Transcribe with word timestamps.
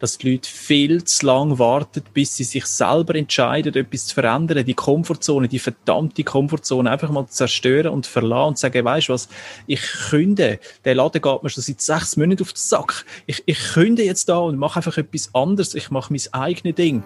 dass 0.00 0.18
die 0.18 0.32
Leute 0.32 0.48
viel 0.48 1.04
zu 1.04 1.26
lang 1.26 1.58
warten, 1.58 2.02
bis 2.14 2.36
sie 2.36 2.44
sich 2.44 2.66
selber 2.66 3.14
entscheiden, 3.14 3.74
etwas 3.74 4.06
zu 4.06 4.14
verändern, 4.14 4.64
die 4.64 4.74
Komfortzone, 4.74 5.48
die 5.48 5.58
verdammte 5.58 6.24
Komfortzone 6.24 6.90
einfach 6.90 7.10
mal 7.10 7.26
zerstören 7.26 7.92
und 7.92 8.06
verlassen 8.06 8.48
und 8.48 8.58
sagen, 8.58 8.84
weißt 8.84 9.08
du 9.08 9.12
was, 9.12 9.28
ich 9.66 9.82
künde, 10.10 10.60
der 10.84 10.94
Laden 10.94 11.20
geht 11.20 11.42
mir 11.42 11.50
schon 11.50 11.62
seit 11.62 11.80
sechs 11.80 12.16
Monaten 12.16 12.42
auf 12.42 12.52
den 12.52 12.58
Sack. 12.58 13.04
Ich, 13.26 13.42
ich 13.46 13.58
künde 13.72 14.04
jetzt 14.04 14.28
da 14.28 14.38
und 14.38 14.56
mache 14.56 14.76
einfach 14.76 14.96
etwas 14.96 15.30
anderes. 15.34 15.74
Ich 15.74 15.90
mache 15.90 16.12
mein 16.12 16.22
eigenes 16.32 16.74
Ding. 16.76 17.02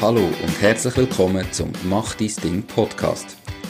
Hallo 0.00 0.24
und 0.24 0.60
herzlich 0.60 0.96
willkommen 0.96 1.46
zum 1.52 1.70
Mach 1.84 2.14
dein 2.14 2.32
Ding 2.42 2.62
Podcast. 2.64 3.41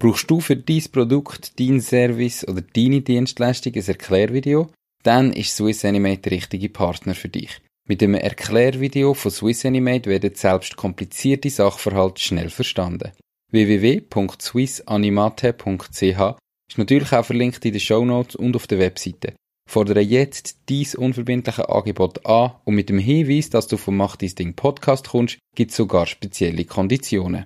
Brauchst 0.00 0.28
du 0.30 0.40
für 0.40 0.56
dein 0.56 0.82
Produkt, 0.90 1.60
dein 1.60 1.80
Service 1.82 2.48
oder 2.48 2.62
deine 2.62 3.02
Dienstleistung 3.02 3.74
ein 3.74 3.86
Erklärvideo? 3.86 4.70
Dann 5.02 5.30
ist 5.30 5.54
Swiss 5.54 5.84
Animate 5.84 6.22
der 6.22 6.32
richtige 6.32 6.70
Partner 6.70 7.14
für 7.14 7.28
dich. 7.28 7.60
Mit 7.86 8.00
dem 8.00 8.14
Erklärvideo 8.14 9.12
von 9.12 9.30
Swiss 9.30 9.66
Animate 9.66 10.08
werden 10.08 10.34
selbst 10.34 10.76
komplizierte 10.76 11.50
Sachverhalte 11.50 12.22
schnell 12.22 12.48
verstanden. 12.48 13.12
www.swissanimate.ch 13.52 16.38
ist 16.70 16.78
natürlich 16.78 17.12
auch 17.12 17.26
verlinkt 17.26 17.62
in 17.66 17.72
den 17.72 17.80
Show 17.80 18.06
Notes 18.06 18.36
und 18.36 18.56
auf 18.56 18.66
der 18.66 18.78
Webseite. 18.78 19.34
Fordere 19.68 20.00
jetzt 20.00 20.60
dies 20.70 20.94
unverbindliche 20.94 21.68
Angebot 21.68 22.24
an 22.24 22.52
und 22.64 22.74
mit 22.74 22.88
dem 22.88 22.98
Hinweis, 22.98 23.50
dass 23.50 23.66
du 23.66 23.76
vom 23.76 23.98
Mach 23.98 24.16
dein 24.16 24.34
Ding 24.34 24.54
Podcast 24.54 25.10
kommst, 25.10 25.36
gibt 25.54 25.72
es 25.72 25.76
sogar 25.76 26.06
spezielle 26.06 26.64
Konditionen. 26.64 27.44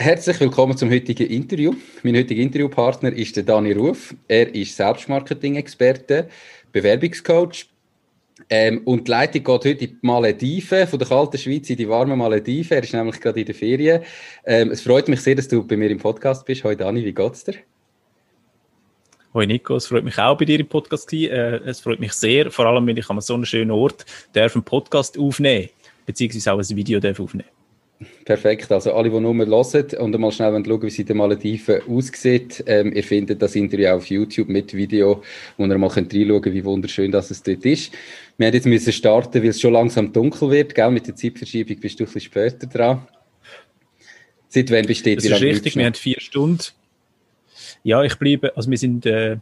Herzlich 0.00 0.38
willkommen 0.38 0.76
zum 0.76 0.90
heutigen 0.90 1.26
Interview. 1.26 1.74
Mein 2.04 2.14
heutiger 2.14 2.40
Interviewpartner 2.40 3.12
ist 3.12 3.34
der 3.34 3.42
Dani 3.42 3.72
Ruf. 3.72 4.14
Er 4.28 4.54
ist 4.54 4.76
Selbstmarketing-Experte, 4.76 6.28
Bewerbungscoach. 6.70 7.66
Ähm, 8.48 8.82
und 8.84 9.08
die 9.08 9.10
Leitung 9.10 9.42
geht 9.42 9.48
heute 9.48 9.70
in 9.70 9.78
die 9.78 9.96
Malediven, 10.02 10.86
von 10.86 11.00
der 11.00 11.08
kalten 11.08 11.36
Schweiz 11.36 11.68
in 11.68 11.78
die 11.78 11.88
warmen 11.88 12.16
Malediven. 12.16 12.76
Er 12.76 12.84
ist 12.84 12.94
nämlich 12.94 13.20
gerade 13.20 13.40
in 13.40 13.46
der 13.46 13.56
Ferien. 13.56 14.02
Ähm, 14.44 14.70
es 14.70 14.82
freut 14.82 15.08
mich 15.08 15.20
sehr, 15.20 15.34
dass 15.34 15.48
du 15.48 15.66
bei 15.66 15.76
mir 15.76 15.90
im 15.90 15.98
Podcast 15.98 16.46
bist. 16.46 16.62
Hoi 16.62 16.76
Dani, 16.76 17.04
wie 17.04 17.12
geht's 17.12 17.42
dir? 17.42 17.54
Hoi 19.34 19.46
Nico, 19.46 19.74
es 19.74 19.88
freut 19.88 20.04
mich 20.04 20.16
auch 20.16 20.38
bei 20.38 20.44
dir 20.44 20.60
im 20.60 20.68
Podcast 20.68 21.10
zu 21.10 21.16
sein. 21.16 21.30
Äh, 21.30 21.56
es 21.70 21.80
freut 21.80 21.98
mich 21.98 22.12
sehr, 22.12 22.52
vor 22.52 22.66
allem, 22.66 22.86
wenn 22.86 22.96
ich 22.96 23.10
an 23.10 23.20
so 23.20 23.34
einem 23.34 23.44
schönen 23.44 23.72
Ort 23.72 24.06
darf 24.32 24.54
einen 24.54 24.62
Podcast 24.62 25.18
aufnehmen, 25.18 25.70
beziehungsweise 26.06 26.52
auch 26.52 26.60
ein 26.60 26.76
Video 26.76 27.00
darf 27.00 27.18
aufnehmen 27.18 27.57
Perfekt. 28.24 28.70
Also 28.70 28.92
alle, 28.92 29.10
die 29.10 29.20
nur 29.20 29.34
hören 29.34 29.84
und 29.98 30.18
mal 30.18 30.30
schnell 30.30 30.52
schauen, 30.64 30.82
wie 30.82 30.86
es 30.86 30.98
in 30.98 31.06
den 31.06 31.16
Malediven 31.16 31.82
aussieht, 31.88 32.62
ähm, 32.66 32.92
ihr 32.92 33.02
findet 33.02 33.42
das 33.42 33.56
Interview 33.56 33.88
auf 33.88 34.06
YouTube 34.06 34.48
mit 34.48 34.72
Video, 34.72 35.22
wo 35.56 35.66
ihr 35.66 35.78
mal 35.78 35.90
könnt 35.90 36.14
reinschauen 36.14 36.40
könnt, 36.40 36.54
wie 36.54 36.64
wunderschön 36.64 37.10
das 37.10 37.30
es 37.32 37.42
dort 37.42 37.64
ist. 37.64 37.92
Wir 38.36 38.46
haben 38.46 38.54
jetzt 38.54 38.66
müssen 38.66 38.92
starten, 38.92 39.42
weil 39.42 39.50
es 39.50 39.60
schon 39.60 39.72
langsam 39.72 40.12
dunkel 40.12 40.50
wird. 40.50 40.74
Gell? 40.76 40.90
Mit 40.92 41.08
der 41.08 41.16
Zeitverschiebung 41.16 41.80
bist 41.80 41.98
du 41.98 42.04
ein 42.04 42.06
bisschen 42.06 42.20
später 42.20 42.66
dran. 42.68 43.08
Seit 44.48 44.70
wann 44.70 44.86
besteht 44.86 45.18
Das 45.18 45.24
ist 45.24 45.40
richtig, 45.40 45.74
wir 45.76 45.86
haben 45.86 45.94
vier 45.94 46.20
Stunden. 46.20 46.64
Ja, 47.82 48.02
ich 48.02 48.16
bleibe, 48.16 48.56
also 48.56 48.70
wir 48.70 48.78
sind 48.78 49.06
äh, 49.06 49.38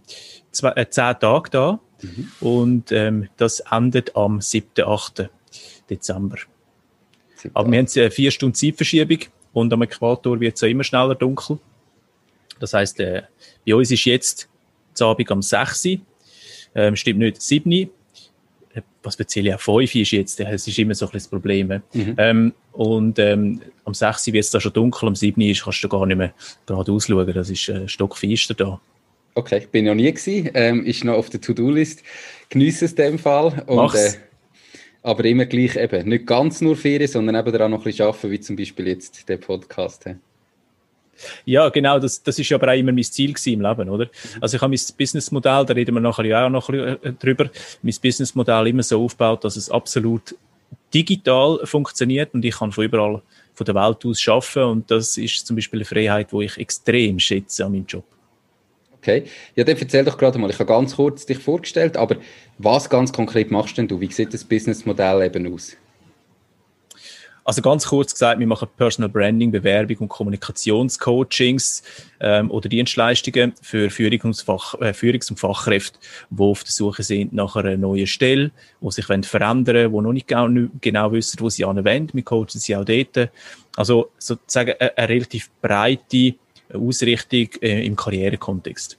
zwei, 0.50 0.71
äh, 0.71 0.89
zehn 0.89 1.15
Tage 1.21 1.50
da 1.50 1.81
mhm. 2.03 2.33
und 2.41 2.93
ähm, 2.93 3.28
das 3.37 3.61
endet 3.71 4.16
am 4.16 4.41
7., 4.41 4.84
8. 4.84 5.28
Dezember. 5.91 6.39
Aber 7.55 7.71
wir 7.71 7.79
haben 7.79 7.89
eine 7.95 8.11
vier 8.11 8.31
Stunden 8.31 8.55
Zeitverschiebung 8.55 9.19
und 9.53 9.73
am 9.73 9.83
Äquator 9.83 10.39
wird 10.41 10.55
es 10.55 10.61
ja 10.61 10.69
immer 10.69 10.84
schneller 10.84 11.15
dunkel. 11.15 11.59
Das 12.61 12.73
heisst, 12.75 13.01
äh, 13.01 13.23
bei 13.67 13.75
uns 13.75 13.91
ist 13.91 14.05
jetzt 14.05 14.49
das 14.93 15.03
Abend 15.03 15.31
am 15.31 15.43
6. 15.43 15.89
Ähm, 16.75 16.97
stimmt 16.97 17.19
nicht, 17.19 17.41
7. 17.41 17.73
Äh, 17.73 17.89
was 19.03 19.17
erzähle 19.17 19.51
ich 19.51 19.55
auch? 19.55 19.61
5 19.61 19.95
ist 19.95 20.11
jetzt, 20.12 20.41
es 20.41 20.69
ist 20.69 20.79
immer 20.79 20.95
so 20.95 21.07
ein 21.07 21.12
bisschen 21.12 21.25
das 21.25 21.29
Problem. 21.29 21.83
Mhm. 21.93 22.15
Ähm, 22.19 22.53
und 22.73 23.19
ähm, 23.19 23.61
am 23.84 23.95
6. 23.95 24.27
wird 24.27 24.45
es 24.45 24.51
da 24.51 24.61
schon 24.61 24.73
dunkel, 24.73 25.09
am 25.09 25.15
7. 25.15 25.41
ist, 25.43 25.65
kannst 25.65 25.83
du 25.83 25.89
gar 25.89 26.07
nicht 26.07 26.17
mehr 26.17 26.33
gerade 26.67 26.93
ausschauen. 26.93 27.33
Das 27.33 27.51
ist 27.51 27.69
äh, 27.69 27.89
stockfeister 27.89 28.55
da. 28.55 28.81
Okay, 29.34 29.59
ich 29.59 29.69
bin 29.69 29.84
noch 29.84 29.95
nie 29.95 30.11
gewesen, 30.11 30.51
ähm, 30.55 30.84
ist 30.84 31.05
noch 31.05 31.15
auf 31.15 31.28
der 31.28 31.43
To-Do-List. 31.43 32.03
Genieße 32.49 32.87
es 32.87 32.93
in 32.93 32.97
dem 32.97 33.19
Fall. 33.19 33.65
Und, 33.67 33.77
Mach's. 33.77 34.15
Äh, 34.15 34.19
aber 35.06 35.25
immer 35.25 35.47
gleich 35.47 35.77
eben, 35.77 36.09
nicht 36.09 36.27
ganz 36.27 36.61
nur 36.61 36.75
Ferien, 36.75 37.06
sondern 37.09 37.37
eben 37.37 37.53
daran 37.53 37.71
noch 37.71 37.78
ein 37.78 37.84
bisschen 37.84 38.06
arbeiten, 38.06 38.31
wie 38.33 38.41
zum 38.41 38.56
Beispiel 38.56 38.89
jetzt 38.89 39.28
der 39.28 39.37
Podcast. 39.37 40.05
Ja, 41.44 41.69
genau, 41.69 42.00
das, 42.00 42.21
das 42.25 42.41
ist 42.41 42.50
aber 42.53 42.72
auch 42.72 42.77
immer 42.77 42.91
mein 42.91 43.05
Ziel 43.05 43.33
im 43.47 43.61
Leben, 43.61 43.89
oder? 43.89 44.09
Also 44.41 44.56
ich 44.56 44.62
habe 44.62 44.75
mein 44.75 44.81
Businessmodell, 44.99 45.65
da 45.65 45.75
reden 45.75 45.95
wir 45.95 46.00
nachher 46.00 46.45
auch 46.45 46.50
noch 46.50 46.69
ein 46.69 46.72
bisschen 46.77 47.05
äh, 47.05 47.12
drüber, 47.12 47.49
mein 47.83 47.95
Businessmodell 48.03 48.66
immer 48.66 48.83
so 48.83 49.05
aufgebaut, 49.05 49.45
dass 49.45 49.55
es 49.55 49.71
absolut 49.71 50.34
digital 50.93 51.61
funktioniert 51.62 52.34
und 52.34 52.45
ich 52.45 52.56
kann 52.56 52.72
von 52.72 52.84
überall 52.84 53.22
von 53.55 53.65
der 53.65 53.77
Welt 53.77 54.05
aus 54.05 54.27
arbeiten 54.27 54.65
und 54.65 54.91
das 54.91 55.16
ist 55.16 55.47
zum 55.47 55.55
Beispiel 55.55 55.78
eine 55.78 55.84
Freiheit, 55.84 56.33
die 56.33 56.45
ich 56.45 56.59
extrem 56.59 57.21
schätze 57.21 57.65
an 57.65 57.72
meinem 57.72 57.87
Job. 57.87 58.05
Okay. 59.06 59.22
Ja, 59.55 59.62
dann 59.62 59.77
erzähl 59.77 60.05
doch 60.05 60.19
gerade 60.19 60.37
mal. 60.37 60.50
Ich 60.50 60.59
habe 60.59 60.67
ganz 60.67 60.97
kurz 60.97 61.25
dich 61.25 61.39
vorgestellt, 61.39 61.97
aber 61.97 62.17
was 62.59 62.91
ganz 62.91 63.12
konkret 63.12 63.53
machst 63.53 63.78
denn 63.78 63.87
du? 63.87 64.00
Wie 64.00 64.11
sieht 64.11 64.34
das 64.34 64.43
Businessmodell 64.43 65.22
eben 65.22 65.55
aus? 65.55 65.77
Also 67.45 67.62
ganz 67.62 67.87
kurz 67.87 68.12
gesagt, 68.12 68.41
wir 68.41 68.47
machen 68.49 68.66
Personal 68.77 69.09
Branding, 69.09 69.53
Bewerbung 69.53 69.99
und 69.99 70.09
Kommunikationscoachings 70.09 71.84
ähm, 72.19 72.50
oder 72.50 72.69
Dienstleistungen 72.69 73.53
für 73.62 73.87
Führungs- 73.91 74.43
äh, 74.81 74.93
Führungs- 74.93 75.31
und 75.31 75.39
Fachkräfte, 75.39 76.00
die 76.28 76.43
auf 76.43 76.65
der 76.65 76.72
Suche 76.72 77.05
sind 77.05 77.33
nach 77.33 77.55
einer 77.55 77.77
neuen 77.77 78.09
Stelle, 78.09 78.50
die 78.81 78.91
sich 78.91 79.05
verändern 79.06 79.65
wollen, 79.69 79.93
die 79.93 80.00
noch 80.00 80.12
nicht 80.12 80.27
genau, 80.27 80.69
genau 80.81 81.12
wissen, 81.12 81.39
wo 81.39 81.49
sie 81.49 81.65
anwenden. 81.65 82.15
Wir 82.15 82.25
coachen 82.25 82.59
sie 82.59 82.75
auch 82.75 82.84
dort. 82.84 83.31
Also 83.77 84.11
sozusagen 84.19 84.75
eine, 84.81 84.99
eine 84.99 85.09
relativ 85.09 85.49
breite 85.62 86.34
Ausrichtung 86.72 87.49
äh, 87.62 87.87
im 87.87 87.97
Karrierekontext. 87.97 88.99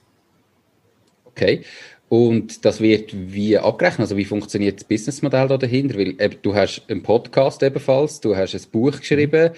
Okay. 1.24 1.64
Und 2.08 2.64
das 2.64 2.80
wird 2.80 3.12
wie 3.14 3.58
abgerechnet? 3.58 4.00
Also 4.00 4.16
wie 4.16 4.24
funktioniert 4.24 4.80
das 4.80 4.84
Businessmodell 4.84 5.46
da 5.46 5.58
dahinter? 5.58 5.98
Weil 5.98 6.20
eben, 6.20 6.36
du 6.40 6.54
hast 6.54 6.82
einen 6.88 7.02
Podcast 7.02 7.62
ebenfalls, 7.62 8.20
du 8.20 8.34
hast 8.34 8.54
ein 8.54 8.70
Buch 8.72 8.98
geschrieben, 8.98 9.50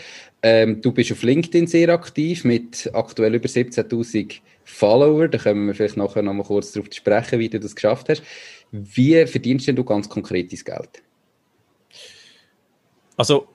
ähm, 0.42 0.80
du 0.80 0.90
bist 0.90 1.12
auf 1.12 1.22
LinkedIn 1.22 1.68
sehr 1.68 1.90
aktiv 1.90 2.44
mit 2.44 2.90
aktuell 2.92 3.36
über 3.36 3.48
17.000 3.48 4.40
Follower. 4.64 5.28
Da 5.28 5.38
können 5.38 5.66
wir 5.66 5.74
vielleicht 5.74 5.96
nachher 5.96 6.22
noch 6.22 6.32
mal 6.32 6.42
kurz 6.42 6.72
darauf 6.72 6.88
sprechen, 6.92 7.38
wie 7.38 7.48
du 7.48 7.60
das 7.60 7.76
geschafft 7.76 8.08
hast. 8.08 8.22
Wie 8.72 9.24
verdienst 9.26 9.68
denn 9.68 9.76
du 9.76 9.84
ganz 9.84 10.08
konkret 10.08 10.50
dein 10.52 10.58
Geld? 10.64 11.02
Also 13.16 13.46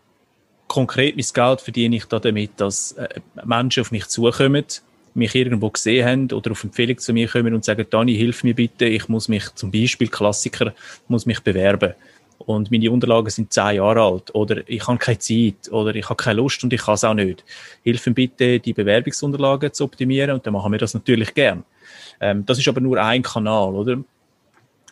konkret 0.75 1.15
mein 1.15 1.25
Geld 1.33 1.61
verdiene 1.61 1.95
ich 1.95 2.05
da 2.05 2.19
damit, 2.19 2.51
dass 2.57 2.91
äh, 2.93 3.07
Menschen 3.45 3.79
auf 3.81 3.91
mich 3.91 4.07
zukommen, 4.07 4.65
mich 5.13 5.33
irgendwo 5.33 5.69
gesehen 5.69 6.05
haben 6.05 6.31
oder 6.33 6.51
auf 6.51 6.65
Empfehlung 6.65 6.97
zu 6.97 7.13
mir 7.13 7.29
kommen 7.29 7.53
und 7.53 7.63
sagen, 7.63 7.85
Dani, 7.89 8.13
hilf 8.13 8.43
mir 8.43 8.53
bitte, 8.53 8.83
ich 8.83 9.07
muss 9.07 9.29
mich 9.29 9.55
zum 9.55 9.71
Beispiel 9.71 10.09
Klassiker, 10.09 10.73
muss 11.07 11.25
mich 11.25 11.39
bewerben. 11.39 11.93
Und 12.39 12.69
meine 12.71 12.91
Unterlagen 12.91 13.29
sind 13.29 13.53
zehn 13.53 13.77
Jahre 13.77 14.01
alt 14.01 14.35
oder 14.35 14.67
ich 14.67 14.85
habe 14.85 14.97
keine 14.97 15.17
Zeit 15.17 15.71
oder 15.71 15.95
ich 15.95 16.09
habe 16.09 16.21
keine 16.21 16.41
Lust 16.41 16.61
und 16.65 16.73
ich 16.73 16.81
kann 16.81 16.95
es 16.95 17.05
auch 17.05 17.13
nicht. 17.13 17.45
Hilf 17.83 18.05
mir 18.07 18.13
bitte, 18.13 18.59
die 18.59 18.73
Bewerbungsunterlagen 18.73 19.71
zu 19.71 19.85
optimieren 19.85 20.31
und 20.31 20.45
dann 20.45 20.53
machen 20.53 20.73
wir 20.73 20.79
das 20.79 20.93
natürlich 20.93 21.33
gern. 21.33 21.63
Ähm, 22.19 22.45
das 22.45 22.59
ist 22.59 22.67
aber 22.67 22.81
nur 22.81 23.01
ein 23.01 23.23
Kanal, 23.23 23.73
oder? 23.73 24.03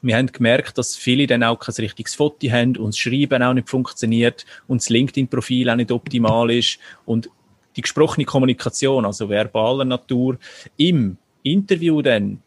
Wir 0.03 0.17
haben 0.17 0.27
gemerkt, 0.27 0.77
dass 0.77 0.97
viele 0.97 1.27
dann 1.27 1.43
auch 1.43 1.57
kein 1.57 1.73
richtiges 1.75 2.13
Foto 2.13 2.49
haben 2.49 2.75
und 2.75 2.87
das 2.87 2.97
Schreiben 2.97 3.41
auch 3.41 3.53
nicht 3.53 3.69
funktioniert 3.69 4.45
und 4.67 4.81
das 4.81 4.89
LinkedIn-Profil 4.89 5.69
auch 5.69 5.77
nicht 5.77 5.91
optimal 5.91 6.51
ist 6.51 6.77
und 7.05 7.29
die 7.77 7.81
gesprochene 7.81 8.25
Kommunikation, 8.25 9.05
also 9.05 9.29
verbaler 9.29 9.85
Natur, 9.85 10.37
im 10.75 11.17
Interview 11.41 12.01
dann 12.01 12.41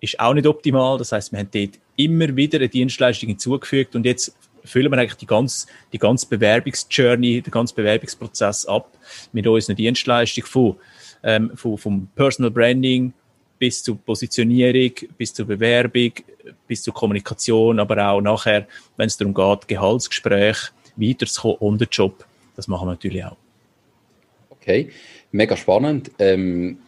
ist 0.00 0.20
auch 0.20 0.34
nicht 0.34 0.46
optimal. 0.46 0.98
Das 0.98 1.12
heißt, 1.12 1.32
wir 1.32 1.38
haben 1.38 1.48
dort 1.50 1.78
immer 1.96 2.36
wieder 2.36 2.58
eine 2.58 2.68
Dienstleistung 2.68 3.30
hinzugefügt 3.30 3.96
und 3.96 4.04
jetzt 4.04 4.36
füllen 4.62 4.92
wir 4.92 4.98
eigentlich 4.98 5.14
die 5.14 5.26
ganze, 5.26 5.66
die 5.92 5.98
ganze 5.98 6.28
Bewerbungsjourney, 6.28 7.40
den 7.40 7.50
ganzen 7.50 7.76
Bewerbungsprozess 7.76 8.66
ab 8.66 8.90
mit 9.32 9.46
unserer 9.46 9.74
Dienstleistung 9.74 10.44
von, 10.44 10.76
ähm, 11.22 11.52
von, 11.54 11.78
vom 11.78 12.08
Personal 12.14 12.50
Branding 12.50 13.14
bis 13.58 13.82
zur 13.82 13.96
Positionierung, 13.96 14.92
bis 15.16 15.32
zur 15.32 15.46
Bewerbung, 15.46 16.12
bis 16.66 16.82
zur 16.82 16.94
Kommunikation, 16.94 17.78
aber 17.78 18.08
auch 18.08 18.20
nachher, 18.20 18.66
wenn 18.96 19.06
es 19.06 19.16
darum 19.16 19.34
geht, 19.34 19.68
Gehaltsgespräch, 19.68 20.56
weiterzukommen 20.96 21.56
on 21.60 21.78
the 21.78 21.86
job. 21.90 22.24
Das 22.56 22.68
machen 22.68 22.86
wir 22.86 22.92
natürlich 22.92 23.24
auch. 23.24 23.36
Okay, 24.50 24.90
mega 25.32 25.56
spannend. 25.56 26.10
Ähm, 26.18 26.78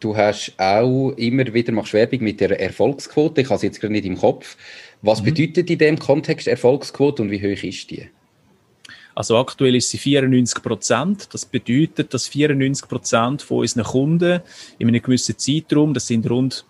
du 0.00 0.16
hast 0.16 0.52
auch 0.58 1.12
immer 1.12 1.52
wieder 1.54 1.72
machst 1.72 1.94
Werbung 1.94 2.22
mit 2.22 2.40
der 2.40 2.60
Erfolgsquote. 2.60 3.40
Ich 3.40 3.46
habe 3.46 3.56
es 3.56 3.62
jetzt 3.62 3.80
gerade 3.80 3.92
nicht 3.92 4.04
im 4.04 4.18
Kopf. 4.18 4.56
Was 5.00 5.20
mhm. 5.20 5.26
bedeutet 5.26 5.70
in 5.70 5.78
dem 5.78 5.98
Kontext 5.98 6.46
Erfolgsquote 6.48 7.22
und 7.22 7.30
wie 7.30 7.40
hoch 7.40 7.62
ist 7.62 7.90
die? 7.90 8.08
Also 9.14 9.36
aktuell 9.36 9.76
ist 9.76 9.90
sie 9.90 9.98
94 9.98 10.62
Prozent. 10.62 11.28
Das 11.32 11.44
bedeutet, 11.44 12.12
dass 12.14 12.28
94 12.28 12.88
Prozent 12.88 13.42
von 13.42 13.58
unseren 13.58 13.84
Kunden 13.84 14.40
in 14.78 14.88
einem 14.88 15.02
gewissen 15.02 15.38
Zeitraum, 15.38 15.94
das 15.94 16.06
sind 16.06 16.28
rund 16.28 16.64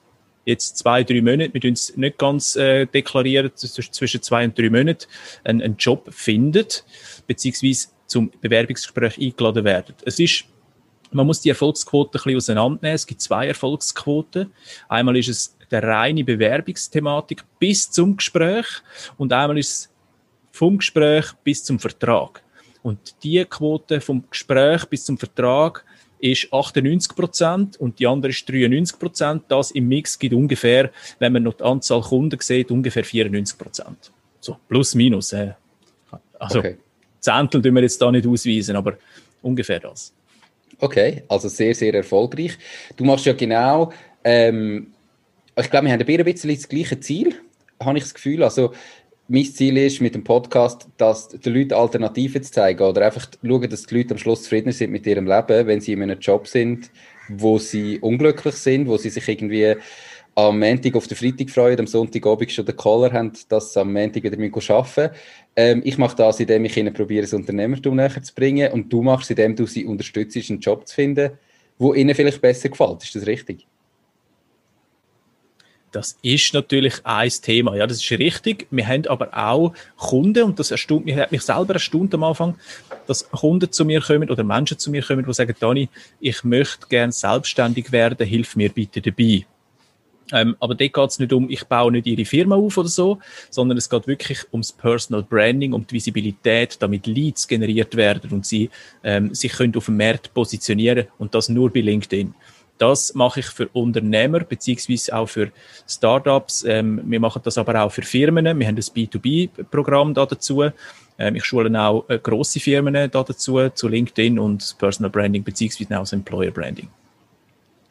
jetzt 0.44 0.78
zwei, 0.78 1.04
drei 1.04 1.20
Monate, 1.20 1.54
wir 1.54 1.70
uns 1.70 1.96
nicht 1.96 2.18
ganz 2.18 2.56
äh, 2.56 2.86
deklarieren, 2.86 3.52
zwischen 3.54 4.22
zwei 4.22 4.44
und 4.44 4.58
drei 4.58 4.70
Monaten, 4.70 5.06
einen, 5.44 5.62
einen 5.62 5.76
Job 5.76 6.08
findet, 6.12 6.84
beziehungsweise 7.26 7.88
zum 8.06 8.30
Bewerbungsgespräch 8.40 9.18
eingeladen 9.18 9.64
werden. 9.64 9.94
Es 10.04 10.18
ist 10.18 10.44
man 11.14 11.26
muss 11.26 11.42
die 11.42 11.50
Erfolgsquote 11.50 12.08
ein 12.08 12.12
bisschen 12.12 12.36
auseinandernehmen. 12.36 12.94
Es 12.94 13.06
gibt 13.06 13.20
zwei 13.20 13.46
Erfolgsquoten. 13.48 14.50
Einmal 14.88 15.16
ist 15.18 15.28
es 15.28 15.56
der 15.70 15.82
reine 15.82 16.24
Bewerbungsthematik 16.24 17.44
bis 17.58 17.90
zum 17.90 18.16
Gespräch 18.16 18.66
und 19.18 19.32
einmal 19.32 19.58
ist 19.58 19.68
es 19.68 19.91
vom 20.52 20.78
Gespräch 20.78 21.32
bis 21.42 21.64
zum 21.64 21.78
Vertrag. 21.78 22.42
Und 22.82 23.14
die 23.24 23.44
Quote 23.44 24.00
vom 24.00 24.24
Gespräch 24.30 24.84
bis 24.86 25.04
zum 25.04 25.18
Vertrag 25.18 25.84
ist 26.20 26.52
98 26.52 27.16
Prozent 27.16 27.76
und 27.78 27.98
die 27.98 28.06
andere 28.06 28.30
ist 28.30 28.48
93 28.48 28.98
Prozent. 28.98 29.42
Das 29.48 29.72
im 29.72 29.88
Mix 29.88 30.18
gibt 30.18 30.34
ungefähr, 30.34 30.90
wenn 31.18 31.32
man 31.32 31.42
noch 31.42 31.54
die 31.54 31.64
Anzahl 31.64 32.00
Kunden 32.00 32.38
sieht, 32.40 32.70
ungefähr 32.70 33.04
94 33.04 33.58
Prozent. 33.58 34.12
So, 34.40 34.56
plus, 34.68 34.94
minus. 34.94 35.32
Äh. 35.32 35.54
Also, 36.38 36.60
okay. 36.60 36.76
Zehntel 37.18 37.62
tun 37.62 37.74
wir 37.74 37.82
jetzt 37.82 38.00
da 38.00 38.10
nicht 38.10 38.26
ausweisen, 38.26 38.76
aber 38.76 38.98
ungefähr 39.42 39.80
das. 39.80 40.12
Okay, 40.78 41.22
also 41.28 41.48
sehr, 41.48 41.74
sehr 41.74 41.94
erfolgreich. 41.94 42.58
Du 42.96 43.04
machst 43.04 43.24
ja 43.26 43.32
genau, 43.32 43.92
ähm, 44.24 44.92
ich 45.56 45.70
glaube, 45.70 45.86
wir 45.86 45.92
haben 45.92 46.00
ein 46.00 46.24
bisschen 46.24 46.54
das 46.54 46.68
gleiche 46.68 46.98
Ziel, 46.98 47.36
habe 47.80 47.98
ich 47.98 48.04
das 48.04 48.14
Gefühl. 48.14 48.42
Also, 48.42 48.72
mein 49.28 49.44
Ziel 49.44 49.76
ist 49.78 50.00
mit 50.00 50.14
dem 50.14 50.24
Podcast, 50.24 50.88
dass 50.96 51.28
die 51.28 51.48
Leute 51.48 51.76
Alternativen 51.76 52.42
zu 52.42 52.52
zeigen 52.52 52.82
oder 52.82 53.06
einfach 53.06 53.28
schauen, 53.42 53.70
dass 53.70 53.86
die 53.86 53.96
Leute 53.96 54.14
am 54.14 54.18
Schluss 54.18 54.42
zufrieden 54.42 54.72
sind 54.72 54.90
mit 54.90 55.06
ihrem 55.06 55.26
Leben, 55.26 55.66
wenn 55.66 55.80
sie 55.80 55.92
in 55.92 56.02
einem 56.02 56.18
Job 56.18 56.46
sind, 56.46 56.90
wo 57.28 57.58
sie 57.58 57.98
unglücklich 58.00 58.54
sind, 58.54 58.88
wo 58.88 58.96
sie 58.96 59.10
sich 59.10 59.26
irgendwie 59.28 59.76
am 60.34 60.58
Montag 60.58 60.94
auf 60.96 61.06
den 61.06 61.16
Freitag 61.16 61.50
freuen, 61.50 61.78
am 61.78 61.86
Sonntagabend 61.86 62.50
schon 62.50 62.64
den 62.64 62.76
Caller 62.76 63.12
haben, 63.12 63.32
dass 63.48 63.72
sie 63.72 63.80
am 63.80 63.92
Montag 63.92 64.22
wieder 64.22 64.38
arbeiten 64.74 65.14
ähm, 65.56 65.82
Ich 65.84 65.98
mache 65.98 66.16
das, 66.16 66.40
indem 66.40 66.64
ich 66.64 66.76
ihnen 66.76 66.94
probiere, 66.94 67.22
das 67.22 67.34
Unternehmertum 67.34 67.96
näher 67.96 68.22
zu 68.22 68.34
bringen 68.34 68.72
und 68.72 68.92
du 68.92 69.02
machst 69.02 69.24
es, 69.24 69.30
indem 69.30 69.56
du 69.56 69.66
sie 69.66 69.84
unterstützt, 69.84 70.36
einen 70.50 70.60
Job 70.60 70.88
zu 70.88 70.94
finden, 70.94 71.32
wo 71.78 71.94
ihnen 71.94 72.14
vielleicht 72.14 72.40
besser 72.40 72.70
gefällt. 72.70 73.02
Ist 73.04 73.14
das 73.14 73.26
richtig? 73.26 73.66
Das 75.92 76.16
ist 76.22 76.54
natürlich 76.54 76.94
ein 77.04 77.30
Thema. 77.42 77.76
Ja, 77.76 77.86
das 77.86 77.98
ist 77.98 78.10
richtig. 78.10 78.66
Wir 78.70 78.86
haben 78.88 79.06
aber 79.06 79.28
auch 79.36 79.74
Kunden, 79.98 80.44
und 80.44 80.58
das 80.58 80.70
erstaunt 80.70 81.04
mich, 81.04 81.16
hat 81.16 81.30
mich 81.30 81.42
selber 81.42 81.74
erstaunt 81.74 82.14
am 82.14 82.24
Anfang, 82.24 82.56
dass 83.06 83.30
Kunden 83.30 83.70
zu 83.70 83.84
mir 83.84 84.00
kommen 84.00 84.30
oder 84.30 84.42
Menschen 84.42 84.78
zu 84.78 84.90
mir 84.90 85.02
kommen, 85.02 85.24
die 85.24 85.32
sagen, 85.34 85.54
Dani, 85.60 85.90
ich 86.18 86.44
möchte 86.44 86.86
gerne 86.88 87.12
selbstständig 87.12 87.92
werden, 87.92 88.26
hilf 88.26 88.56
mir 88.56 88.70
bitte 88.70 89.02
dabei. 89.02 89.44
Ähm, 90.32 90.56
aber 90.60 90.74
dort 90.74 90.92
geht 90.94 91.10
es 91.10 91.18
nicht 91.18 91.32
um, 91.32 91.50
ich 91.50 91.64
baue 91.64 91.92
nicht 91.92 92.06
ihre 92.06 92.24
Firma 92.24 92.56
auf 92.56 92.78
oder 92.78 92.88
so, 92.88 93.18
sondern 93.50 93.76
es 93.76 93.90
geht 93.90 94.06
wirklich 94.06 94.46
ums 94.50 94.72
Personal 94.72 95.22
Branding, 95.22 95.74
um 95.74 95.86
die 95.86 95.94
Visibilität, 95.94 96.76
damit 96.80 97.06
Leads 97.06 97.46
generiert 97.46 97.94
werden 97.96 98.30
und 98.30 98.46
sie 98.46 98.70
ähm, 99.04 99.34
sich 99.34 99.52
können 99.52 99.76
auf 99.76 99.86
dem 99.86 99.98
Markt 99.98 100.32
positionieren 100.32 101.08
und 101.18 101.34
das 101.34 101.50
nur 101.50 101.70
bei 101.70 101.80
LinkedIn. 101.80 102.34
Das 102.78 103.14
mache 103.14 103.40
ich 103.40 103.46
für 103.46 103.68
Unternehmer 103.68 104.40
beziehungsweise 104.40 105.14
auch 105.16 105.28
für 105.28 105.52
Startups. 105.88 106.64
Ähm, 106.64 107.00
wir 107.04 107.20
machen 107.20 107.42
das 107.44 107.58
aber 107.58 107.82
auch 107.82 107.92
für 107.92 108.02
Firmen. 108.02 108.44
Wir 108.44 108.66
haben 108.66 108.76
ein 108.76 108.76
B2B-Programm 108.76 110.14
da 110.14 110.26
dazu. 110.26 110.64
Ähm, 111.18 111.36
ich 111.36 111.44
schule 111.44 111.80
auch 111.80 112.08
äh, 112.08 112.18
grosse 112.18 112.60
Firmen 112.60 112.94
da 112.94 113.22
dazu, 113.22 113.68
zu 113.68 113.88
LinkedIn 113.88 114.38
und 114.38 114.76
Personal 114.78 115.10
Branding 115.10 115.44
beziehungsweise 115.44 115.96
auch 115.96 116.02
das 116.02 116.12
Employer 116.12 116.50
Branding. 116.50 116.88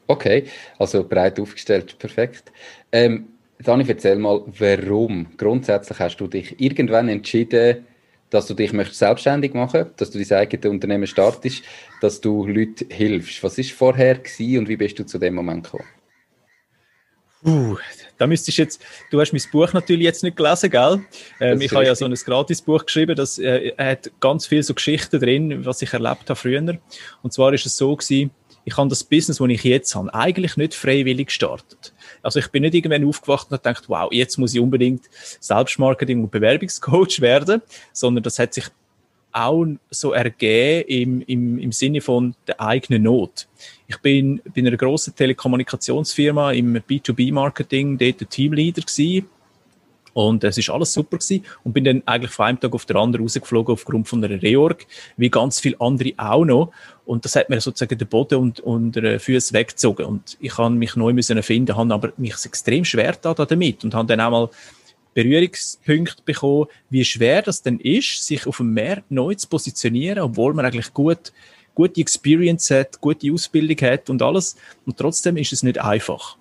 Okay, 0.07 0.45
also 0.77 1.05
breit 1.05 1.39
aufgestellt, 1.39 1.97
perfekt. 1.97 2.51
Ähm, 2.91 3.27
Dani, 3.59 3.85
erzähl 3.87 4.17
mal, 4.17 4.41
warum 4.59 5.27
grundsätzlich 5.37 5.99
hast 5.99 6.17
du 6.17 6.27
dich 6.27 6.59
irgendwann 6.59 7.07
entschieden, 7.07 7.85
dass 8.31 8.47
du 8.47 8.55
dich 8.55 8.73
möchtest 8.73 8.99
selbstständig 8.99 9.53
machen, 9.53 9.91
dass 9.97 10.09
du 10.09 10.23
dein 10.23 10.39
eigenes 10.39 10.65
Unternehmen 10.65 11.05
startest, 11.05 11.63
dass 12.01 12.19
du 12.19 12.47
Leuten 12.47 12.89
hilfst. 12.89 13.43
Was 13.43 13.57
ist 13.59 13.73
vorher 13.73 14.15
gewesen 14.15 14.59
und 14.59 14.69
wie 14.69 14.77
bist 14.77 14.97
du 14.97 15.05
zu 15.05 15.19
dem 15.19 15.35
Moment 15.35 15.65
gekommen? 15.65 15.87
Uh, 17.43 17.75
da 18.19 18.27
müsstest 18.27 18.57
du 18.57 18.61
jetzt, 18.61 18.83
du 19.09 19.19
hast 19.19 19.33
mein 19.33 19.41
Buch 19.51 19.73
natürlich 19.73 20.03
jetzt 20.03 20.23
nicht 20.23 20.37
gelesen, 20.37 20.69
gell? 20.69 21.01
Ähm, 21.39 21.59
ich 21.59 21.73
habe 21.73 21.85
ja 21.85 21.95
so 21.95 22.05
ein 22.05 22.13
Gratisbuch 22.13 22.85
geschrieben, 22.85 23.15
das 23.15 23.39
äh, 23.39 23.73
hat 23.77 24.11
ganz 24.19 24.45
viele 24.45 24.61
so 24.61 24.75
Geschichten 24.75 25.19
drin, 25.19 25.65
was 25.65 25.81
ich 25.81 25.91
erlebt 25.91 26.29
habe 26.29 26.35
früher. 26.35 26.77
Und 27.23 27.33
zwar 27.33 27.51
ist 27.53 27.65
es 27.65 27.77
so 27.77 27.95
gewesen, 27.95 28.29
ich 28.63 28.77
habe 28.77 28.89
das 28.89 29.03
Business, 29.03 29.39
das 29.39 29.49
ich 29.49 29.63
jetzt 29.63 29.95
habe, 29.95 30.13
eigentlich 30.13 30.55
nicht 30.55 30.75
freiwillig 30.75 31.27
gestartet. 31.27 31.93
Also 32.21 32.39
ich 32.39 32.47
bin 32.49 32.63
nicht 32.63 32.75
irgendwann 32.75 33.07
aufgewacht 33.07 33.47
und 33.47 33.53
habe 33.53 33.63
gedacht, 33.63 33.89
wow, 33.89 34.11
jetzt 34.11 34.37
muss 34.37 34.53
ich 34.53 34.59
unbedingt 34.59 35.05
Selbstmarketing 35.39 36.23
und 36.23 36.31
Bewerbungscoach 36.31 37.19
werden, 37.21 37.61
sondern 37.93 38.23
das 38.23 38.39
hat 38.39 38.53
sich 38.53 38.65
auch 39.33 39.65
so 39.89 40.11
ergeben 40.11 40.89
im, 40.89 41.21
im, 41.21 41.59
im 41.59 41.71
Sinne 41.71 42.01
von 42.01 42.35
der 42.47 42.59
eigenen 42.59 43.03
Not. 43.03 43.47
Ich 43.87 43.97
bin 43.99 44.41
bei 44.43 44.61
einer 44.61 44.75
grossen 44.75 45.15
Telekommunikationsfirma 45.15 46.51
im 46.51 46.75
B2B-Marketing 46.75 47.97
dort 47.97 48.19
der 48.19 48.29
Teamleader 48.29 48.81
gewesen 48.81 49.29
und 50.13 50.43
es 50.43 50.57
ist 50.57 50.69
alles 50.69 50.93
super 50.93 51.17
gewesen. 51.17 51.45
Und 51.63 51.73
bin 51.73 51.83
dann 51.83 52.03
eigentlich 52.05 52.31
von 52.31 52.45
einem 52.45 52.59
Tag 52.59 52.73
auf 52.73 52.85
den 52.85 52.97
anderen 52.97 53.25
rausgeflogen 53.25 53.73
aufgrund 53.73 54.07
von 54.07 54.23
einer 54.23 54.41
Reorg, 54.41 54.85
wie 55.17 55.29
ganz 55.29 55.59
viele 55.59 55.79
andere 55.79 56.13
auch 56.17 56.45
noch. 56.45 56.71
Und 57.05 57.25
das 57.25 57.35
hat 57.35 57.49
mir 57.49 57.61
sozusagen 57.61 57.97
den 57.97 58.07
Boden 58.07 58.35
und, 58.35 58.59
und 58.59 58.95
den 58.95 59.19
Füße 59.19 59.53
weggezogen. 59.53 60.05
Und 60.05 60.37
ich 60.39 60.57
habe 60.57 60.73
mich 60.73 60.95
neu 60.95 61.13
müssen 61.13 61.41
finden, 61.43 61.75
habe 61.75 61.93
aber 61.93 62.13
mich 62.17 62.35
extrem 62.45 62.85
schwer 62.85 63.15
da 63.21 63.33
damit 63.33 63.83
und 63.83 63.93
habe 63.93 64.07
dann 64.07 64.21
auch 64.21 64.31
mal 64.31 64.49
Berührungspunkte 65.13 66.23
bekommen, 66.23 66.67
wie 66.89 67.03
schwer 67.03 67.41
das 67.41 67.61
denn 67.61 67.79
ist, 67.79 68.25
sich 68.25 68.47
auf 68.47 68.57
dem 68.57 68.73
Markt 68.73 69.11
neu 69.11 69.35
zu 69.35 69.47
positionieren, 69.47 70.19
obwohl 70.19 70.53
man 70.53 70.65
eigentlich 70.65 70.93
gut, 70.93 71.33
gute 71.75 71.99
Experience 71.99 72.69
hat, 72.71 73.01
gute 73.01 73.31
Ausbildung 73.31 73.77
hat 73.89 74.09
und 74.09 74.21
alles. 74.21 74.55
Und 74.85 74.97
trotzdem 74.97 75.37
ist 75.37 75.51
es 75.51 75.63
nicht 75.63 75.81
einfach. 75.81 76.37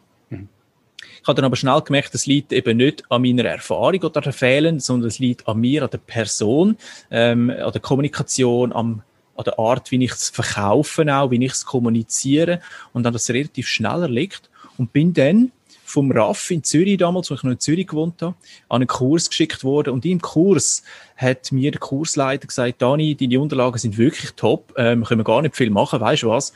Ich 1.23 1.29
habe 1.29 1.37
dann 1.37 1.45
aber 1.45 1.57
schnell 1.57 1.81
gemerkt, 1.83 2.15
es 2.15 2.27
liegt 2.27 2.53
eben 2.53 2.77
nicht 2.77 3.05
an 3.11 3.23
meiner 3.23 3.45
Erfahrung 3.45 4.03
oder 4.03 4.27
an 4.27 4.33
Fehlen, 4.33 4.81
sondern 4.81 5.09
es 5.09 5.19
liegt 5.19 5.47
an 5.49 5.59
mir, 5.59 5.83
an 5.83 5.91
der 5.91 5.99
Person, 5.99 6.77
ähm, 7.11 7.51
an 7.51 7.73
der 7.73 7.81
Kommunikation, 7.81 8.73
am, 8.73 9.03
an 9.37 9.45
der 9.45 9.59
Art, 9.59 9.91
wie 9.91 10.05
ich 10.05 10.13
es 10.13 10.31
verkaufe 10.31 11.05
auch, 11.15 11.31
wie 11.31 11.45
ich 11.45 11.53
es 11.53 11.65
kommuniziere 11.65 12.61
und 12.93 13.05
dann 13.05 13.13
das 13.13 13.31
relativ 13.31 13.69
schnell 13.69 14.03
erlebt 14.03 14.51
und 14.79 14.93
bin 14.93 15.13
dann 15.13 15.53
vom 15.91 16.13
RAF 16.13 16.51
in 16.51 16.63
Zürich 16.63 16.99
damals, 16.99 17.31
wo 17.31 17.35
ich 17.35 17.43
noch 17.43 17.51
in 17.51 17.59
Zürich 17.59 17.87
gewohnt 17.87 18.23
habe, 18.23 18.35
an 18.69 18.77
einen 18.77 18.87
Kurs 18.87 19.29
geschickt 19.29 19.65
worden. 19.65 19.93
Und 19.93 20.05
im 20.05 20.21
Kurs 20.21 20.83
hat 21.17 21.51
mir 21.53 21.73
der 21.73 21.81
Kursleiter 21.81 22.47
gesagt, 22.47 22.81
Dani, 22.81 23.17
deine 23.17 23.41
Unterlagen 23.41 23.77
sind 23.79 23.99
wirklich 23.99 24.31
top, 24.33 24.73
ähm, 24.77 25.05
können 25.05 25.21
wir 25.21 25.25
gar 25.25 25.43
nicht 25.43 25.57
viel 25.57 25.71
machen, 25.71 26.01
weißt 26.01 26.23
du 26.23 26.29
was? 26.29 26.53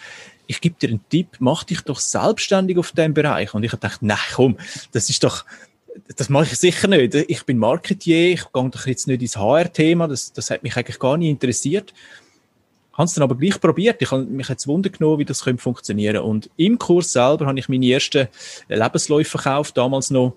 Ich 0.47 0.61
gebe 0.61 0.77
dir 0.79 0.91
einen 0.91 1.09
Tipp, 1.09 1.29
mach 1.39 1.65
dich 1.65 1.81
doch 1.83 1.99
selbstständig 1.99 2.79
auf 2.79 2.93
dem 2.93 3.15
Bereich. 3.15 3.55
Und 3.55 3.65
ich 3.65 3.73
habe 3.73 3.81
gedacht, 3.81 4.03
nein, 4.03 4.19
komm, 4.35 4.57
das 4.93 5.09
ist 5.11 5.25
doch, 5.25 5.45
das 6.17 6.29
mache 6.29 6.45
ich 6.45 6.59
sicher 6.59 6.89
nicht. 6.89 7.15
Ich 7.15 7.45
bin 7.45 7.59
Marketier, 7.59 8.33
ich 8.33 8.53
gehe 8.53 8.71
doch 8.71 8.87
jetzt 8.87 9.07
nicht 9.07 9.23
ins 9.23 9.37
HR-Thema, 9.37 10.09
das, 10.09 10.33
das 10.33 10.51
hat 10.51 10.63
mich 10.63 10.77
eigentlich 10.77 10.99
gar 10.99 11.17
nicht 11.17 11.31
interessiert. 11.31 11.95
Habe 12.93 13.07
es 13.07 13.15
dann 13.15 13.25
aber 13.25 13.37
gleich 13.37 13.61
probiert. 13.61 14.01
Ich 14.03 14.11
habe 14.11 14.25
mich 14.25 14.49
jetzt 14.49 14.69
Wunder 14.69 14.89
genommen, 14.89 15.19
wie 15.19 15.25
das 15.25 15.43
könnte 15.43 15.63
funktionieren. 15.63 16.19
Und 16.19 16.49
im 16.57 16.79
Kurs 16.79 17.13
selber 17.13 17.47
habe 17.47 17.59
ich 17.59 17.69
meine 17.69 17.87
ersten 17.87 18.29
Lebensläufe 18.69 19.31
verkauft, 19.31 19.77
damals 19.77 20.11
noch, 20.11 20.37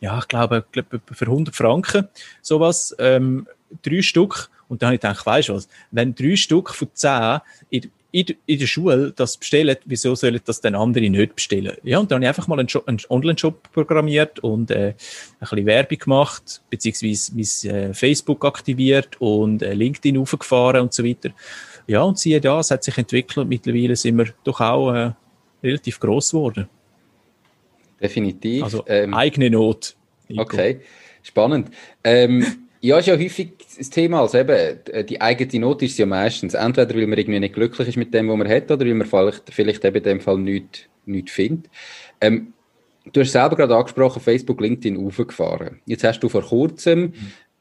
ja, 0.00 0.18
ich 0.18 0.28
glaube, 0.28 0.64
für 0.72 1.24
100 1.24 1.56
Franken, 1.56 2.08
sowas, 2.40 2.94
ähm, 2.98 3.48
drei 3.82 4.02
Stück. 4.02 4.48
Und 4.68 4.82
dann 4.82 4.88
habe 4.88 4.96
ich 4.96 5.00
gedacht, 5.00 5.26
weißt 5.26 5.48
du 5.48 5.54
was, 5.54 5.68
wenn 5.90 6.14
drei 6.14 6.36
Stück 6.36 6.70
von 6.70 6.88
zehn 6.92 7.40
in, 7.70 7.90
in, 8.16 8.34
in 8.46 8.58
der 8.58 8.66
Schule 8.66 9.12
das 9.14 9.36
bestellen, 9.36 9.76
wieso 9.84 10.14
sollen 10.14 10.40
das 10.42 10.62
dann 10.62 10.74
andere 10.74 11.10
nicht 11.10 11.34
bestellen? 11.34 11.76
Ja, 11.82 11.98
und 11.98 12.10
dann 12.10 12.16
habe 12.16 12.24
ich 12.24 12.28
einfach 12.28 12.48
mal 12.48 12.58
einen, 12.58 12.68
einen 12.86 12.98
Online-Shop 13.10 13.70
programmiert 13.72 14.38
und 14.38 14.70
äh, 14.70 14.88
ein 14.88 14.94
bisschen 15.40 15.66
Werbung 15.66 15.98
gemacht, 15.98 16.62
beziehungsweise 16.70 17.32
mein 17.34 17.74
äh, 17.74 17.94
Facebook 17.94 18.42
aktiviert 18.46 19.20
und 19.20 19.62
äh, 19.62 19.74
LinkedIn 19.74 20.16
aufgefahren 20.16 20.80
und 20.80 20.94
so 20.94 21.04
weiter. 21.04 21.30
Ja, 21.86 22.02
und 22.02 22.18
siehe 22.18 22.40
da, 22.40 22.60
es 22.60 22.70
hat 22.70 22.84
sich 22.84 22.96
entwickelt. 22.96 23.46
Mittlerweile 23.48 23.94
sind 23.96 24.16
wir 24.16 24.32
doch 24.44 24.62
auch 24.62 24.92
äh, 24.94 25.12
relativ 25.62 26.00
groß 26.00 26.30
geworden. 26.30 26.68
Definitiv. 28.00 28.62
Also 28.62 28.82
ähm, 28.86 29.12
eigene 29.12 29.50
Not. 29.50 29.94
Nico. 30.28 30.42
Okay, 30.42 30.80
spannend. 31.22 31.70
Ähm, 32.02 32.65
Ja, 32.86 32.98
ist 33.00 33.06
ja 33.06 33.18
häufig 33.18 33.54
das 33.76 33.90
Thema. 33.90 34.20
Also 34.20 34.38
eben, 34.38 34.78
die 35.08 35.20
eigene 35.20 35.60
Not 35.60 35.82
ist 35.82 35.98
ja 35.98 36.06
meistens 36.06 36.54
entweder, 36.54 36.94
weil 36.94 37.08
man 37.08 37.18
irgendwie 37.18 37.40
nicht 37.40 37.54
glücklich 37.54 37.88
ist 37.88 37.96
mit 37.96 38.14
dem, 38.14 38.28
was 38.28 38.36
man 38.36 38.48
hat, 38.48 38.70
oder 38.70 38.86
weil 38.86 38.94
man 38.94 39.08
vielleicht, 39.08 39.52
vielleicht 39.52 39.84
eben 39.84 39.96
in 39.96 40.02
dem 40.04 40.20
Fall 40.20 40.38
nichts, 40.38 40.82
nichts 41.04 41.32
findet. 41.32 41.68
Ähm, 42.20 42.52
du 43.12 43.22
hast 43.22 43.32
selber 43.32 43.56
gerade 43.56 43.74
angesprochen, 43.74 44.22
Facebook, 44.22 44.60
LinkedIn 44.60 45.04
aufgefahren. 45.04 45.80
Jetzt 45.86 46.04
hast 46.04 46.20
du 46.20 46.28
vor 46.28 46.42
kurzem 46.42 47.00
mhm. 47.00 47.12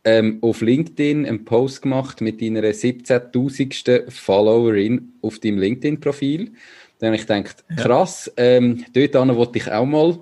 ähm, 0.04 0.38
auf 0.42 0.62
LinkedIn 0.62 1.26
einen 1.26 1.44
Post 1.44 1.82
gemacht 1.82 2.22
mit 2.22 2.40
deiner 2.40 2.62
17.000. 2.62 4.12
Followerin 4.12 5.14
auf 5.24 5.40
deinem 5.40 5.58
LinkedIn-Profil. 5.58 6.52
Dann 7.00 7.08
habe 7.08 7.16
ich 7.16 7.26
gedacht, 7.26 7.66
krass, 7.78 8.32
ähm, 8.38 8.86
dort 8.94 9.36
wollte 9.36 9.58
ich 9.58 9.72
auch 9.72 9.88
mal. 9.88 10.20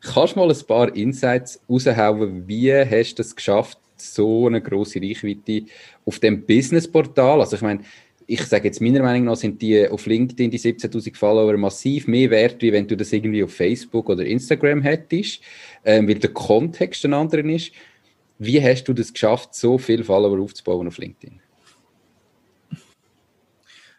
Kannst 0.00 0.34
du 0.34 0.38
mal 0.38 0.50
ein 0.50 0.66
paar 0.66 0.94
Insights 0.96 1.60
raushauen, 1.68 2.48
wie 2.48 2.72
hast 2.72 3.16
du 3.16 3.22
es 3.22 3.36
geschafft, 3.36 3.78
so 4.00 4.46
eine 4.46 4.60
große 4.60 5.00
Reichweite 5.00 5.66
auf 6.04 6.18
dem 6.18 6.44
Business-Portal? 6.44 7.40
Also 7.40 7.56
ich 7.56 7.62
meine, 7.62 7.80
ich 8.26 8.42
sage 8.42 8.68
jetzt 8.68 8.80
meiner 8.80 9.02
Meinung 9.02 9.24
nach 9.24 9.36
sind 9.36 9.62
die 9.62 9.88
auf 9.88 10.06
LinkedIn 10.06 10.50
die 10.50 10.58
17.000 10.58 11.16
Follower 11.16 11.56
massiv 11.56 12.08
mehr 12.08 12.30
wert, 12.30 12.60
wie 12.60 12.72
wenn 12.72 12.88
du 12.88 12.96
das 12.96 13.12
irgendwie 13.12 13.44
auf 13.44 13.54
Facebook 13.54 14.08
oder 14.08 14.24
Instagram 14.24 14.82
hättest, 14.82 15.40
ähm, 15.84 16.08
weil 16.08 16.16
der 16.16 16.32
Kontext 16.32 17.04
ein 17.04 17.14
anderer 17.14 17.44
ist. 17.44 17.72
Wie 18.38 18.60
hast 18.62 18.84
du 18.84 18.92
das 18.92 19.12
geschafft, 19.12 19.54
so 19.54 19.78
viele 19.78 20.04
Follower 20.04 20.38
aufzubauen 20.40 20.88
auf 20.88 20.98
LinkedIn? 20.98 21.40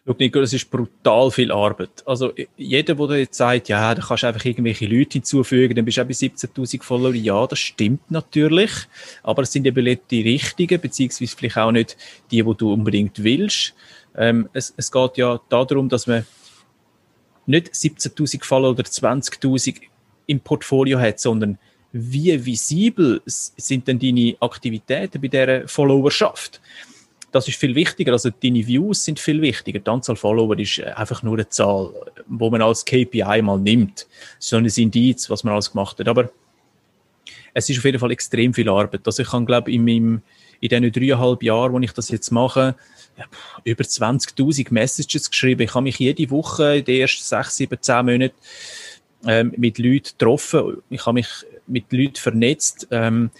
Schau, 0.07 0.15
Nico, 0.19 0.39
das 0.39 0.53
ist 0.53 0.71
brutal 0.71 1.29
viel 1.31 1.51
Arbeit. 1.51 2.01
Also, 2.05 2.31
jeder, 2.55 2.95
der 2.95 3.17
jetzt 3.17 3.35
sagt, 3.35 3.67
ja, 3.67 3.93
da 3.93 4.01
kannst 4.01 4.23
du 4.23 4.27
einfach 4.27 4.45
irgendwelche 4.45 4.85
Leute 4.85 5.13
hinzufügen, 5.13 5.75
dann 5.75 5.83
bist 5.83 5.97
du 5.97 6.01
auch 6.01 6.05
bei 6.05 6.13
17.000 6.13 6.81
Follower. 6.81 7.13
Ja, 7.13 7.45
das 7.45 7.59
stimmt 7.59 8.09
natürlich. 8.09 8.71
Aber 9.21 9.41
es 9.41 9.51
sind 9.51 9.67
eben 9.67 9.83
nicht 9.83 10.03
die 10.09 10.21
richtigen, 10.21 10.79
beziehungsweise 10.79 11.35
vielleicht 11.35 11.57
auch 11.57 11.73
nicht 11.73 11.97
die, 12.31 12.41
die 12.41 12.53
du 12.55 12.71
unbedingt 12.71 13.21
willst. 13.21 13.73
Ähm, 14.15 14.47
es, 14.53 14.73
es 14.77 14.89
geht 14.89 15.17
ja 15.17 15.41
darum, 15.49 15.89
dass 15.89 16.07
man 16.07 16.25
nicht 17.45 17.73
17.000 17.73 18.45
Follower 18.45 18.71
oder 18.71 18.83
20.000 18.83 19.75
im 20.27 20.39
Portfolio 20.39 20.99
hat, 20.99 21.19
sondern 21.19 21.57
wie 21.91 22.45
visibel 22.45 23.21
sind 23.25 23.89
denn 23.89 23.99
deine 23.99 24.37
Aktivitäten 24.39 25.19
bei 25.19 25.27
dieser 25.27 25.67
Followerschaft? 25.67 26.61
Das 27.31 27.47
ist 27.47 27.57
viel 27.57 27.75
wichtiger. 27.75 28.13
Also 28.13 28.29
deine 28.29 28.65
Views 28.65 29.03
sind 29.03 29.19
viel 29.19 29.41
wichtiger. 29.41 29.79
Die 29.79 29.89
Anzahl 29.89 30.15
Follower 30.15 30.57
ist 30.57 30.79
äh, 30.79 30.85
einfach 30.95 31.23
nur 31.23 31.33
eine 31.33 31.49
Zahl, 31.49 31.91
wo 32.27 32.49
man 32.49 32.61
als 32.61 32.85
KPI 32.85 33.41
mal 33.41 33.59
nimmt. 33.59 34.07
So 34.39 34.57
ein 34.57 34.65
Indiz, 34.65 35.29
was 35.29 35.43
man 35.43 35.53
alles 35.53 35.71
gemacht 35.71 35.99
hat. 35.99 36.07
Aber 36.07 36.29
es 37.53 37.69
ist 37.69 37.79
auf 37.79 37.85
jeden 37.85 37.99
Fall 37.99 38.11
extrem 38.11 38.53
viel 38.53 38.69
Arbeit. 38.69 39.01
Also 39.05 39.23
ich 39.23 39.29
kann, 39.29 39.45
glaube 39.45 39.71
in 39.71 39.83
meinem, 39.83 40.21
in 40.59 40.69
diesen 40.69 40.91
dreieinhalb 40.91 41.43
Jahren, 41.43 41.73
wo 41.73 41.79
ich 41.79 41.91
das 41.91 42.09
jetzt 42.09 42.31
mache, 42.31 42.75
über 43.63 43.83
20.000 43.83 44.67
Messages 44.71 45.29
geschrieben. 45.29 45.63
Ich 45.63 45.73
habe 45.73 45.83
mich 45.83 45.97
jede 45.97 46.29
Woche 46.29 46.77
in 46.77 46.85
den 46.85 47.01
ersten 47.01 47.23
sechs, 47.23 47.57
sieben, 47.57 47.77
zehn 47.81 48.05
Monaten 48.05 48.35
ähm, 49.25 49.53
mit 49.57 49.79
Leuten 49.79 50.09
getroffen. 50.17 50.77
Ich 50.89 51.05
habe 51.05 51.15
mich 51.15 51.27
mit 51.65 51.91
Leuten 51.91 52.15
vernetzt. 52.15 52.87
Ähm, 52.91 53.31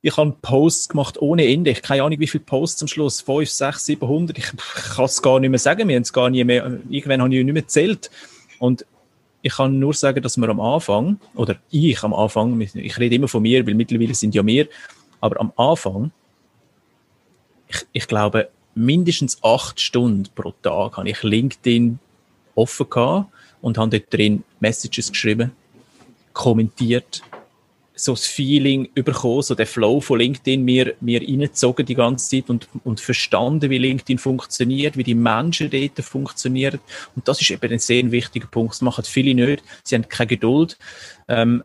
ich 0.00 0.16
habe 0.16 0.34
Posts 0.40 0.90
gemacht 0.90 1.20
ohne 1.20 1.46
Ende. 1.46 1.70
Ich 1.70 1.82
keine 1.82 2.04
Ahnung, 2.04 2.20
wie 2.20 2.26
viele 2.26 2.44
Posts 2.44 2.82
am 2.82 2.88
Schluss. 2.88 3.20
5, 3.20 3.48
6, 3.48 3.84
700. 3.84 4.38
Ich, 4.38 4.52
kann 4.94 5.04
es 5.04 5.20
gar 5.20 5.40
nicht 5.40 5.50
mehr 5.50 5.58
sagen. 5.58 5.88
Wir 5.88 5.96
haben 5.96 6.02
es 6.02 6.12
gar 6.12 6.30
nie 6.30 6.44
mehr, 6.44 6.78
irgendwann 6.88 7.22
habe 7.22 7.34
ich 7.34 7.44
nicht 7.44 7.52
mehr 7.52 7.62
gezählt. 7.62 8.10
Und 8.58 8.84
ich 9.42 9.54
kann 9.54 9.78
nur 9.78 9.94
sagen, 9.94 10.22
dass 10.22 10.36
wir 10.36 10.48
am 10.48 10.60
Anfang, 10.60 11.18
oder 11.34 11.56
ich 11.70 12.02
am 12.02 12.14
Anfang, 12.14 12.60
ich 12.60 12.98
rede 12.98 13.14
immer 13.14 13.28
von 13.28 13.42
mir, 13.42 13.66
weil 13.66 13.74
mittlerweile 13.74 14.14
sind 14.14 14.34
ja 14.34 14.42
mehr, 14.42 14.66
aber 15.20 15.40
am 15.40 15.52
Anfang, 15.56 16.10
ich, 17.68 17.86
ich 17.92 18.08
glaube, 18.08 18.48
mindestens 18.74 19.42
acht 19.42 19.80
Stunden 19.80 20.28
pro 20.34 20.52
Tag 20.62 20.96
habe 20.96 21.08
ich 21.08 21.22
LinkedIn 21.22 21.98
offen 22.54 22.90
gehabt 22.90 23.32
und 23.60 23.78
habe 23.78 23.98
dort 23.98 24.12
drin 24.12 24.44
Messages 24.60 25.10
geschrieben, 25.10 25.52
kommentiert, 26.32 27.22
so 27.98 28.12
das 28.12 28.26
Feeling 28.26 28.88
bekommen, 28.94 29.42
so 29.42 29.54
der 29.54 29.66
Flow 29.66 30.00
von 30.00 30.18
LinkedIn 30.18 30.62
mir, 30.64 30.94
mir 31.00 31.20
reingezogen 31.20 31.84
die 31.84 31.94
ganze 31.94 32.28
Zeit 32.30 32.48
und, 32.48 32.68
und 32.84 33.00
verstanden, 33.00 33.70
wie 33.70 33.78
LinkedIn 33.78 34.18
funktioniert, 34.18 34.96
wie 34.96 35.02
die 35.02 35.14
Menschen 35.14 35.70
dort 35.70 35.98
funktionieren. 36.04 36.80
Und 37.16 37.26
das 37.26 37.40
ist 37.40 37.50
eben 37.50 37.72
ein 37.72 37.78
sehr 37.78 38.10
wichtiger 38.10 38.46
Punkt. 38.46 38.74
Das 38.74 38.82
machen 38.82 39.04
viele 39.04 39.34
nicht. 39.34 39.62
Sie 39.82 39.96
haben 39.96 40.08
keine 40.08 40.28
Geduld. 40.28 40.78
Ähm, 41.26 41.64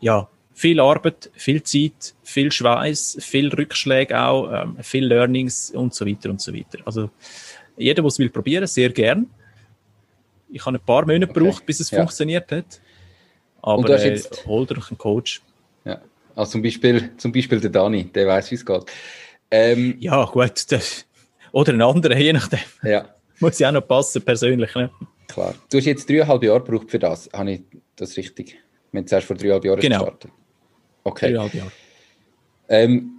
ja, 0.00 0.28
viel 0.54 0.80
Arbeit, 0.80 1.30
viel 1.34 1.62
Zeit, 1.62 2.14
viel 2.22 2.50
Schweiß, 2.50 3.18
viel 3.20 3.48
Rückschläge 3.48 4.18
auch, 4.18 4.50
ähm, 4.50 4.76
viel 4.82 5.04
Learnings 5.04 5.70
und 5.70 5.94
so 5.94 6.06
weiter 6.06 6.30
und 6.30 6.40
so 6.40 6.54
weiter. 6.54 6.78
Also, 6.84 7.10
jeder, 7.76 8.02
der 8.02 8.04
es 8.06 8.18
will 8.18 8.30
probieren, 8.30 8.66
sehr 8.66 8.90
gern. 8.90 9.26
Ich 10.48 10.64
habe 10.64 10.78
ein 10.78 10.84
paar 10.84 11.04
Monate 11.06 11.30
okay. 11.30 11.40
gebraucht, 11.40 11.66
bis 11.66 11.80
es 11.80 11.90
ja. 11.90 11.98
funktioniert 11.98 12.50
hat. 12.52 12.80
Aber 13.66 13.78
und 13.78 13.88
du 13.88 13.94
hast 13.94 14.04
jetzt, 14.04 14.42
äh, 14.44 14.46
hol 14.46 14.66
dir 14.66 14.76
einen 14.76 14.98
Coach. 14.98 15.40
Ja, 15.86 15.98
also 16.36 16.52
zum 16.52 16.62
Beispiel, 16.62 17.12
zum 17.16 17.32
Beispiel 17.32 17.60
der 17.60 17.70
Dani, 17.70 18.04
der 18.04 18.26
weiß, 18.26 18.50
wie 18.50 18.56
es 18.56 18.66
geht. 18.66 18.84
Ähm, 19.50 19.96
ja, 20.00 20.22
gut. 20.26 20.70
Das, 20.70 21.06
oder 21.50 21.72
ein 21.72 21.80
anderer, 21.80 22.18
je 22.18 22.34
nachdem. 22.34 22.58
Ja. 22.82 23.08
Muss 23.40 23.58
ja 23.58 23.68
auch 23.68 23.72
noch 23.72 23.88
passen, 23.88 24.20
persönlich. 24.20 24.74
Ne? 24.74 24.90
Klar. 25.28 25.54
Du 25.70 25.78
hast 25.78 25.86
jetzt 25.86 26.08
dreieinhalb 26.08 26.42
Jahre 26.42 26.62
gebraucht 26.62 26.90
für 26.90 26.98
das. 26.98 27.30
Habe 27.32 27.52
ich 27.52 27.62
das 27.96 28.18
richtig? 28.18 28.58
Wir 28.92 29.00
haben 29.00 29.06
zuerst 29.06 29.26
vor 29.26 29.36
dreieinhalb 29.36 29.64
Jahren 29.64 29.80
genau. 29.80 29.98
gestartet. 30.00 30.30
Okay. 31.02 31.32
Dreieinhalb 31.32 31.54
Jahre. 31.54 31.72
Ähm, 32.68 33.13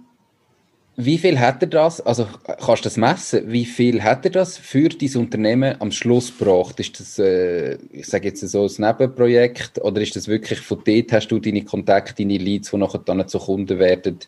wie 0.98 1.18
viel 1.18 1.38
hat 1.38 1.62
er 1.62 1.68
das, 1.68 2.00
also 2.00 2.26
kannst 2.44 2.84
du 2.84 2.86
das 2.86 2.96
messen, 2.96 3.52
wie 3.52 3.66
viel 3.66 4.02
hat 4.02 4.24
er 4.24 4.30
das 4.30 4.56
für 4.56 4.88
dein 4.88 5.14
Unternehmen 5.16 5.78
am 5.78 5.92
Schluss 5.92 6.36
gebracht? 6.36 6.80
Ist 6.80 6.98
das, 6.98 7.18
äh, 7.18 7.76
ich 7.92 8.06
sage 8.06 8.28
jetzt 8.28 8.40
so, 8.40 8.64
ein 8.64 8.72
Nebenprojekt 8.78 9.78
oder 9.82 10.00
ist 10.00 10.16
das 10.16 10.26
wirklich, 10.26 10.60
von 10.60 10.82
dort 10.84 11.12
hast 11.12 11.28
du 11.28 11.38
deine 11.38 11.64
Kontakte, 11.64 12.14
deine 12.14 12.38
Leads, 12.38 12.70
die 12.70 12.78
nachher 12.78 13.00
dann 13.00 13.28
zu 13.28 13.38
Kunden 13.38 13.78
werden, 13.78 14.20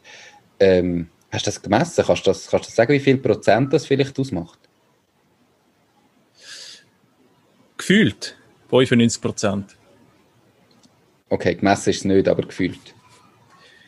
ähm, 0.61 1.09
hast 1.31 1.47
du 1.47 1.49
das 1.49 1.63
gemessen? 1.63 2.05
Kannst 2.07 2.27
du 2.27 2.31
das, 2.31 2.49
kannst 2.49 2.67
du 2.67 2.69
das 2.69 2.77
sagen, 2.77 2.93
wie 2.93 3.01
viel 3.01 3.17
Prozent 3.17 3.73
das 3.73 3.87
vielleicht 3.87 4.19
ausmacht? 4.19 4.59
Gefühlt 7.79 8.37
95 8.69 9.23
Prozent. 9.23 9.77
Okay, 11.31 11.55
gemessen 11.55 11.91
ist 11.91 11.97
es 11.99 12.05
nicht, 12.05 12.29
aber 12.29 12.43
gefühlt 12.43 12.95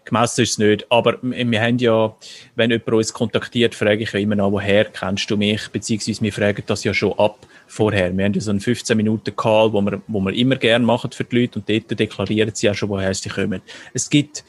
gemessen 0.04 0.42
ist 0.42 0.52
es 0.52 0.58
nicht. 0.58 0.86
Aber 0.90 1.18
wir 1.22 1.60
haben 1.60 1.78
ja, 1.78 2.14
wenn 2.56 2.70
jemand 2.70 2.92
uns 2.92 3.12
kontaktiert, 3.12 3.74
frage 3.74 4.02
ich 4.02 4.12
ja 4.12 4.20
immer 4.20 4.36
noch, 4.36 4.52
woher 4.52 4.84
kennst 4.86 5.30
du 5.30 5.36
mich? 5.36 5.68
Beziehungsweise 5.68 6.22
wir 6.22 6.32
fragen 6.32 6.62
das 6.66 6.84
ja 6.84 6.94
schon 6.94 7.18
ab 7.18 7.46
vorher. 7.66 8.16
Wir 8.16 8.24
haben 8.24 8.34
ja 8.34 8.40
so 8.40 8.50
einen 8.50 8.60
15 8.60 8.96
Minuten 8.96 9.34
Call, 9.36 9.72
wo 9.72 9.80
wir, 9.80 10.02
wo 10.06 10.20
wir 10.20 10.34
immer 10.34 10.56
gerne 10.56 10.84
machen 10.84 11.10
für 11.12 11.24
die 11.24 11.40
Leute 11.40 11.58
und 11.58 11.68
dort 11.68 11.98
deklarieren 11.98 12.54
sie 12.54 12.66
ja 12.66 12.74
schon, 12.74 12.88
woher 12.88 13.14
sie 13.14 13.28
kommen. 13.28 13.62
Es 13.94 14.10
gibt, 14.10 14.44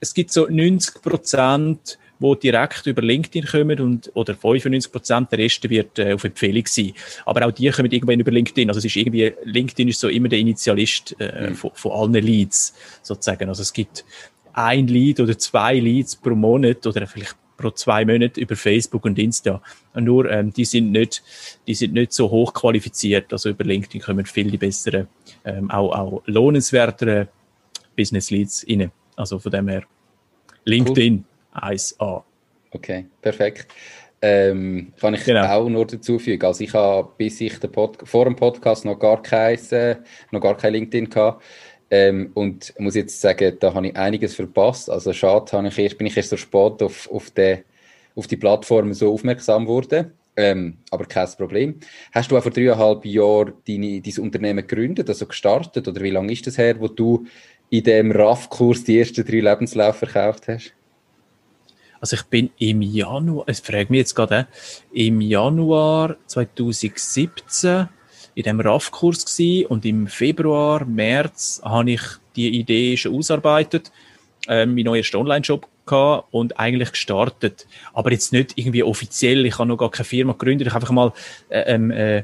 es 0.00 0.14
gibt 0.14 0.32
so 0.32 0.46
90 0.46 1.02
Prozent, 1.02 1.98
wo 2.20 2.34
direkt 2.34 2.86
über 2.86 3.02
LinkedIn 3.02 3.46
kommen 3.46 3.80
und, 3.80 4.10
oder 4.14 4.34
95 4.34 4.92
Prozent, 4.92 5.32
der 5.32 5.38
Rest 5.38 5.68
wird 5.68 5.98
äh, 5.98 6.12
auf 6.12 6.22
Empfehlung 6.22 6.64
sein. 6.66 6.92
Aber 7.24 7.46
auch 7.46 7.50
die 7.50 7.70
kommen 7.70 7.90
irgendwann 7.90 8.20
über 8.20 8.30
LinkedIn. 8.30 8.68
Also 8.68 8.78
es 8.78 8.84
ist 8.84 8.96
irgendwie, 8.96 9.32
LinkedIn 9.44 9.88
ist 9.88 10.00
so 10.00 10.08
immer 10.08 10.28
der 10.28 10.38
Initialist 10.38 11.16
äh, 11.18 11.50
mhm. 11.50 11.54
von, 11.54 11.70
von 11.74 11.92
allen 11.92 12.24
Leads, 12.24 12.74
sozusagen. 13.02 13.48
Also 13.48 13.62
es 13.62 13.72
gibt 13.72 14.04
ein 14.64 14.86
Lead 14.86 15.20
oder 15.20 15.38
zwei 15.38 15.78
Leads 15.78 16.16
pro 16.16 16.34
Monat 16.34 16.86
oder 16.86 17.06
vielleicht 17.06 17.36
pro 17.56 17.70
zwei 17.70 18.04
Monate 18.04 18.40
über 18.40 18.56
Facebook 18.56 19.04
und 19.04 19.18
Insta. 19.18 19.62
Nur 19.94 20.30
ähm, 20.30 20.52
die 20.52 20.64
sind 20.64 20.92
nicht, 20.92 21.22
die 21.66 21.74
sind 21.74 21.92
nicht 21.92 22.12
so 22.12 22.30
hoch 22.30 22.52
qualifiziert. 22.54 23.32
Also 23.32 23.50
über 23.50 23.64
LinkedIn 23.64 24.00
kommen 24.00 24.26
viel 24.26 24.50
die 24.50 24.58
besseren, 24.58 25.08
ähm, 25.44 25.70
auch, 25.70 25.92
auch 25.92 26.22
lohnenswertere 26.26 27.28
Business 27.96 28.30
Leads 28.30 28.66
rein. 28.68 28.90
Also 29.16 29.38
von 29.38 29.52
dem 29.52 29.68
her 29.68 29.82
LinkedIn 30.64 31.24
cool. 31.54 31.62
1A. 31.62 32.22
Okay, 32.72 33.06
perfekt. 33.20 33.68
Ähm, 34.22 34.92
kann 35.00 35.14
ich 35.14 35.24
genau. 35.24 35.46
auch 35.46 35.68
nur 35.68 35.86
dazu 35.86 36.18
fügen. 36.18 36.44
Also 36.44 36.62
ich 36.62 36.74
habe 36.74 37.08
bis 37.16 37.40
ich 37.40 37.58
den 37.58 37.72
Pod 37.72 37.96
vor 38.04 38.26
dem 38.26 38.36
Podcast 38.36 38.84
noch 38.84 38.98
gar 38.98 39.22
kein, 39.22 39.58
äh, 39.70 39.96
noch 40.30 40.40
gar 40.40 40.56
kein 40.56 40.74
LinkedIn 40.74 41.08
gehabt. 41.08 41.42
Ähm, 41.90 42.30
und 42.34 42.72
muss 42.78 42.94
jetzt 42.94 43.20
sagen, 43.20 43.56
da 43.58 43.74
habe 43.74 43.88
ich 43.88 43.96
einiges 43.96 44.34
verpasst. 44.34 44.88
Also 44.88 45.12
schade, 45.12 45.50
habe 45.52 45.68
ich 45.68 45.78
erst, 45.78 45.98
bin 45.98 46.06
ich 46.06 46.16
erst 46.16 46.30
so 46.30 46.36
spät 46.36 46.82
auf, 46.82 47.10
auf, 47.10 47.30
die, 47.30 47.58
auf 48.14 48.26
die 48.28 48.36
Plattform 48.36 48.92
so 48.94 49.12
aufmerksam 49.12 49.64
geworden. 49.64 50.12
Ähm, 50.36 50.78
aber 50.90 51.04
kein 51.06 51.28
Problem. 51.36 51.80
Hast 52.12 52.30
du 52.30 52.38
auch 52.38 52.42
vor 52.42 52.52
dreieinhalb 52.52 53.04
Jahren 53.04 53.54
deine, 53.66 54.00
dein 54.00 54.18
Unternehmen 54.24 54.66
gegründet, 54.66 55.08
also 55.08 55.26
gestartet? 55.26 55.88
Oder 55.88 56.00
wie 56.00 56.10
lange 56.10 56.32
ist 56.32 56.46
das 56.46 56.58
her, 56.58 56.78
wo 56.78 56.86
du 56.86 57.26
in 57.70 57.82
dem 57.82 58.12
RAF-Kurs 58.12 58.84
die 58.84 58.98
ersten 58.98 59.24
drei 59.24 59.40
Lebenslaufe 59.40 60.06
verkauft 60.06 60.48
hast? 60.48 60.72
Also 62.00 62.16
ich 62.16 62.22
bin 62.24 62.50
im 62.58 62.80
Januar, 62.80 63.44
es 63.46 63.60
fragt 63.60 63.90
mich 63.90 63.98
jetzt 63.98 64.14
gerade, 64.14 64.46
im 64.92 65.20
Januar 65.20 66.16
2017 66.26 67.88
in 68.34 68.42
dem 68.44 68.60
RAF-Kurs 68.60 69.38
und 69.68 69.84
im 69.84 70.06
Februar, 70.06 70.84
März 70.84 71.60
habe 71.64 71.92
ich 71.92 72.02
die 72.36 72.48
Idee 72.58 72.96
schon 72.96 73.14
ausarbeitet, 73.14 73.90
ähm, 74.48 74.74
meinen 74.74 74.86
neuen 74.86 75.04
Online-Shop 75.14 75.66
und 76.30 76.58
eigentlich 76.58 76.92
gestartet. 76.92 77.66
Aber 77.92 78.12
jetzt 78.12 78.32
nicht 78.32 78.52
irgendwie 78.56 78.82
offiziell. 78.82 79.44
Ich 79.44 79.58
habe 79.58 79.68
noch 79.68 79.76
gar 79.76 79.90
keine 79.90 80.04
Firma 80.04 80.32
gegründet. 80.32 80.68
Ich 80.68 80.72
habe 80.72 80.82
einfach 80.82 80.94
mal 80.94 81.12
äh, 81.48 81.74
ähm, 81.74 81.90
äh, 81.90 82.22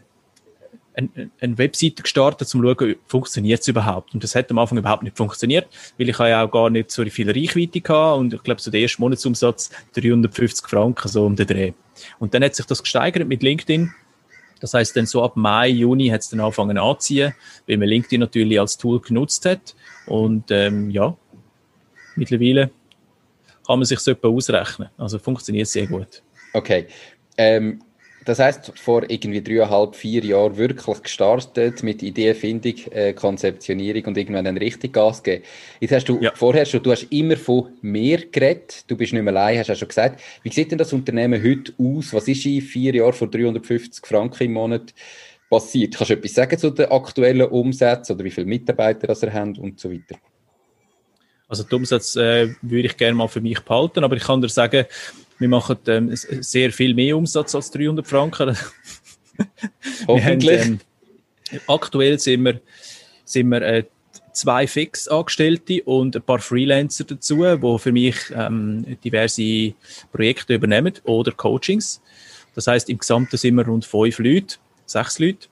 eine, 0.96 1.30
eine 1.40 1.58
Webseite 1.58 2.02
gestartet, 2.02 2.52
um 2.54 2.62
zu 2.62 2.74
schauen, 2.74 2.96
funktioniert 3.06 3.60
es 3.60 3.68
überhaupt. 3.68 4.14
Und 4.14 4.24
das 4.24 4.34
hat 4.34 4.50
am 4.50 4.58
Anfang 4.58 4.78
überhaupt 4.78 5.02
nicht 5.02 5.16
funktioniert, 5.16 5.66
weil 5.98 6.08
ich 6.08 6.18
ja 6.18 6.44
auch 6.44 6.50
gar 6.50 6.70
nicht 6.70 6.90
so 6.90 7.04
viel 7.04 7.30
Reichweite 7.30 7.80
hatte 7.80 8.14
und 8.14 8.32
ich 8.34 8.42
glaube, 8.42 8.60
so 8.60 8.70
der 8.70 8.80
erste 8.80 9.00
Monatsumsatz 9.00 9.70
350 9.94 10.66
Franken, 10.66 11.08
so 11.08 11.26
um 11.26 11.36
den 11.36 11.46
Dreh. 11.46 11.72
Und 12.18 12.34
dann 12.34 12.42
hat 12.42 12.54
sich 12.54 12.66
das 12.66 12.82
gesteigert 12.82 13.28
mit 13.28 13.42
LinkedIn. 13.42 13.92
Das 14.60 14.74
heißt, 14.74 14.96
dann 14.96 15.06
so 15.06 15.22
ab 15.22 15.36
Mai, 15.36 15.68
Juni 15.68 16.08
hat 16.08 16.22
es 16.22 16.30
dann 16.30 16.40
angefangen 16.40 16.78
anzuziehen, 16.78 17.34
weil 17.66 17.76
man 17.76 17.88
LinkedIn 17.88 18.20
natürlich 18.20 18.58
als 18.58 18.76
Tool 18.78 19.00
genutzt 19.00 19.44
hat. 19.44 19.74
Und 20.06 20.50
ähm, 20.50 20.90
ja, 20.90 21.16
mittlerweile 22.14 22.70
kann 23.66 23.78
man 23.78 23.84
sich 23.84 23.98
so 23.98 24.12
etwa 24.12 24.28
ausrechnen. 24.28 24.88
Also 24.96 25.18
funktioniert 25.18 25.68
sehr 25.68 25.86
gut. 25.86 26.22
Okay. 26.52 26.86
Ähm, 27.36 27.82
das 28.26 28.40
heißt, 28.40 28.72
vor 28.74 29.08
irgendwie 29.08 29.40
dreieinhalb, 29.40 29.94
vier 29.94 30.24
Jahren 30.24 30.56
wirklich 30.56 31.02
gestartet 31.02 31.84
mit 31.84 32.02
Ideenfindung, 32.02 32.74
äh, 32.90 33.12
Konzeptionierung 33.12 34.04
und 34.06 34.18
irgendwann 34.18 34.44
dann 34.44 34.58
richtig 34.58 34.92
Gas 34.92 35.22
gegeben. 35.22 35.44
Jetzt 35.78 35.92
hast 35.92 36.08
du 36.08 36.20
ja. 36.20 36.32
vorher 36.34 36.66
schon, 36.66 36.82
du 36.82 36.90
hast 36.90 37.04
immer 37.04 37.36
von 37.36 37.68
mehr 37.82 38.18
geredet, 38.18 38.84
du 38.88 38.96
bist 38.96 39.12
nicht 39.12 39.22
mehr 39.22 39.32
allein, 39.34 39.60
hast 39.60 39.68
du 39.68 39.76
schon 39.76 39.88
gesagt. 39.88 40.20
Wie 40.42 40.52
sieht 40.52 40.72
denn 40.72 40.78
das 40.78 40.92
Unternehmen 40.92 41.40
heute 41.40 41.72
aus? 41.78 42.12
Was 42.12 42.26
ist 42.26 42.44
in 42.46 42.60
vier 42.60 42.96
Jahren 42.96 43.12
vor 43.12 43.30
350 43.30 44.04
Franken 44.04 44.44
im 44.44 44.54
Monat 44.54 44.92
passiert? 45.48 45.94
Kannst 45.94 46.10
du 46.10 46.14
etwas 46.14 46.34
sagen 46.34 46.58
zu 46.58 46.70
den 46.70 46.90
aktuellen 46.90 47.48
Umsätzen 47.48 48.16
oder 48.16 48.24
wie 48.24 48.32
viele 48.32 48.46
Mitarbeiter 48.46 49.06
das 49.06 49.22
er 49.22 49.32
hat 49.32 49.56
und 49.56 49.78
so 49.78 49.88
weiter? 49.88 50.16
Also 51.48 51.62
den 51.62 51.76
Umsatz 51.76 52.16
äh, 52.16 52.48
würde 52.60 52.88
ich 52.88 52.96
gerne 52.96 53.14
mal 53.14 53.28
für 53.28 53.40
mich 53.40 53.60
behalten, 53.60 54.02
aber 54.02 54.16
ich 54.16 54.24
kann 54.24 54.40
dir 54.40 54.48
sagen, 54.48 54.84
wir 55.38 55.48
machen 55.48 55.78
ähm, 55.86 56.10
sehr 56.14 56.72
viel 56.72 56.94
mehr 56.94 57.16
Umsatz 57.16 57.54
als 57.54 57.70
300 57.70 58.06
Franken. 58.06 58.56
Hoffentlich. 60.06 60.60
Haben, 60.60 60.80
ähm, 61.52 61.60
aktuell 61.66 62.18
sind 62.18 62.44
wir, 62.44 62.60
sind 63.24 63.48
wir 63.48 63.62
äh, 63.62 63.84
zwei 64.32 64.66
Fix-Angestellte 64.66 65.82
und 65.84 66.16
ein 66.16 66.22
paar 66.22 66.38
Freelancer 66.38 67.04
dazu, 67.04 67.44
die 67.44 67.78
für 67.78 67.92
mich 67.92 68.16
ähm, 68.34 68.98
diverse 69.02 69.74
Projekte 70.12 70.54
übernehmen 70.54 70.94
oder 71.04 71.32
Coachings. 71.32 72.00
Das 72.54 72.66
heißt, 72.66 72.88
im 72.88 72.98
Gesamten 72.98 73.36
sind 73.36 73.56
wir 73.56 73.66
rund 73.66 73.84
fünf 73.84 74.18
Leute, 74.18 74.56
sechs 74.86 75.18
Leute, 75.18 75.48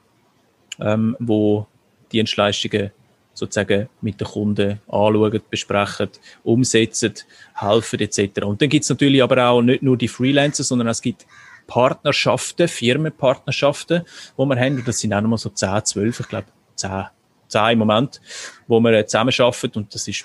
ähm, 0.81 1.17
wo 1.19 1.67
Dienstleistungen 2.13 2.91
sozusagen 3.35 3.89
mit 4.01 4.21
den 4.21 4.27
Kunden 4.27 4.81
anschauen, 4.87 5.41
besprechen, 5.51 6.09
umsetzen, 6.43 7.15
helfen 7.55 8.01
etc. 8.01 8.43
Und 8.45 8.63
dann 8.63 8.69
gibt 8.69 8.85
es 8.85 8.91
natürlich 8.91 9.23
aber 9.23 9.49
auch 9.49 9.61
nicht 9.61 9.83
nur 9.83 9.97
die 9.97 10.09
Freelancer, 10.09 10.65
sondern 10.65 10.89
es 10.89 11.03
gibt 11.03 11.27
Partnerschaften, 11.67 12.69
Firmenpartnerschaften, 12.69 14.03
wo 14.37 14.47
wir 14.47 14.57
haben. 14.57 14.83
Das 14.85 15.01
sind 15.01 15.13
auch 15.13 15.21
nochmal 15.21 15.39
so 15.39 15.51
10, 15.51 15.85
12, 15.85 16.21
ich 16.21 16.29
glaube 16.29 16.47
10, 16.77 17.05
10 17.49 17.73
im 17.73 17.79
Moment, 17.79 18.21
wo 18.67 18.81
wir 18.81 19.07
zusammenarbeiten 19.07 19.73
und 19.75 19.95
das 19.95 20.09
ist 20.09 20.25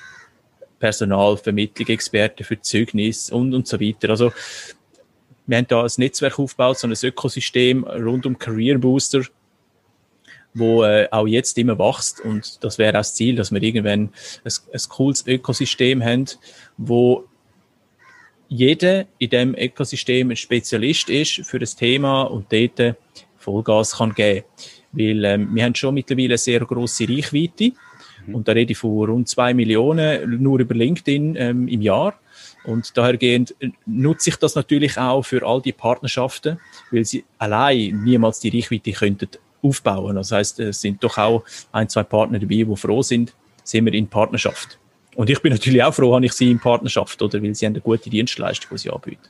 Personalvermittlung, 0.80 1.90
Experten 1.90 2.44
für 2.44 2.60
Zeugnis 2.62 3.30
und, 3.30 3.54
und 3.54 3.68
so 3.68 3.80
weiter. 3.80 4.10
Also 4.10 4.32
wir 5.46 5.58
haben 5.58 5.68
da 5.68 5.84
ein 5.84 5.92
Netzwerk 5.98 6.40
aufgebaut, 6.40 6.78
so 6.78 6.88
ein 6.88 6.94
Ökosystem 6.94 7.84
rund 7.84 8.26
um 8.26 8.38
Career 8.38 8.78
Booster, 8.78 9.24
wo 10.54 10.84
äh, 10.84 11.08
auch 11.12 11.28
jetzt 11.28 11.58
immer 11.58 11.78
wächst. 11.78 12.22
Und 12.22 12.64
das 12.64 12.78
wäre 12.78 12.92
auch 12.92 13.00
das 13.00 13.16
Ziel, 13.16 13.36
dass 13.36 13.52
wir 13.52 13.62
irgendwann 13.62 14.10
ein, 14.44 14.52
ein 14.74 14.82
cooles 14.90 15.26
Ökosystem 15.28 16.04
haben, 16.04 16.26
wo 16.78 17.26
jeder 18.48 19.06
in 19.20 19.30
dem 19.30 19.56
Ökosystem 19.56 20.32
ein 20.32 20.36
Spezialist 20.36 21.10
ist 21.10 21.46
für 21.46 21.60
das 21.60 21.76
Thema 21.76 22.24
und 22.24 22.52
dort 22.52 22.96
Vollgas 23.38 23.98
kann 23.98 24.14
geben. 24.14 24.46
Weil 24.92 25.24
ähm, 25.24 25.50
wir 25.54 25.64
haben 25.64 25.76
schon 25.76 25.94
mittlerweile 25.94 26.30
eine 26.30 26.38
sehr 26.40 26.62
grosse 26.62 27.08
Reichweite. 27.08 27.74
Mhm. 28.26 28.36
Und 28.36 28.48
da 28.48 28.54
rede 28.54 28.72
ich 28.72 28.78
von 28.78 29.06
rund 29.08 29.30
zwei 29.30 29.54
Millionen 29.54 30.42
nur 30.42 30.60
über 30.60 30.74
LinkedIn 30.74 31.36
ähm, 31.36 31.68
im 31.68 31.82
Jahr. 31.84 32.20
Und 32.64 32.98
dahergehend 32.98 33.56
äh, 33.60 33.70
nutze 33.86 34.32
ich 34.32 34.38
das 34.38 34.56
natürlich 34.56 34.98
auch 34.98 35.22
für 35.22 35.46
all 35.46 35.62
die 35.62 35.72
Partnerschaften, 35.72 36.60
weil 36.90 37.06
sie 37.06 37.24
allein 37.38 38.02
niemals 38.04 38.40
die 38.40 38.50
Reichweite 38.50 38.92
könnten 38.94 39.30
aufbauen. 39.62 40.16
Das 40.16 40.32
heißt, 40.32 40.60
es 40.60 40.82
sind 40.82 41.04
doch 41.04 41.18
auch 41.18 41.44
ein, 41.72 41.90
zwei 41.90 42.04
Partner 42.04 42.40
dabei, 42.40 42.64
die 42.64 42.76
froh 42.76 43.02
sind, 43.02 43.34
sind 43.64 43.86
wir 43.86 43.94
in 43.94 44.08
Partnerschaft. 44.08 44.80
Und 45.16 45.30
ich 45.30 45.42
bin 45.42 45.52
natürlich 45.52 45.84
auch 45.84 45.94
froh, 45.94 46.16
habe 46.16 46.26
ich 46.26 46.34
sie 46.34 46.52
in 46.52 46.60
Partnerschaft, 46.60 47.22
oder 47.22 47.42
weil 47.44 47.54
sie 47.56 47.66
eine 47.66 47.82
gute 47.82 48.10
Dienstleistung, 48.10 48.70
die 48.72 48.78
sie 48.78 48.90
anbieten. 48.90 49.28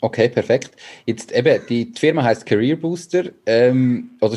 Okay, 0.00 0.28
perfekt. 0.28 0.72
Jetzt 1.06 1.30
eben, 1.30 1.60
die, 1.68 1.92
die 1.92 1.98
Firma 1.98 2.24
heißt 2.24 2.44
Career 2.44 2.76
Booster, 2.76 3.26
ähm, 3.46 4.10
oder 4.20 4.36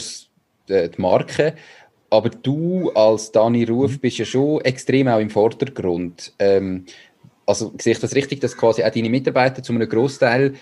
äh, 0.67 0.89
die 0.89 1.01
Marke, 1.01 1.55
aber 2.09 2.29
du 2.29 2.91
als 2.91 3.31
Dani 3.31 3.63
Ruf 3.63 3.93
mhm. 3.93 3.99
bist 3.99 4.17
ja 4.19 4.25
schon 4.25 4.61
extrem 4.61 5.07
auch 5.07 5.19
im 5.19 5.29
Vordergrund. 5.29 6.33
Ähm, 6.39 6.85
also 7.45 7.73
sehe 7.79 7.93
ich 7.93 7.99
das 7.99 8.15
richtig, 8.15 8.41
dass 8.41 8.55
quasi 8.57 8.83
auch 8.83 8.91
deine 8.91 9.09
Mitarbeiter 9.09 9.61
zu 9.61 9.73
einem 9.73 9.87
Großteil 9.87 10.53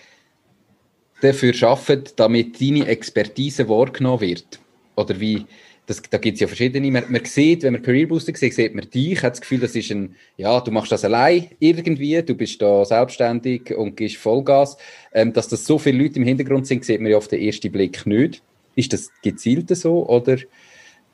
dafür 1.23 1.53
arbeiten, 1.63 2.12
damit 2.15 2.59
deine 2.62 2.88
Expertise 2.88 3.67
wahrgenommen 3.69 4.21
wird? 4.21 4.59
Oder 4.95 5.19
wie, 5.19 5.45
das, 5.86 6.01
da 6.09 6.17
gibt 6.17 6.36
es 6.36 6.41
ja 6.41 6.47
verschiedene. 6.47 6.89
Man, 6.91 7.05
man 7.09 7.25
sieht, 7.25 7.63
wenn 7.63 7.73
man 7.73 7.81
Career 7.81 8.07
Booster 8.07 8.33
sieht, 8.36 8.53
sieht 8.53 8.73
man 8.75 8.89
dich, 8.89 9.21
hat 9.21 9.33
das 9.33 9.41
Gefühl, 9.41 9.59
das 9.59 9.75
ist 9.75 9.91
ein, 9.91 10.15
ja, 10.38 10.59
du 10.62 10.71
machst 10.71 10.91
das 10.91 11.03
allein 11.03 11.49
irgendwie, 11.59 12.21
du 12.21 12.36
bist 12.36 12.62
da 12.62 12.86
selbstständig 12.86 13.75
und 13.75 13.97
gibst 13.97 14.17
Vollgas. 14.17 14.77
Ähm, 15.13 15.33
dass 15.33 15.47
das 15.47 15.65
so 15.65 15.77
viele 15.77 16.03
Leute 16.03 16.19
im 16.19 16.25
Hintergrund 16.25 16.67
sind, 16.67 16.86
sieht 16.86 17.01
man 17.01 17.12
ja 17.12 17.17
auf 17.17 17.27
den 17.27 17.41
ersten 17.41 17.71
Blick 17.71 18.05
nicht. 18.05 18.41
Ist 18.75 18.93
das 18.93 19.12
gezielt 19.21 19.75
so 19.75 20.07
oder 20.07 20.38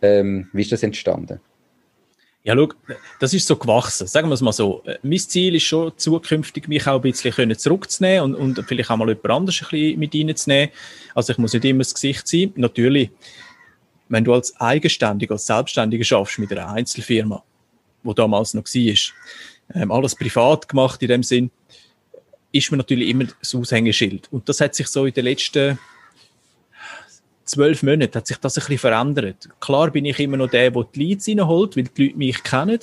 ähm, 0.01 0.49
wie 0.53 0.61
ist 0.61 0.71
das 0.71 0.83
entstanden? 0.83 1.39
Ja, 2.49 2.55
schau, 2.55 2.69
das 3.19 3.31
ist 3.35 3.45
so 3.45 3.55
gewachsen. 3.55 4.07
Sagen 4.07 4.27
wir 4.27 4.33
es 4.33 4.41
mal 4.41 4.51
so. 4.51 4.83
Mein 5.03 5.19
Ziel 5.19 5.53
ist 5.53 5.65
schon, 5.65 5.91
zukünftig 5.97 6.67
mich 6.67 6.87
auch 6.87 6.95
ein 6.95 7.01
bisschen 7.01 7.55
zurückzunehmen 7.55 8.33
und, 8.33 8.57
und 8.57 8.67
vielleicht 8.67 8.89
auch 8.89 8.97
mal 8.97 9.07
jemand 9.07 9.29
anderes 9.29 9.61
ein 9.61 9.67
bisschen 9.69 9.99
mit 9.99 10.15
reinzunehmen. 10.15 10.71
Also 11.13 11.31
ich 11.31 11.37
muss 11.37 11.53
nicht 11.53 11.63
immer 11.63 11.83
das 11.83 11.93
Gesicht 11.93 12.27
sein. 12.27 12.51
Natürlich, 12.55 13.11
wenn 14.07 14.23
du 14.23 14.33
als 14.33 14.59
Eigenständiger, 14.59 15.33
als 15.33 15.45
Selbstständiger 15.45 16.03
schaffst 16.03 16.39
mit 16.39 16.51
einer 16.51 16.69
Einzelfirma, 16.69 17.43
wo 18.01 18.13
damals 18.13 18.55
noch 18.55 18.63
war, 18.65 19.75
ähm, 19.75 19.91
alles 19.91 20.15
privat 20.15 20.67
gemacht 20.67 21.03
in 21.03 21.09
dem 21.09 21.21
Sinn, 21.21 21.51
ist 22.51 22.71
man 22.71 22.79
natürlich 22.79 23.09
immer 23.09 23.25
das 23.25 23.53
Aushängeschild. 23.53 24.27
Und 24.31 24.49
das 24.49 24.59
hat 24.59 24.73
sich 24.73 24.87
so 24.87 25.05
in 25.05 25.13
den 25.13 25.25
letzten 25.25 25.77
zwölf 27.49 27.83
Monaten 27.83 28.15
hat 28.15 28.27
sich 28.27 28.37
das 28.37 28.57
ein 28.57 28.61
bisschen 28.61 28.77
verändert. 28.77 29.49
Klar 29.59 29.91
bin 29.91 30.05
ich 30.05 30.19
immer 30.19 30.37
noch 30.37 30.49
der, 30.49 30.71
der 30.71 30.83
die 30.83 30.99
Leads 30.99 31.27
reinholt, 31.27 31.75
weil 31.75 31.83
die 31.83 32.05
Leute 32.05 32.17
mich 32.17 32.43
kennen. 32.43 32.79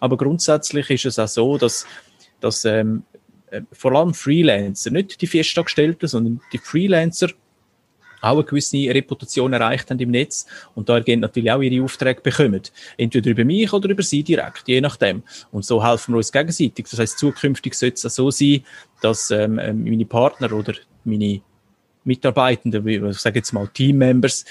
Aber 0.00 0.16
grundsätzlich 0.16 0.90
ist 0.90 1.06
es 1.06 1.18
auch 1.18 1.28
so, 1.28 1.58
dass, 1.58 1.86
dass 2.40 2.64
ähm, 2.64 3.04
äh, 3.50 3.62
vor 3.72 3.92
allem 3.92 4.14
Freelancer, 4.14 4.90
nicht 4.90 5.20
die 5.20 5.26
Festangestellten, 5.26 6.08
sondern 6.08 6.40
die 6.52 6.58
Freelancer 6.58 7.28
auch 8.20 8.34
eine 8.34 8.44
gewisse 8.44 8.76
Reputation 8.76 9.52
erreicht 9.52 9.90
haben 9.90 10.00
im 10.00 10.10
Netz 10.10 10.46
und 10.74 10.88
da 10.88 11.00
gehen 11.00 11.20
natürlich 11.20 11.50
auch 11.52 11.60
ihre 11.60 11.84
Aufträge 11.84 12.20
bekommen. 12.22 12.62
Entweder 12.96 13.30
über 13.30 13.44
mich 13.44 13.72
oder 13.72 13.88
über 13.90 14.02
sie 14.02 14.22
direkt, 14.22 14.64
je 14.66 14.80
nachdem. 14.80 15.22
Und 15.52 15.64
so 15.64 15.84
helfen 15.84 16.14
wir 16.14 16.18
uns 16.18 16.32
gegenseitig. 16.32 16.86
Das 16.90 16.98
heißt, 16.98 17.18
zukünftig 17.18 17.74
sollte 17.74 18.06
es 18.06 18.14
so 18.14 18.30
sein, 18.30 18.64
dass 19.00 19.30
ähm, 19.30 19.58
ähm 19.58 19.84
meine 19.84 20.06
Partner 20.06 20.52
oder 20.52 20.74
meine 21.04 21.40
Mitarbeitenden, 22.06 22.86
ich 22.86 23.18
sage 23.18 23.40
jetzt 23.40 23.52
mal 23.52 23.68
Teammembers, 23.68 24.44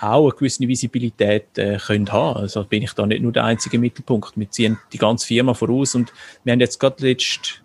auch 0.00 0.24
eine 0.24 0.32
gewisse 0.32 0.66
Visibilität 0.66 1.56
äh, 1.56 1.78
können 1.78 2.10
haben. 2.10 2.40
Also 2.40 2.64
bin 2.64 2.82
ich 2.82 2.92
da 2.92 3.06
nicht 3.06 3.22
nur 3.22 3.32
der 3.32 3.44
einzige 3.44 3.78
Mittelpunkt. 3.78 4.32
Wir 4.36 4.50
ziehen 4.50 4.78
die 4.92 4.98
ganze 4.98 5.26
Firma 5.26 5.54
voraus 5.54 5.94
und 5.94 6.12
wir 6.44 6.52
haben 6.52 6.60
jetzt 6.60 6.78
gerade 6.78 7.06
letzt 7.06 7.62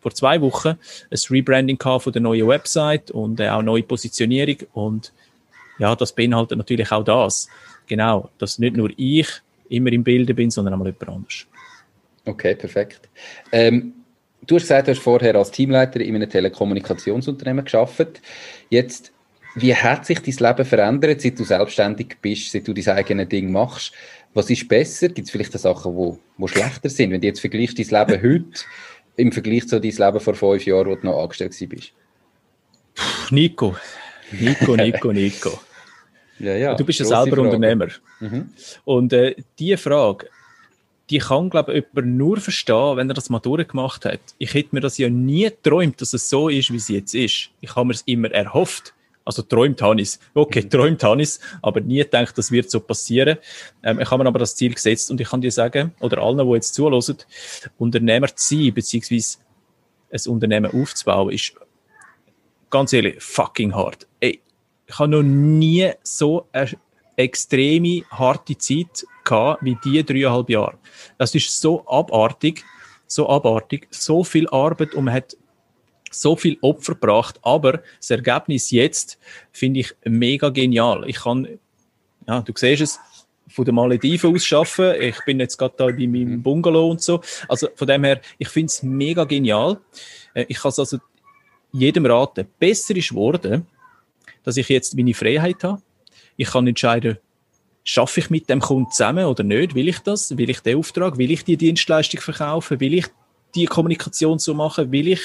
vor 0.00 0.14
zwei 0.14 0.40
Wochen 0.40 0.68
ein 0.68 1.18
Rebranding 1.28 1.76
gehabt 1.76 2.04
von 2.04 2.12
der 2.12 2.22
neuen 2.22 2.48
Website 2.48 3.10
und 3.10 3.38
äh, 3.40 3.50
auch 3.50 3.62
neue 3.62 3.82
Positionierung 3.82 4.56
und 4.72 5.12
ja, 5.78 5.94
das 5.94 6.14
beinhaltet 6.14 6.58
natürlich 6.58 6.90
auch 6.92 7.04
das. 7.04 7.48
Genau, 7.86 8.30
dass 8.38 8.58
nicht 8.58 8.76
nur 8.76 8.90
ich 8.96 9.28
immer 9.68 9.92
im 9.92 10.04
Bilde 10.04 10.34
bin, 10.34 10.50
sondern 10.50 10.74
auch 10.74 10.78
mal 10.78 10.86
jemand 10.86 11.08
anders. 11.08 11.46
Okay, 12.24 12.54
perfekt. 12.54 13.08
Ähm, 13.52 13.94
du 14.46 14.56
hast 14.56 14.62
gesagt, 14.62 14.88
du 14.88 14.92
hast 14.92 15.00
vorher 15.00 15.34
als 15.36 15.50
Teamleiter 15.50 16.00
in 16.00 16.14
einem 16.14 16.28
Telekommunikationsunternehmen 16.28 17.64
geschafft. 17.64 18.20
Jetzt, 18.68 19.12
wie 19.54 19.74
hat 19.74 20.06
sich 20.06 20.20
dein 20.20 20.48
Leben 20.48 20.64
verändert, 20.64 21.20
seit 21.20 21.38
du 21.38 21.44
selbstständig 21.44 22.16
bist, 22.20 22.50
seit 22.50 22.66
du 22.66 22.72
dein 22.72 22.88
eigenes 22.88 23.28
Ding 23.28 23.52
machst? 23.52 23.92
Was 24.32 24.48
ist 24.48 24.68
besser? 24.68 25.08
Gibt 25.08 25.26
es 25.26 25.32
vielleicht 25.32 25.52
Sachen, 25.52 25.92
die 25.92 25.96
wo, 25.96 26.18
wo 26.38 26.46
schlechter 26.46 26.88
sind? 26.88 27.10
Wenn 27.10 27.20
du 27.20 27.26
jetzt 27.26 27.40
vergleichst 27.40 27.78
dein 27.78 28.08
Leben 28.08 28.22
heute 28.22 28.64
im 29.16 29.32
Vergleich 29.32 29.68
zu 29.68 29.80
deinem 29.80 29.96
Leben 29.96 30.20
vor 30.20 30.34
fünf 30.34 30.64
Jahren, 30.66 30.86
wo 30.86 30.94
du 30.94 31.06
noch 31.06 31.22
angestellt 31.22 31.56
bist? 31.68 31.92
Nico. 33.30 33.76
Nico, 34.32 34.76
Nico, 34.76 35.12
Nico. 35.12 35.60
ja, 36.38 36.54
ja, 36.56 36.74
du 36.74 36.84
bist 36.84 37.00
ja 37.00 37.04
selber 37.04 37.36
Frage. 37.36 37.42
Unternehmer. 37.42 37.88
Mhm. 38.20 38.50
Und 38.84 39.12
äh, 39.12 39.34
diese 39.58 39.76
Frage, 39.76 40.28
die 41.10 41.18
kann, 41.18 41.50
glaube 41.50 41.74
ich, 41.74 41.84
jemand 41.92 42.16
nur 42.16 42.36
verstehen, 42.38 42.96
wenn 42.96 43.10
er 43.10 43.14
das 43.14 43.30
mal 43.30 43.40
durchgemacht 43.40 44.04
hat. 44.04 44.20
Ich 44.38 44.54
hätte 44.54 44.70
mir 44.72 44.80
das 44.80 44.96
ja 44.96 45.08
nie 45.08 45.44
geträumt, 45.44 46.00
dass 46.00 46.12
es 46.12 46.30
so 46.30 46.48
ist, 46.48 46.72
wie 46.72 46.76
es 46.76 46.88
jetzt 46.88 47.14
ist. 47.14 47.50
Ich 47.60 47.74
habe 47.74 47.86
mir 47.86 47.94
es 47.94 48.02
immer 48.02 48.30
erhofft. 48.30 48.94
Also 49.24 49.42
träumt 49.42 49.82
habe 49.82 50.00
ich 50.00 50.08
es. 50.08 50.20
Okay, 50.34 50.62
mhm. 50.62 50.70
träumt 50.70 51.02
habe 51.02 51.22
ich 51.22 51.28
es, 51.28 51.40
aber 51.62 51.80
nie 51.80 51.98
gedacht, 51.98 52.36
das 52.38 52.50
wird 52.50 52.70
so 52.70 52.80
passieren. 52.80 53.38
Ähm, 53.82 54.00
ich 54.00 54.10
habe 54.10 54.22
mir 54.22 54.28
aber 54.28 54.38
das 54.38 54.56
Ziel 54.56 54.72
gesetzt 54.72 55.10
und 55.10 55.20
ich 55.20 55.28
kann 55.28 55.40
dir 55.40 55.52
sagen, 55.52 55.92
oder 56.00 56.18
allen, 56.18 56.38
die 56.38 56.54
jetzt 56.54 56.74
zuhören, 56.74 57.16
Unternehmer 57.78 58.34
zu 58.34 58.56
sein, 58.56 58.72
beziehungsweise 58.72 59.38
ein 60.10 60.32
Unternehmen 60.32 60.72
aufzubauen, 60.72 61.30
ist 61.30 61.54
ganz 62.70 62.92
ehrlich 62.92 63.22
fucking 63.22 63.74
hart. 63.74 64.06
Ey, 64.20 64.40
ich 64.86 64.98
habe 64.98 65.10
noch 65.10 65.22
nie 65.22 65.90
so 66.02 66.46
eine 66.52 66.70
extreme 67.16 68.02
harte 68.10 68.56
Zeit 68.56 69.04
gehabt 69.24 69.64
wie 69.64 69.76
die 69.84 70.04
dreieinhalb 70.04 70.50
Jahre. 70.50 70.78
Das 71.18 71.34
ist 71.34 71.60
so 71.60 71.86
abartig, 71.86 72.64
so 73.06 73.28
abartig, 73.28 73.88
so 73.90 74.24
viel 74.24 74.48
Arbeit 74.48 74.94
und 74.94 75.04
man 75.04 75.14
hat 75.14 75.36
so 76.10 76.34
viel 76.36 76.58
Opfer 76.60 76.94
gebracht, 76.94 77.38
aber 77.42 77.82
das 77.98 78.10
Ergebnis 78.10 78.70
jetzt 78.70 79.18
finde 79.52 79.80
ich 79.80 79.94
mega 80.04 80.48
genial. 80.48 81.04
Ich 81.08 81.20
kann, 81.20 81.46
ja, 82.26 82.40
du 82.40 82.52
siehst 82.56 82.82
es, 82.82 82.98
von 83.50 83.64
den 83.64 83.74
Malediven 83.74 84.34
aus 84.34 84.52
arbeiten. 84.52 85.02
Ich 85.02 85.24
bin 85.24 85.40
jetzt 85.40 85.58
gerade 85.58 85.74
da 85.76 85.86
bei 85.86 86.06
meinem 86.06 86.34
mhm. 86.34 86.42
Bungalow 86.42 86.90
und 86.90 87.02
so. 87.02 87.20
Also 87.48 87.68
von 87.74 87.86
dem 87.86 88.04
her, 88.04 88.20
ich 88.38 88.48
finde 88.48 88.66
es 88.66 88.82
mega 88.82 89.24
genial. 89.24 89.80
Äh, 90.34 90.46
ich 90.48 90.58
kann 90.58 90.70
es 90.70 90.78
also 90.78 90.98
jedem 91.72 92.06
raten. 92.06 92.46
Besser 92.58 92.96
ist 92.96 93.10
geworden, 93.10 93.66
dass 94.44 94.56
ich 94.56 94.68
jetzt 94.68 94.96
meine 94.96 95.14
Freiheit 95.14 95.62
habe. 95.64 95.82
Ich 96.36 96.50
kann 96.50 96.66
entscheiden, 96.66 97.18
schaffe 97.90 98.20
ich 98.20 98.30
mit 98.30 98.48
dem 98.48 98.60
Kunden 98.60 98.90
zusammen 98.92 99.24
oder 99.24 99.42
nicht? 99.42 99.74
Will 99.74 99.88
ich 99.88 99.98
das? 99.98 100.36
Will 100.36 100.48
ich 100.48 100.60
den 100.60 100.78
Auftrag? 100.78 101.18
Will 101.18 101.30
ich 101.30 101.44
die 101.44 101.56
Dienstleistung 101.56 102.20
verkaufen? 102.20 102.78
Will 102.78 102.94
ich 102.94 103.06
die 103.56 103.66
Kommunikation 103.66 104.38
so 104.38 104.54
machen? 104.54 104.92
Will 104.92 105.08
ich 105.08 105.20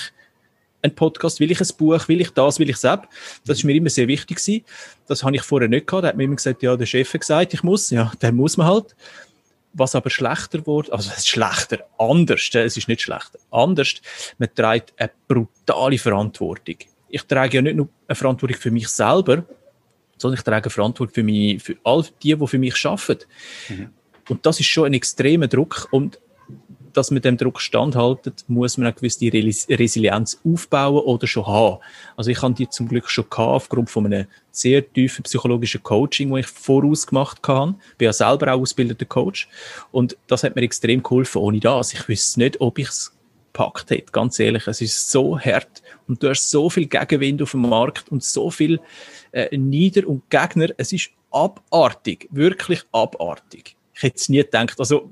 ein 0.81 0.95
Podcast, 0.95 1.39
will 1.39 1.51
ich 1.51 1.61
ein 1.61 1.67
Buch, 1.77 2.07
will 2.07 2.21
ich 2.21 2.31
das, 2.31 2.59
will 2.59 2.69
ich 2.69 2.79
das 2.79 2.99
Das 3.45 3.57
ist 3.57 3.63
mir 3.63 3.75
immer 3.75 3.89
sehr 3.89 4.07
wichtig 4.07 4.37
gewesen. 4.37 4.65
Das 5.07 5.23
habe 5.23 5.35
ich 5.35 5.43
vorher 5.43 5.69
nicht 5.69 5.85
gehabt. 5.85 6.05
Da 6.05 6.07
hat 6.09 6.17
mir 6.17 6.23
immer 6.23 6.35
gesagt, 6.35 6.63
ja, 6.63 6.75
der 6.75 6.87
Chef 6.87 7.13
hat 7.13 7.21
gesagt, 7.21 7.53
ich 7.53 7.61
muss. 7.61 7.91
Ja, 7.91 8.11
dann 8.19 8.35
muss 8.35 8.57
man 8.57 8.67
halt. 8.67 8.95
Was 9.73 9.93
aber 9.93 10.09
schlechter 10.09 10.65
wurde, 10.65 10.93
also 10.93 11.11
schlechter, 11.17 11.79
anders, 11.99 12.49
es 12.53 12.77
ist 12.77 12.87
nicht 12.87 13.01
schlechter, 13.01 13.39
anders, 13.51 13.95
man 14.37 14.47
trägt 14.55 14.93
eine 14.95 15.11
brutale 15.27 15.97
Verantwortung. 15.97 16.77
Ich 17.09 17.23
trage 17.23 17.57
ja 17.57 17.61
nicht 17.61 17.75
nur 17.75 17.89
eine 18.07 18.15
Verantwortung 18.15 18.57
für 18.57 18.71
mich 18.71 18.87
selber, 18.87 19.43
sondern 20.17 20.37
ich 20.37 20.43
trage 20.43 20.69
Verantwortung 20.69 21.13
für, 21.13 21.23
mich, 21.23 21.61
für 21.61 21.75
all 21.83 22.05
die, 22.23 22.35
die 22.35 22.47
für 22.47 22.59
mich 22.59 22.85
arbeiten. 22.85 23.25
Mhm. 23.69 23.89
Und 24.29 24.45
das 24.45 24.59
ist 24.59 24.67
schon 24.67 24.85
ein 24.85 24.93
extremer 24.93 25.47
Druck 25.47 25.87
und 25.91 26.19
dass 26.95 27.11
man 27.11 27.21
dem 27.21 27.37
Druck 27.37 27.59
standhaltet, 27.59 28.45
muss 28.47 28.77
man 28.77 28.87
eine 28.87 28.95
gewisse 28.95 29.25
Resilienz 29.25 30.39
aufbauen 30.45 31.03
oder 31.03 31.27
schon 31.27 31.45
haben. 31.45 31.79
Also 32.15 32.31
ich 32.31 32.41
habe 32.41 32.53
die 32.53 32.69
zum 32.69 32.87
Glück 32.87 33.09
schon 33.09 33.29
gehabt, 33.29 33.49
aufgrund 33.49 33.89
von 33.89 34.05
einem 34.05 34.27
sehr 34.51 34.93
tiefen 34.93 35.23
psychologischen 35.23 35.83
Coaching, 35.83 36.29
das 36.29 36.39
ich 36.39 36.47
voraus 36.47 37.05
gemacht 37.05 37.39
habe. 37.47 37.75
Ich 37.91 37.97
bin 37.97 38.05
ja 38.05 38.13
selber 38.13 38.53
auch 38.53 38.61
ausgebildeter 38.61 39.05
Coach. 39.05 39.49
Und 39.91 40.17
das 40.27 40.43
hat 40.43 40.55
mir 40.55 40.61
extrem 40.61 41.03
geholfen. 41.03 41.41
Ohne 41.41 41.59
das, 41.59 41.93
ich 41.93 42.07
wüsste 42.07 42.39
nicht, 42.39 42.61
ob 42.61 42.79
ich 42.79 42.87
es 42.87 43.14
gepackt 43.55 43.89
hätte. 43.89 44.11
Ganz 44.11 44.39
ehrlich, 44.39 44.67
es 44.67 44.81
ist 44.81 45.09
so 45.09 45.39
hart 45.39 45.81
und 46.07 46.21
du 46.21 46.29
hast 46.29 46.49
so 46.49 46.69
viel 46.69 46.87
Gegenwind 46.87 47.41
auf 47.41 47.51
dem 47.51 47.61
Markt 47.61 48.09
und 48.09 48.23
so 48.23 48.51
viel 48.51 48.79
äh, 49.31 49.55
Nieder- 49.57 50.07
und 50.07 50.29
Gegner. 50.29 50.67
Es 50.77 50.91
ist 50.91 51.09
abartig, 51.31 52.27
wirklich 52.31 52.83
abartig. 52.91 53.75
Ich 53.93 54.03
hätte 54.03 54.17
es 54.17 54.29
nie 54.29 54.37
gedacht. 54.37 54.79
Also 54.79 55.11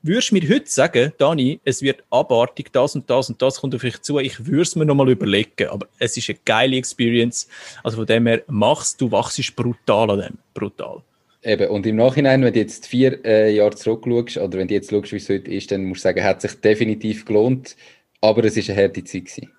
Würdest 0.00 0.30
du 0.30 0.36
mir 0.36 0.48
heute 0.48 0.70
sagen, 0.70 1.12
Dani, 1.18 1.60
es 1.64 1.82
wird 1.82 2.04
abartig, 2.08 2.72
das 2.72 2.94
und 2.94 3.10
das 3.10 3.28
und 3.28 3.42
das 3.42 3.60
kommt 3.60 3.74
auf 3.74 3.80
dich 3.80 4.00
zu, 4.00 4.20
ich 4.20 4.46
würde 4.46 4.62
es 4.62 4.76
mir 4.76 4.86
nochmal 4.86 5.10
überlegen, 5.10 5.68
aber 5.68 5.88
es 5.98 6.16
ist 6.16 6.30
eine 6.30 6.38
geile 6.44 6.76
Experience. 6.76 7.48
Also 7.82 7.96
von 7.96 8.06
dem 8.06 8.28
her, 8.28 8.42
machst 8.46 9.00
du, 9.00 9.10
wachst 9.10 9.56
brutal 9.56 10.12
an 10.12 10.20
dem. 10.20 10.38
Brutal. 10.54 11.02
Eben, 11.42 11.68
und 11.68 11.86
im 11.86 11.96
Nachhinein, 11.96 12.42
wenn 12.42 12.52
du 12.52 12.58
jetzt 12.58 12.86
vier 12.86 13.24
äh, 13.24 13.54
Jahre 13.54 13.76
zurückschaust, 13.76 14.38
oder 14.38 14.58
wenn 14.58 14.68
du 14.68 14.74
jetzt 14.74 14.90
schaust, 14.90 15.12
wie 15.12 15.16
es 15.16 15.28
heute 15.28 15.50
ist, 15.50 15.70
dann 15.70 15.84
musst 15.84 16.00
du 16.00 16.08
sagen, 16.08 16.24
hat 16.24 16.40
sich 16.42 16.60
definitiv 16.60 17.24
gelohnt, 17.24 17.76
aber 18.20 18.44
es 18.44 18.56
ist 18.56 18.70
eine 18.70 18.82
harte 18.82 19.04
Zeit 19.04 19.26
gewesen. 19.26 19.52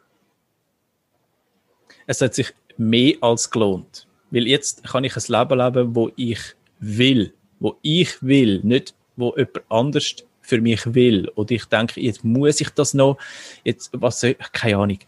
Es 2.06 2.22
hat 2.22 2.34
sich 2.34 2.52
mehr 2.78 3.16
als 3.22 3.50
gelohnt. 3.50 4.08
Weil 4.32 4.48
jetzt 4.48 4.84
kann 4.84 5.04
ich 5.04 5.16
ein 5.16 5.24
Leben 5.28 5.60
leben, 5.60 5.96
wo 5.96 6.12
ich 6.16 6.40
will. 6.80 7.34
Wo 7.60 7.78
ich 7.82 8.22
will, 8.22 8.60
nicht 8.64 8.94
wo 9.16 9.36
jemand 9.36 9.62
anders 9.70 10.16
für 10.42 10.62
mich 10.62 10.94
will. 10.94 11.30
Oder 11.36 11.52
ich 11.52 11.66
denke, 11.66 12.02
jetzt 12.02 12.24
muss 12.24 12.62
ich 12.62 12.70
das 12.70 12.94
noch, 12.94 13.18
jetzt, 13.64 13.92
was 13.94 14.22
soll, 14.22 14.36
keine 14.54 14.78
Ahnung. 14.78 15.00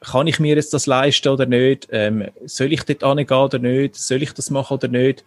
Kann 0.00 0.28
ich 0.28 0.38
mir 0.38 0.54
jetzt 0.54 0.72
das 0.72 0.86
leisten 0.86 1.28
oder 1.28 1.46
nicht? 1.46 1.88
Ähm, 1.90 2.28
soll 2.44 2.72
ich 2.72 2.84
dort 2.84 3.02
angehen 3.02 3.36
oder 3.36 3.58
nicht? 3.58 3.96
Soll 3.96 4.22
ich 4.22 4.32
das 4.32 4.50
machen 4.50 4.74
oder 4.74 4.88
nicht? 4.88 5.24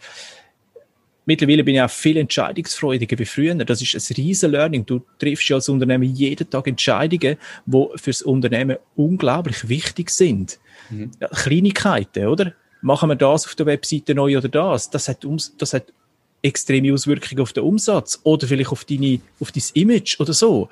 Mittlerweile 1.26 1.64
bin 1.64 1.76
ich 1.76 1.82
auch 1.82 1.90
viel 1.90 2.18
entscheidungsfreudiger 2.18 3.18
wie 3.20 3.26
früher. 3.26 3.54
Das 3.56 3.82
ist 3.82 4.10
ein 4.10 4.16
riesen 4.16 4.52
Learning. 4.52 4.86
Du 4.86 5.02
triffst 5.20 5.48
ja 5.50 5.58
als 5.58 5.70
Unternehmen 5.70 6.04
jeden 6.16 6.50
Tag 6.50 6.68
Entscheidungen, 6.68 7.38
die 7.66 7.86
fürs 7.96 8.24
Unternehmen 8.24 8.78
unglaublich 8.96 9.70
wichtig 9.70 10.10
sind. 10.10 10.60
Mhm. 10.90 11.12
Kleinigkeiten, 11.32 12.26
oder? 12.26 12.54
Machen 12.82 13.10
wir 13.10 13.16
das 13.16 13.46
auf 13.46 13.54
der 13.54 13.68
Webseite 13.68 14.16
neu 14.16 14.36
oder 14.38 14.50
das? 14.50 14.90
Das 14.90 15.08
hat, 15.08 15.26
das 15.60 15.74
hat 15.74 15.94
extreme 16.42 16.94
Auswirkungen 16.94 17.42
auf 17.42 17.54
den 17.54 17.64
Umsatz 17.64 18.20
oder 18.24 18.48
vielleicht 18.48 18.72
auf 18.72 18.84
deine, 18.86 19.20
auf 19.40 19.52
dein 19.52 19.64
Image 19.74 20.20
oder 20.20 20.34
so. 20.34 20.70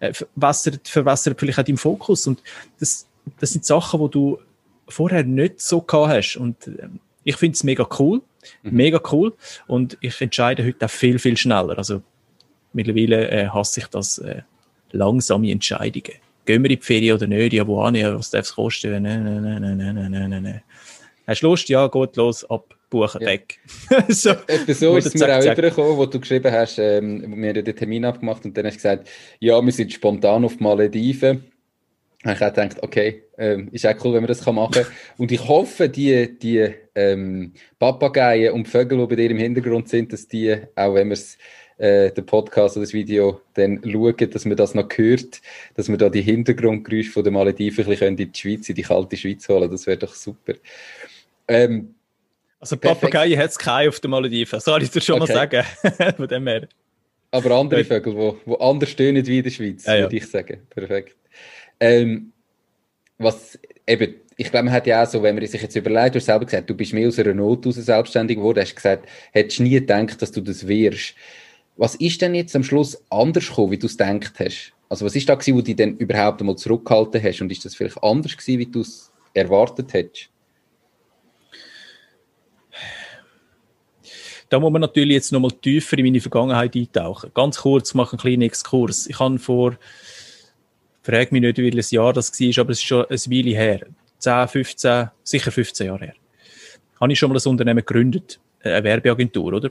Äh, 0.00 0.12
verwässert, 0.12 0.88
verwässert 0.88 1.38
vielleicht 1.38 1.60
auch 1.60 1.64
deinen 1.64 1.76
Fokus. 1.76 2.26
Und 2.26 2.42
das, 2.80 3.06
das 3.38 3.52
sind 3.52 3.64
Sachen, 3.64 4.00
die 4.02 4.10
du 4.10 4.38
vorher 4.88 5.22
nicht 5.22 5.60
so 5.60 5.80
gehabt 5.80 6.12
hast. 6.12 6.36
Und 6.36 6.66
äh, 6.66 6.88
ich 7.24 7.36
finde 7.36 7.54
es 7.54 7.62
mega 7.62 7.86
cool. 7.98 8.20
Mhm. 8.62 8.76
Mega 8.76 9.00
cool. 9.12 9.34
Und 9.66 9.98
ich 10.00 10.20
entscheide 10.20 10.64
heute 10.64 10.86
auch 10.86 10.90
viel, 10.90 11.18
viel 11.18 11.36
schneller. 11.36 11.78
Also 11.78 12.02
mittlerweile 12.72 13.30
äh, 13.30 13.48
hasse 13.48 13.80
ich 13.80 13.86
das 13.86 14.18
äh, 14.18 14.42
langsame 14.92 15.50
Entscheidungen. 15.50 16.16
Gehen 16.44 16.62
wir 16.62 16.70
in 16.70 16.76
die 16.78 16.84
Ferien 16.84 17.16
oder 17.16 17.26
nicht? 17.26 17.52
Ja, 17.52 17.66
wo 17.66 17.80
an? 17.82 17.94
Ja, 17.94 18.14
was 18.16 18.30
darf 18.30 18.46
es 18.46 18.54
kosten? 18.54 18.90
Nein, 18.90 19.24
nein, 19.24 19.42
nein, 19.42 19.60
nein, 19.60 19.94
nein, 19.94 20.10
nein, 20.10 20.30
nein, 20.30 20.42
nein. 20.42 20.62
Hast 21.26 21.42
du 21.42 21.46
Lust? 21.46 21.68
Ja, 21.68 21.86
gut, 21.86 22.16
los, 22.16 22.44
ab 22.50 22.74
buchen, 22.92 23.22
ja. 23.22 23.28
weg. 23.28 23.58
so, 24.08 24.30
Etwa 24.30 24.74
so 24.74 24.96
ist 24.96 25.06
es 25.06 25.14
mir 25.14 25.36
auch 25.36 25.42
übergekommen, 25.42 25.96
wo 25.96 26.06
du 26.06 26.20
geschrieben 26.20 26.52
hast, 26.52 26.78
ähm, 26.78 27.22
wir 27.36 27.48
haben 27.48 27.64
den 27.64 27.76
Termin 27.76 28.04
abgemacht 28.04 28.44
und 28.44 28.56
dann 28.56 28.66
hast 28.66 28.74
du 28.74 28.78
gesagt, 28.78 29.08
ja, 29.40 29.60
wir 29.60 29.72
sind 29.72 29.92
spontan 29.92 30.44
auf 30.44 30.60
Malediven. 30.60 31.51
Und 32.24 32.32
ich 32.32 32.40
habe 32.40 32.52
gedacht, 32.52 32.82
okay, 32.82 33.24
ähm, 33.36 33.68
ist 33.72 33.86
auch 33.86 33.94
cool, 34.04 34.14
wenn 34.14 34.22
man 34.22 34.28
das 34.28 34.46
machen 34.46 34.72
kann. 34.72 34.86
und 35.18 35.32
ich 35.32 35.46
hoffe, 35.46 35.88
die, 35.88 36.38
die 36.38 36.72
ähm, 36.94 37.52
Papageien 37.78 38.52
und 38.52 38.68
Vögel, 38.68 38.98
die 38.98 39.06
bei 39.06 39.16
dir 39.16 39.30
im 39.30 39.38
Hintergrund 39.38 39.88
sind, 39.88 40.12
dass 40.12 40.28
die, 40.28 40.56
auch 40.76 40.94
wenn 40.94 41.08
wir 41.08 41.14
es 41.14 41.36
äh, 41.78 42.12
den 42.12 42.24
Podcast 42.24 42.76
oder 42.76 42.84
das 42.84 42.92
Video 42.92 43.40
dann 43.54 43.80
schauen, 43.84 44.30
dass 44.30 44.44
man 44.44 44.56
das 44.56 44.74
noch 44.74 44.88
hört, 44.94 45.40
dass 45.74 45.88
wir 45.88 45.96
da 45.96 46.08
die 46.08 46.22
Hintergrundgeräusche 46.22 47.10
von 47.10 47.24
der 47.24 47.32
Malediven 47.32 47.84
ein 47.84 47.90
bisschen 47.90 48.08
in 48.08 48.16
die 48.16 48.30
Schweiz, 48.32 48.68
in 48.68 48.76
die 48.76 48.82
kalte 48.82 49.16
Schweiz 49.16 49.48
holen. 49.48 49.68
Das 49.68 49.86
wäre 49.86 49.98
doch 49.98 50.14
super. 50.14 50.54
Ähm, 51.48 51.94
also 52.60 52.76
Papageien 52.76 53.36
hat 53.36 53.50
es 53.50 53.58
keine 53.58 53.88
auf 53.88 53.98
den 53.98 54.12
Malediven, 54.12 54.60
soll 54.60 54.84
ich 54.84 54.90
dir 54.90 55.00
schon 55.00 55.20
okay. 55.20 55.32
mal 55.32 55.50
sagen. 55.50 55.64
Von 56.16 56.28
dem 56.28 56.46
her. 56.46 56.68
Aber 57.32 57.50
andere 57.56 57.84
Vögel, 57.84 58.36
die 58.46 58.60
anders 58.60 58.90
stöhnen 58.90 59.26
wie 59.26 59.38
in 59.38 59.44
der 59.44 59.50
Schweiz, 59.50 59.86
ja, 59.86 59.98
würde 59.98 60.16
ich 60.16 60.26
sagen. 60.30 60.60
Perfekt. 60.70 61.16
Ähm, 61.82 62.32
was 63.18 63.58
eben, 63.88 64.14
ich 64.36 64.52
glaube, 64.52 64.66
man 64.66 64.72
hat 64.72 64.86
ja 64.86 65.02
auch 65.02 65.06
so, 65.06 65.20
wenn 65.20 65.34
man 65.34 65.44
sich 65.44 65.60
jetzt 65.60 65.74
überlegt, 65.74 66.14
du 66.14 66.20
hast 66.20 66.26
selber 66.26 66.44
gesagt, 66.44 66.70
du 66.70 66.76
bist 66.76 66.92
mehr 66.92 67.08
aus 67.08 67.18
einer 67.18 67.34
Not 67.34 67.66
aus 67.66 67.74
selbstständig 67.74 68.36
geworden, 68.36 68.60
hast 68.60 68.76
gesagt, 68.76 69.08
hättest 69.32 69.58
nie 69.58 69.70
gedacht, 69.70 70.22
dass 70.22 70.30
du 70.30 70.40
das 70.40 70.68
wirst. 70.68 71.16
Was 71.76 71.96
ist 71.96 72.22
denn 72.22 72.36
jetzt 72.36 72.54
am 72.54 72.62
Schluss 72.62 73.02
anders 73.10 73.48
gekommen, 73.48 73.72
wie 73.72 73.78
du 73.78 73.86
es 73.86 73.98
gedacht 73.98 74.34
hast? 74.38 74.72
Also 74.88 75.04
was 75.04 75.16
ist 75.16 75.28
da 75.28 75.34
gewesen, 75.34 75.56
wo 75.56 75.60
du 75.60 75.74
dann 75.74 75.96
überhaupt 75.96 76.40
einmal 76.40 76.54
zurückgehalten 76.54 77.20
hast 77.20 77.40
und 77.40 77.50
ist 77.50 77.64
das 77.64 77.74
vielleicht 77.74 78.00
anders 78.00 78.36
gewesen, 78.36 78.60
wie 78.60 78.66
du 78.66 78.82
es 78.82 79.12
erwartet 79.34 79.92
hättest? 79.92 80.28
Da 84.48 84.60
muss 84.60 84.70
man 84.70 84.82
natürlich 84.82 85.14
jetzt 85.14 85.32
nochmal 85.32 85.50
tiefer 85.50 85.98
in 85.98 86.04
meine 86.04 86.20
Vergangenheit 86.20 86.76
eintauchen. 86.76 87.32
Ganz 87.34 87.58
kurz, 87.58 87.94
mache 87.94 88.12
einen 88.12 88.20
kleinen 88.20 88.42
Exkurs. 88.42 89.08
Ich 89.08 89.18
habe 89.18 89.38
vor, 89.38 89.78
frage 91.02 91.28
mich 91.30 91.42
nicht, 91.42 91.58
wie 91.58 91.70
ein 91.70 91.84
Jahr 91.90 92.12
das 92.12 92.32
war, 92.32 92.60
aber 92.60 92.70
es 92.70 92.78
ist 92.78 92.84
schon 92.84 93.04
eine 93.06 93.18
Weile 93.18 93.56
her. 93.56 93.80
10, 94.18 94.48
15, 94.48 95.10
sicher 95.24 95.50
15 95.50 95.86
Jahre 95.86 96.04
her. 96.06 96.14
Habe 97.00 97.12
ich 97.12 97.18
schon 97.18 97.32
mal 97.32 97.38
ein 97.38 97.48
Unternehmen 97.48 97.84
gegründet, 97.84 98.38
eine 98.62 98.84
Werbeagentur, 98.84 99.52
oder? 99.52 99.70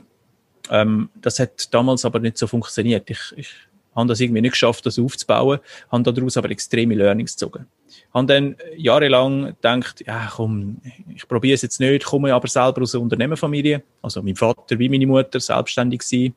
Ähm, 0.70 1.08
das 1.14 1.38
hat 1.38 1.72
damals 1.72 2.04
aber 2.04 2.18
nicht 2.18 2.36
so 2.36 2.46
funktioniert. 2.46 3.08
Ich, 3.08 3.32
ich 3.36 3.48
habe 3.94 4.08
das 4.08 4.20
irgendwie 4.20 4.42
nicht 4.42 4.52
geschafft, 4.52 4.84
das 4.84 4.98
aufzubauen, 4.98 5.60
habe 5.90 6.12
daraus 6.12 6.36
aber 6.36 6.50
extreme 6.50 6.94
Learnings 6.94 7.32
gezogen 7.32 7.66
habe 8.12 8.26
dann 8.26 8.56
jahrelang 8.76 9.46
gedacht, 9.46 10.04
ja 10.06 10.30
komm, 10.34 10.78
ich 11.14 11.26
probiere 11.26 11.54
es 11.54 11.62
jetzt 11.62 11.80
nicht, 11.80 12.04
komme 12.04 12.34
aber 12.34 12.48
selber 12.48 12.82
aus 12.82 12.94
einer 12.94 13.02
Unternehmerfamilie, 13.02 13.82
also 14.02 14.22
mein 14.22 14.36
Vater 14.36 14.78
wie 14.78 14.88
meine 14.88 15.06
Mutter 15.06 15.40
selbstständig 15.40 16.00
gewesen, 16.00 16.34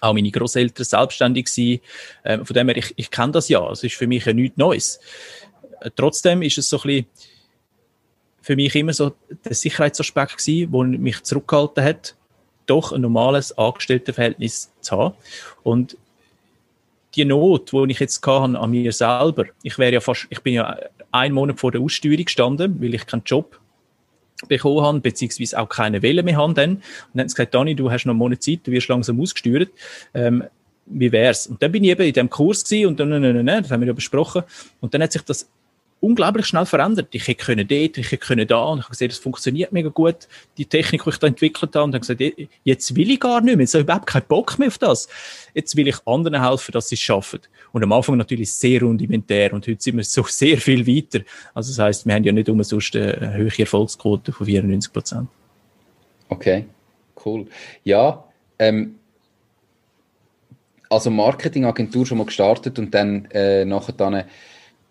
auch 0.00 0.12
meine 0.12 0.30
Großeltern 0.30 0.84
selbstständig 0.84 1.46
gewesen. 1.46 1.80
Ähm, 2.24 2.44
von 2.44 2.54
dem 2.54 2.68
her, 2.68 2.76
ich, 2.76 2.92
ich 2.96 3.10
kenne 3.10 3.32
das 3.32 3.48
ja. 3.48 3.70
Es 3.70 3.82
ist 3.82 3.94
für 3.94 4.06
mich 4.06 4.24
ja 4.24 4.32
nichts 4.32 4.56
Neues. 4.56 5.00
Äh, 5.80 5.90
trotzdem 5.94 6.42
ist 6.42 6.58
es 6.58 6.68
so 6.68 6.78
ein 6.78 6.82
bisschen 6.82 7.06
für 8.42 8.56
mich 8.56 8.74
immer 8.74 8.92
so 8.92 9.12
der 9.44 9.54
Sicherheitsaspekt 9.54 10.36
gewesen, 10.36 10.70
der 10.70 10.98
mich 11.00 11.22
zurückgehalten 11.22 11.82
hat, 11.82 12.14
doch 12.66 12.92
ein 12.92 13.00
normales 13.00 13.56
Angestelltenverhältnis 13.56 14.70
zu 14.80 14.98
haben. 14.98 15.14
Und 15.62 15.96
die 17.14 17.24
Not, 17.24 17.72
die 17.72 17.92
ich 17.92 18.00
jetzt 18.00 18.26
hatte 18.26 18.58
an 18.58 18.70
mir 18.70 18.92
selber, 18.92 19.46
ich 19.62 19.78
wäre 19.78 19.94
ja 19.94 20.00
fast, 20.00 20.26
ich 20.28 20.40
bin 20.40 20.54
ja 20.54 20.78
einen 21.10 21.34
Monat 21.34 21.58
vor 21.58 21.72
der 21.72 21.80
Aussteuerung 21.80 22.24
gestanden, 22.24 22.82
weil 22.82 22.94
ich 22.94 23.06
keinen 23.06 23.22
Job 23.24 23.58
bekommen 24.48 24.82
habe, 24.82 25.00
beziehungsweise 25.00 25.58
auch 25.58 25.68
keine 25.68 26.02
Welle 26.02 26.22
mehr 26.22 26.36
haben 26.36 26.54
dann. 26.54 26.70
Und 26.70 26.82
dann 27.14 27.20
haben 27.22 27.28
sie 27.28 27.34
gesagt, 27.34 27.54
Dani, 27.54 27.74
du 27.74 27.90
hast 27.90 28.04
noch 28.06 28.12
einen 28.12 28.18
Monat 28.18 28.42
Zeit, 28.42 28.60
du 28.64 28.72
wirst 28.72 28.88
langsam 28.88 29.20
ausgesteuert. 29.20 29.70
Ähm, 30.14 30.44
wie 30.86 31.12
wär's? 31.12 31.46
Und 31.46 31.62
dann 31.62 31.72
bin 31.72 31.82
ich 31.84 31.90
eben 31.90 32.02
in 32.02 32.12
dem 32.12 32.30
Kurs 32.30 32.64
gewesen 32.64 32.88
und 32.88 33.00
dann, 33.00 33.08
nein, 33.08 33.22
nein, 33.22 33.44
nein, 33.44 33.62
das 33.62 33.72
haben 33.72 33.80
wir 33.80 33.86
ja 33.86 33.94
besprochen. 33.94 34.42
Und 34.80 34.92
dann 34.92 35.02
hat 35.02 35.12
sich 35.12 35.22
das 35.22 35.48
unglaublich 36.04 36.46
schnell 36.46 36.66
verändert. 36.66 37.08
Ich 37.12 37.26
hätte 37.26 37.44
können 37.44 37.66
dort, 37.66 37.98
ich 37.98 38.12
hätte 38.12 38.18
können 38.18 38.46
da 38.46 38.64
und 38.64 38.78
ich 38.78 38.84
habe 38.84 38.92
gesehen, 38.92 39.08
das 39.08 39.18
funktioniert 39.18 39.72
mega 39.72 39.88
gut, 39.88 40.28
die 40.58 40.66
Technik, 40.66 41.04
die 41.04 41.10
ich 41.10 41.18
da 41.18 41.26
entwickelt 41.26 41.74
habe 41.74 41.84
und 41.84 41.92
dann 41.92 42.00
gesagt, 42.00 42.22
jetzt 42.62 42.94
will 42.94 43.10
ich 43.10 43.20
gar 43.20 43.40
nicht 43.40 43.56
mehr, 43.56 43.62
jetzt 43.62 43.74
habe 43.74 43.80
ich 43.80 43.86
überhaupt 43.86 44.06
keinen 44.06 44.26
Bock 44.26 44.58
mehr 44.58 44.68
auf 44.68 44.78
das. 44.78 45.08
Jetzt 45.54 45.76
will 45.76 45.88
ich 45.88 45.96
anderen 46.06 46.42
helfen, 46.42 46.72
dass 46.72 46.88
sie 46.88 46.96
es 46.96 47.00
schaffen. 47.00 47.40
Und 47.72 47.82
am 47.82 47.92
Anfang 47.92 48.16
natürlich 48.16 48.52
sehr 48.52 48.82
rudimentär 48.82 49.52
und 49.52 49.66
heute 49.66 49.82
sind 49.82 49.96
wir 49.96 50.04
so 50.04 50.22
sehr 50.28 50.58
viel 50.58 50.86
weiter. 50.86 51.24
Also 51.54 51.70
das 51.70 51.78
heißt, 51.78 52.06
wir 52.06 52.14
haben 52.14 52.24
ja 52.24 52.32
nicht 52.32 52.48
umsonst 52.48 52.94
eine 52.96 53.34
höhere 53.34 53.60
Erfolgsquote 53.60 54.32
von 54.32 54.46
94 54.46 54.92
Prozent. 54.92 55.28
Okay, 56.28 56.66
cool. 57.24 57.46
Ja, 57.82 58.24
ähm, 58.58 58.96
also 60.90 61.10
Marketingagentur 61.10 62.06
schon 62.06 62.18
mal 62.18 62.26
gestartet 62.26 62.78
und 62.78 62.94
dann 62.94 63.26
äh, 63.32 63.64
nachher 63.64 63.92
dann 63.92 64.24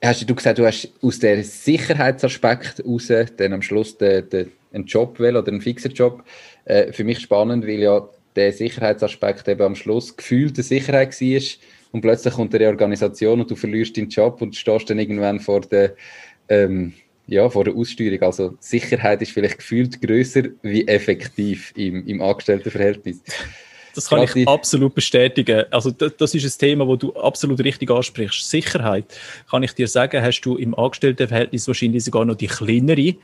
hast 0.04 0.30
du 0.30 0.36
gesagt, 0.36 0.60
du 0.60 0.66
hast 0.66 0.90
aus 1.02 1.20
dem 1.20 1.44
Sicherheitsaspekt 1.44 2.84
raus 2.86 3.12
dann 3.38 3.54
am 3.54 3.62
Schluss 3.62 3.98
den, 3.98 4.30
den, 4.30 4.52
einen 4.74 4.86
Job 4.86 5.20
wählen 5.20 5.38
oder 5.38 5.48
einen 5.48 5.62
fixen 5.62 5.94
Job. 5.94 6.24
Äh, 6.66 6.92
für 6.92 7.04
mich 7.04 7.20
spannend, 7.20 7.66
weil 7.66 7.80
ja 7.80 8.08
der 8.36 8.52
Sicherheitsaspekt 8.52 9.48
eben 9.48 9.62
am 9.62 9.76
Schluss 9.76 10.16
gefühlte 10.16 10.64
Sicherheit 10.64 11.20
war 11.20 11.42
und 11.92 12.02
plötzlich 12.02 12.34
kommt 12.34 12.54
eine 12.54 12.66
Reorganisation 12.66 13.42
und 13.42 13.52
du 13.52 13.56
verlierst 13.56 13.96
deinen 13.96 14.10
Job 14.10 14.42
und 14.42 14.56
stehst 14.56 14.90
dann 14.90 15.00
irgendwann 15.00 15.40
vor 15.40 15.62
der, 15.62 15.96
ähm, 16.50 16.94
ja, 17.28 17.48
vor 17.50 17.64
der 17.64 17.76
Aussteuerung. 17.76 18.24
Also 18.24 18.56
Sicherheit 18.60 19.22
ist 19.22 19.32
vielleicht 19.32 19.60
gefühlt 19.60 20.02
größer 20.02 20.44
wie 20.64 20.88
effektiv 20.88 21.72
im, 21.78 22.06
im 22.08 22.22
Angestelltenverhältnis. 22.22 23.20
Das 23.96 24.10
kann 24.10 24.24
ich 24.24 24.48
absolut 24.48 24.96
bestätigen. 24.96 25.66
Also 25.70 25.92
das, 25.92 26.18
das 26.18 26.34
ist 26.34 26.44
ein 26.44 26.60
Thema, 26.60 26.88
wo 26.88 26.96
du 26.96 27.14
absolut 27.16 27.60
richtig 27.64 27.92
ansprichst. 27.92 28.50
Sicherheit, 28.50 29.06
kann 29.50 29.64
ich 29.64 29.74
dir 29.74 29.88
sagen, 29.88 30.22
hast 30.24 30.42
du 30.42 30.58
im 30.58 30.74
Angestelltenverhältnis 30.74 31.68
wahrscheinlich 31.68 32.04
sogar 32.04 32.26
noch 32.26 32.36
die 32.36 32.48
kleinere. 32.48 33.16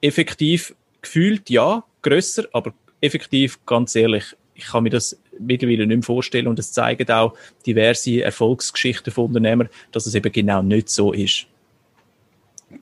Effektiv 0.00 0.74
gefühlt, 1.02 1.50
ja, 1.50 1.82
grösser, 2.02 2.44
aber 2.52 2.72
effektiv, 3.00 3.58
ganz 3.66 3.94
ehrlich, 3.96 4.36
ich 4.54 4.66
kann 4.66 4.84
mir 4.84 4.90
das 4.90 5.18
mittlerweile 5.38 5.86
nicht 5.86 5.96
mehr 5.96 6.02
vorstellen 6.02 6.46
und 6.46 6.58
es 6.58 6.72
zeigen 6.72 7.10
auch 7.10 7.34
diverse 7.66 8.22
Erfolgsgeschichten 8.22 9.12
von 9.12 9.26
Unternehmern, 9.26 9.68
dass 9.92 10.06
es 10.06 10.14
eben 10.14 10.32
genau 10.32 10.62
nicht 10.62 10.88
so 10.88 11.12
ist. 11.12 11.46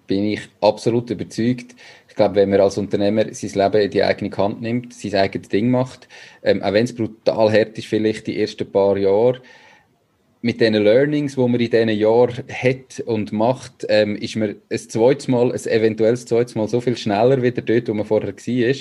Bin 0.07 0.25
ich 0.25 0.41
absolut 0.61 1.11
überzeugt. 1.11 1.75
Ich 2.15 2.17
glaube, 2.17 2.37
wenn 2.37 2.51
man 2.51 2.61
als 2.61 2.79
Unternehmer 2.79 3.25
sein 3.35 3.51
Leben 3.51 3.83
in 3.83 3.91
die 3.91 4.05
eigene 4.05 4.37
Hand 4.37 4.63
nimmt, 4.63 4.95
sein 4.95 5.17
eigenes 5.17 5.49
Ding 5.49 5.69
macht, 5.69 6.07
ähm, 6.45 6.63
auch 6.63 6.73
wenn 6.73 6.85
es 6.85 6.95
brutal 6.95 7.53
hart 7.53 7.77
ist, 7.77 7.89
vielleicht 7.89 8.29
die 8.29 8.41
ersten 8.41 8.71
paar 8.71 8.97
Jahre, 8.97 9.43
mit 10.45 10.61
den 10.61 10.75
Learnings, 10.75 11.37
die 11.37 11.41
man 11.41 11.59
in 11.59 11.71
diesen 11.71 11.89
Jahren 11.89 12.45
hat 12.53 13.01
und 13.07 13.33
macht, 13.33 13.87
ähm, 13.89 14.15
ist 14.17 14.37
man 14.37 14.57
ein 14.71 14.79
zweites 14.79 15.27
Mal, 15.27 15.51
ein 15.51 15.67
eventuelles 15.67 16.27
zweites 16.27 16.55
Mal 16.55 16.69
so 16.69 16.83
viel 16.83 16.99
schneller 16.99 17.41
wieder 17.41 17.63
dort, 17.63 17.89
wo 17.89 17.95
man 17.95 18.05
vorher 18.05 18.35
war. 18.35 18.75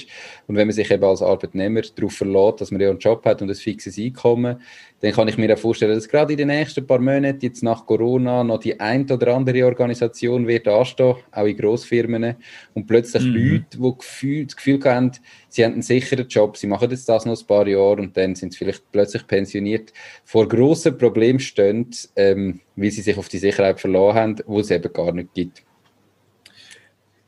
Und 0.47 0.57
wenn 0.57 0.67
man 0.67 0.73
sich 0.73 0.91
eben 0.91 1.05
als 1.05 1.21
Arbeitnehmer 1.21 1.79
darauf 1.95 2.15
verlässt, 2.15 2.59
dass 2.59 2.71
man 2.71 2.81
ja 2.81 2.89
einen 2.89 2.99
Job 2.99 3.23
hat 3.23 3.41
und 3.41 3.49
ein 3.49 3.55
fixes 3.55 3.97
Einkommen, 3.97 4.57
dann 5.03 5.11
kann 5.11 5.27
ich 5.27 5.37
mir 5.37 5.53
auch 5.53 5.57
vorstellen, 5.57 5.95
dass 5.95 6.07
gerade 6.07 6.31
in 6.31 6.37
den 6.37 6.47
nächsten 6.47 6.87
paar 6.87 6.99
Monaten, 6.99 7.39
jetzt 7.41 7.61
nach 7.61 7.85
Corona, 7.85 8.41
noch 8.41 8.59
die 8.59 8.79
ein 8.79 9.09
oder 9.11 9.35
andere 9.35 9.65
Organisation 9.65 10.47
wird 10.47 10.65
anstehen, 10.65 11.15
auch 11.31 11.45
in 11.45 11.57
Grossfirmen, 11.57 12.35
und 12.73 12.87
plötzlich 12.87 13.23
mhm. 13.23 13.33
Leute, 13.33 13.65
die 13.77 13.97
Gefühl, 13.97 14.45
das 14.45 14.55
Gefühl 14.55 14.79
haben, 14.85 15.11
sie 15.49 15.65
haben 15.65 15.73
einen 15.73 15.81
sicheren 15.81 16.25
Job, 16.29 16.55
sie 16.55 16.67
machen 16.67 16.89
jetzt 16.89 17.09
das 17.09 17.25
noch 17.25 17.37
ein 17.37 17.47
paar 17.47 17.67
Jahre 17.67 18.01
und 18.01 18.15
dann 18.15 18.35
sind 18.35 18.53
sie 18.53 18.59
vielleicht 18.59 18.89
plötzlich 18.93 19.27
pensioniert, 19.27 19.91
vor 20.23 20.47
grossen 20.47 20.97
Problemen 20.97 21.39
stehen, 21.53 21.89
ähm, 22.15 22.59
weil 22.75 22.91
sie 22.91 23.01
sich 23.01 23.17
auf 23.17 23.29
die 23.29 23.37
Sicherheit 23.37 23.79
verloren 23.79 24.15
haben, 24.15 24.35
wo 24.45 24.59
es 24.59 24.71
eben 24.71 24.91
gar 24.91 25.11
nicht 25.13 25.33
gibt. 25.33 25.63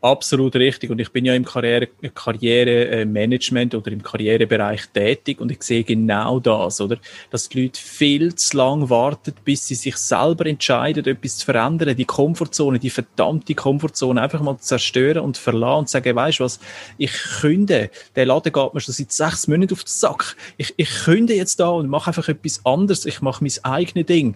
Absolut 0.02 0.56
richtig. 0.56 0.90
Und 0.92 1.00
ich 1.00 1.12
bin 1.12 1.26
ja 1.26 1.34
im 1.34 1.46
Karriere-Management 1.46 3.72
Karriere 3.72 3.82
oder 3.82 3.92
im 3.92 4.04
Karrierebereich 4.04 4.86
tätig 4.90 5.42
und 5.42 5.52
ich 5.52 5.64
sehe 5.64 5.84
genau 5.84 6.40
das, 6.40 6.80
oder? 6.80 7.00
Dass 7.32 7.50
die 7.50 7.64
Leute 7.64 7.82
viel 7.82 8.36
zu 8.36 8.58
lang 8.58 8.88
warten, 8.92 9.34
bis 9.44 9.66
sie 9.66 9.74
sich 9.74 9.98
selber 9.98 10.46
entscheiden, 10.46 11.04
etwas 11.06 11.38
zu 11.38 11.46
verändern, 11.46 11.96
die 11.96 12.06
Komfortzone, 12.06 12.78
die 12.78 12.92
verdammte 12.92 13.56
Komfortzone 13.56 14.22
einfach 14.22 14.42
mal 14.42 14.60
zerstören 14.60 15.24
und 15.24 15.38
verlassen 15.38 15.80
und 15.80 15.90
sagen, 15.90 16.16
weißt 16.16 16.40
du 16.40 16.44
was, 16.44 16.60
ich 17.00 17.12
künde, 17.42 17.90
der 18.16 18.28
Laden 18.28 18.54
geht 18.54 18.74
mir 18.76 18.82
schon 18.82 18.94
seit 18.94 19.12
sechs 19.12 19.48
Monaten 19.48 19.74
auf 19.74 19.86
den 19.86 19.90
Sack. 19.90 20.36
Ich, 20.58 20.72
ich 20.78 20.90
künde 21.06 21.34
jetzt 21.34 21.60
da 21.60 21.70
und 21.70 21.90
mache 21.90 22.12
einfach 22.12 22.30
etwas 22.30 22.64
anderes. 22.64 23.08
Ich 23.08 23.22
mache 23.22 23.44
mein 23.44 23.54
eigenes 23.64 24.06
Ding. 24.06 24.36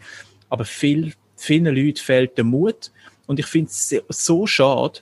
Aber 0.49 0.65
viel, 0.65 1.13
vielen 1.35 1.75
Leuten 1.75 1.97
fehlt 1.97 2.39
der 2.39 2.43
Mut. 2.43 2.89
Und 3.27 3.37
ich 3.37 3.45
finde 3.45 3.69
es 3.69 3.93
so 4.09 4.47
schade, 4.47 5.01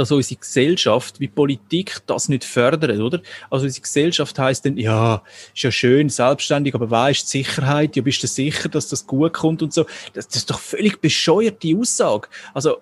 dass 0.00 0.10
unsere 0.10 0.40
Gesellschaft 0.40 1.20
wie 1.20 1.28
Politik 1.28 1.98
das 2.06 2.30
nicht 2.30 2.44
fördert, 2.44 2.98
oder? 2.98 3.20
Also 3.50 3.66
unsere 3.66 3.82
Gesellschaft 3.82 4.38
heißt 4.38 4.64
dann, 4.64 4.78
ja, 4.78 5.22
ist 5.54 5.62
ja 5.62 5.70
schön, 5.70 6.08
selbstständig, 6.08 6.74
aber 6.74 6.90
weißt 6.90 7.22
die 7.22 7.42
Sicherheit, 7.42 7.96
ja, 7.96 8.02
bist 8.02 8.22
du 8.22 8.26
sicher, 8.26 8.70
dass 8.70 8.88
das 8.88 9.06
gut 9.06 9.34
kommt 9.34 9.62
und 9.62 9.74
so. 9.74 9.84
Das, 10.14 10.26
das 10.26 10.36
ist 10.36 10.50
doch 10.50 10.58
völlig 10.58 11.02
bescheuerte 11.02 11.76
Aussage. 11.76 12.28
Also, 12.54 12.78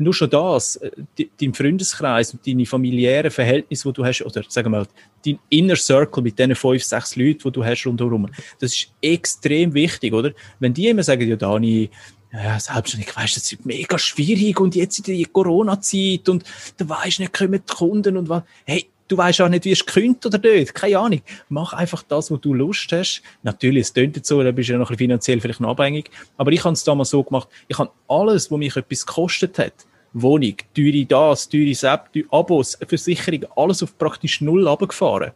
nur 0.00 0.14
schon 0.14 0.30
das, 0.30 0.76
äh, 0.76 0.92
dein 1.40 1.52
Freundeskreis 1.52 2.32
und 2.32 2.46
deine 2.46 2.64
familiären 2.64 3.32
Verhältnisse, 3.32 3.88
die 3.88 3.94
du 3.94 4.04
hast, 4.04 4.22
oder 4.22 4.44
sagen 4.48 4.70
wir 4.70 4.78
mal, 4.78 4.86
dein 5.26 5.40
Inner 5.48 5.74
Circle 5.74 6.22
mit 6.22 6.38
diesen 6.38 6.54
fünf, 6.54 6.84
sechs 6.84 7.16
Leuten, 7.16 7.40
die 7.42 7.50
du 7.50 7.64
hast 7.64 7.84
rundherum, 7.84 8.30
das 8.60 8.72
ist 8.74 8.92
extrem 9.02 9.74
wichtig, 9.74 10.12
oder? 10.12 10.30
Wenn 10.60 10.72
die 10.72 10.86
immer 10.86 11.02
sagen, 11.02 11.28
ja, 11.28 11.34
Dani, 11.34 11.90
ja, 12.32 12.60
selbstständig, 12.60 13.14
weißt 13.16 13.36
du, 13.36 13.40
es 13.40 13.52
ist 13.52 13.64
mega 13.64 13.98
schwierig 13.98 14.60
und 14.60 14.74
jetzt 14.74 14.98
in 14.98 15.16
der 15.16 15.26
Corona-Zeit 15.26 16.28
und 16.28 16.44
du 16.76 16.88
weißt 16.88 17.20
nicht, 17.20 17.32
kommen 17.32 17.62
die 17.66 17.74
Kunden 17.74 18.16
und 18.16 18.28
was. 18.28 18.42
Hey, 18.66 18.90
du 19.08 19.16
weißt 19.16 19.40
auch 19.40 19.48
nicht, 19.48 19.64
wie 19.64 19.72
es 19.72 19.84
könnt 19.84 20.24
oder 20.26 20.38
nicht. 20.38 20.74
Keine 20.74 20.98
Ahnung. 20.98 21.22
Mach 21.48 21.72
einfach 21.72 22.02
das, 22.02 22.30
wo 22.30 22.36
du 22.36 22.52
Lust 22.52 22.92
hast. 22.92 23.22
Natürlich, 23.42 23.82
es 23.82 23.92
tönt 23.92 24.16
jetzt 24.16 24.28
so, 24.28 24.42
da 24.42 24.52
bist 24.52 24.68
du 24.68 24.74
ja 24.74 24.78
noch 24.78 24.90
ein 24.90 24.98
finanziell 24.98 25.40
vielleicht 25.40 25.60
noch 25.60 25.70
abhängig. 25.70 26.10
Aber 26.36 26.52
ich 26.52 26.62
habe 26.64 26.74
es 26.74 26.84
damals 26.84 27.10
so 27.10 27.22
gemacht, 27.22 27.48
ich 27.66 27.78
habe 27.78 27.90
alles, 28.08 28.50
was 28.50 28.58
mich 28.58 28.76
etwas 28.76 29.06
gekostet 29.06 29.58
hat, 29.58 29.86
Wohnung, 30.12 30.56
teure 30.74 31.04
das, 31.06 31.48
teure 31.48 31.72
teure 31.74 32.24
Abos, 32.30 32.78
Versicherung, 32.86 33.46
alles 33.56 33.82
auf 33.82 33.96
praktisch 33.96 34.40
null 34.40 34.66
runtergefahren. 34.66 35.32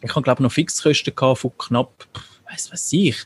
Ich 0.00 0.10
habe, 0.14 0.22
glaube 0.22 0.40
ich, 0.40 0.44
noch 0.44 0.52
Fixkosten 0.52 1.12
von 1.14 1.52
knapp, 1.58 2.06
weiß 2.50 2.70
was 2.72 2.92
ich, 2.92 3.16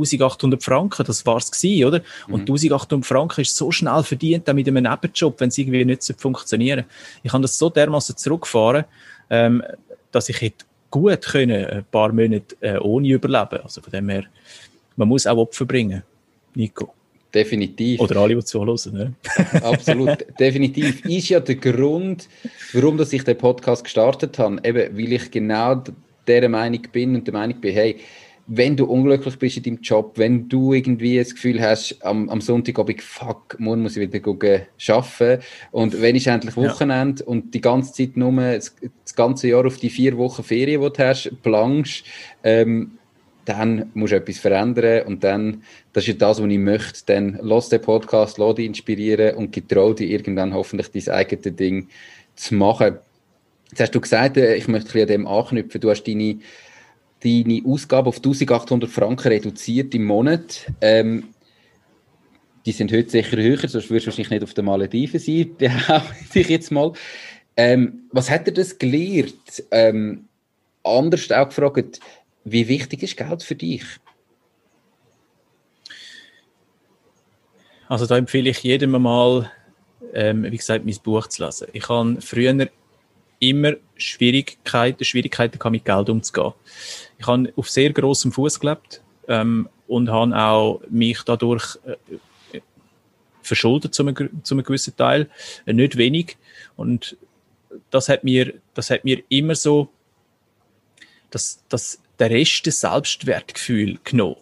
1800 0.00 0.62
Franken, 0.62 1.04
das 1.06 1.24
war's 1.26 1.50
gewesen, 1.50 1.84
oder? 1.84 2.00
Und 2.28 2.48
mhm. 2.48 2.54
1800 2.54 3.06
Franken 3.06 3.40
ist 3.40 3.56
so 3.56 3.70
schnell 3.70 4.02
verdient, 4.02 4.48
auch 4.48 4.54
mit 4.54 4.68
einem 4.68 4.84
Nebenjob, 4.84 5.40
wenn 5.40 5.48
es 5.48 5.58
irgendwie 5.58 5.84
nicht 5.84 6.14
funktionieren 6.18 6.84
Ich 7.22 7.32
kann 7.32 7.42
das 7.42 7.58
so 7.58 7.70
dermaßen 7.70 8.16
zurückfahren, 8.16 8.84
ähm, 9.30 9.62
dass 10.12 10.28
ich 10.28 10.40
hätte 10.40 10.64
gut 10.90 11.22
können, 11.22 11.64
ein 11.66 11.84
paar 11.90 12.12
Monate 12.12 12.56
äh, 12.60 12.78
ohne 12.78 13.08
überleben. 13.08 13.60
Also 13.62 13.80
von 13.80 13.90
dem 13.90 14.08
her, 14.08 14.24
man 14.96 15.08
muss 15.08 15.26
auch 15.26 15.36
Opfer 15.36 15.64
bringen. 15.64 16.02
Nico. 16.54 16.92
Definitiv. 17.34 18.00
Oder 18.00 18.16
alle, 18.16 18.34
die 18.34 18.44
zuhören. 18.44 18.78
Ne? 18.92 19.14
Absolut, 19.62 20.24
definitiv. 20.40 21.04
Ist 21.04 21.28
ja 21.28 21.40
der 21.40 21.56
Grund, 21.56 22.28
warum 22.72 22.96
dass 22.96 23.12
ich 23.12 23.24
den 23.24 23.36
Podcast 23.36 23.84
gestartet 23.84 24.38
habe. 24.38 24.58
Eben, 24.64 24.96
weil 24.96 25.12
ich 25.12 25.30
genau 25.30 25.82
der 26.26 26.48
Meinung 26.48 26.80
bin 26.92 27.14
und 27.14 27.26
der 27.26 27.34
Meinung 27.34 27.60
bin, 27.60 27.74
hey, 27.74 27.96
wenn 28.48 28.76
du 28.76 28.84
unglücklich 28.84 29.38
bist 29.38 29.56
in 29.56 29.62
deinem 29.64 29.80
Job, 29.80 30.12
wenn 30.16 30.48
du 30.48 30.72
irgendwie 30.72 31.18
das 31.18 31.34
Gefühl 31.34 31.60
hast, 31.60 31.98
am, 32.04 32.28
am 32.28 32.40
Sonntagabend, 32.40 33.02
fuck, 33.02 33.56
morgen 33.58 33.82
muss 33.82 33.96
ich 33.96 34.02
wieder 34.02 34.20
gucken, 34.20 34.62
arbeiten 34.88 35.42
und 35.72 36.00
wenn 36.00 36.14
ist 36.14 36.28
endlich 36.28 36.56
Wochenende 36.56 37.22
ja. 37.22 37.28
und 37.28 37.52
die 37.54 37.60
ganze 37.60 37.92
Zeit 37.92 38.16
nur 38.16 38.32
das, 38.32 38.76
das, 39.04 39.14
ganze 39.14 39.48
Jahr 39.48 39.66
auf 39.66 39.78
die 39.78 39.90
vier 39.90 40.16
Wochen 40.16 40.44
Ferien, 40.44 40.80
die 40.80 40.92
du 40.92 41.04
hast, 41.04 41.30
planst, 41.42 42.04
ähm, 42.44 42.92
dann 43.46 43.90
musst 43.94 44.12
du 44.12 44.16
etwas 44.16 44.38
verändern 44.38 45.06
und 45.06 45.24
dann, 45.24 45.62
das 45.92 46.06
ist 46.06 46.22
das, 46.22 46.40
was 46.40 46.48
ich 46.48 46.58
möchte, 46.58 47.00
dann 47.06 47.38
lass 47.42 47.68
den 47.68 47.80
Podcast, 47.80 48.38
lass 48.38 48.56
dich 48.56 48.66
inspirieren 48.66 49.36
und 49.36 49.52
getrau 49.52 49.92
dich 49.92 50.10
irgendwann 50.10 50.54
hoffentlich 50.54 50.90
dein 50.90 51.14
eigenes 51.14 51.56
Ding 51.56 51.88
zu 52.36 52.54
machen. 52.54 52.98
Jetzt 53.70 53.80
hast 53.80 53.94
du 53.94 54.00
gesagt, 54.00 54.36
äh, 54.36 54.54
ich 54.54 54.68
möchte 54.68 54.90
ein 54.90 54.92
bisschen 54.92 55.02
an 55.02 55.08
dem 55.08 55.26
anknüpfen, 55.26 55.80
du 55.80 55.90
hast 55.90 56.04
deine 56.04 56.38
deine 57.22 57.62
Ausgabe 57.64 58.08
auf 58.08 58.16
1800 58.16 58.90
Franken 58.90 59.28
reduziert 59.28 59.94
im 59.94 60.04
Monat. 60.04 60.66
Ähm, 60.80 61.28
die 62.64 62.72
sind 62.72 62.92
heute 62.92 63.10
sicher 63.10 63.36
höher, 63.36 63.68
sonst 63.68 63.90
würdest 63.90 64.06
du 64.06 64.10
wahrscheinlich 64.10 64.30
nicht 64.30 64.42
auf 64.42 64.54
den 64.54 64.64
Malediven 64.64 65.20
sein, 65.20 65.54
behaupte 65.58 66.40
ich 66.40 66.48
jetzt 66.48 66.70
mal. 66.70 66.92
Ähm, 67.56 68.02
was 68.10 68.28
hat 68.28 68.46
dir 68.46 68.52
das 68.52 68.78
gelehrt? 68.78 69.64
Ähm, 69.70 70.28
anders 70.82 71.30
auch 71.30 71.48
gefragt, 71.48 72.00
wie 72.44 72.68
wichtig 72.68 73.02
ist 73.02 73.16
Geld 73.16 73.42
für 73.42 73.54
dich? 73.54 73.84
Also 77.88 78.06
da 78.06 78.16
empfehle 78.18 78.50
ich 78.50 78.62
jedem 78.62 78.90
mal, 78.90 79.50
ähm, 80.12 80.44
wie 80.44 80.56
gesagt, 80.56 80.84
mein 80.84 80.96
Buch 81.02 81.28
zu 81.28 81.44
lesen. 81.44 81.68
Ich 81.72 81.88
habe 81.88 82.20
früher 82.20 82.68
immer 83.38 83.74
Schwierigkeiten, 83.96 85.04
Schwierigkeiten 85.04 85.58
mit 85.70 85.84
Geld 85.84 86.08
umzugehen. 86.08 86.52
Ich 87.18 87.26
habe 87.26 87.52
auf 87.56 87.70
sehr 87.70 87.92
großem 87.92 88.32
Fuß 88.32 88.60
gelebt 88.60 89.02
ähm, 89.28 89.68
und 89.86 90.10
habe 90.10 90.36
auch 90.36 90.80
mich 90.88 91.22
dadurch 91.22 91.78
äh, 91.86 92.60
verschuldet 93.42 93.94
zu 93.94 94.02
einem, 94.02 94.14
gewissen 94.64 94.96
Teil, 94.96 95.30
äh, 95.64 95.72
nicht 95.72 95.96
wenig. 95.96 96.36
Und 96.76 97.16
das 97.90 98.08
hat 98.08 98.24
mir, 98.24 98.54
das 98.74 98.90
hat 98.90 99.04
mir 99.04 99.22
immer 99.28 99.54
so, 99.54 99.88
das, 101.30 101.62
das, 101.68 102.00
der 102.18 102.30
Rest 102.30 102.66
des 102.66 102.80
Selbstwertgefühl 102.80 103.98
genommen. 104.04 104.36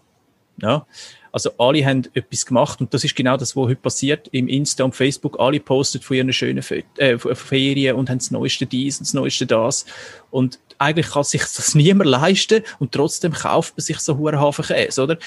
Ja? 0.60 0.87
Also 1.34 1.50
alle 1.58 1.84
haben 1.84 2.04
etwas 2.14 2.46
gemacht 2.46 2.80
und 2.80 2.94
das 2.94 3.02
ist 3.02 3.16
genau 3.16 3.36
das, 3.36 3.56
was 3.56 3.64
heute 3.64 3.74
passiert 3.74 4.28
im 4.30 4.46
Insta 4.46 4.84
und 4.84 4.94
Facebook. 4.94 5.40
Alle 5.40 5.58
posten 5.58 6.00
von 6.00 6.16
ihren 6.16 6.32
schönen 6.32 6.62
äh, 6.98 7.18
Ferien 7.18 7.96
und 7.96 8.08
haben 8.08 8.18
das 8.18 8.30
Neueste 8.30 8.66
dies 8.66 8.98
und 8.98 9.08
das 9.08 9.14
Neueste 9.14 9.44
das. 9.44 9.84
Und 10.30 10.60
eigentlich 10.78 11.08
kann 11.08 11.24
sich 11.24 11.40
das 11.40 11.74
niemand 11.74 12.08
leisten 12.08 12.62
und 12.78 12.92
trotzdem 12.92 13.32
kauft 13.32 13.76
man 13.76 13.82
sich 13.82 13.98
so 13.98 14.16
hohen 14.16 14.38
Hafen 14.38 14.64
Käse, 14.64 15.02
oder? 15.02 15.18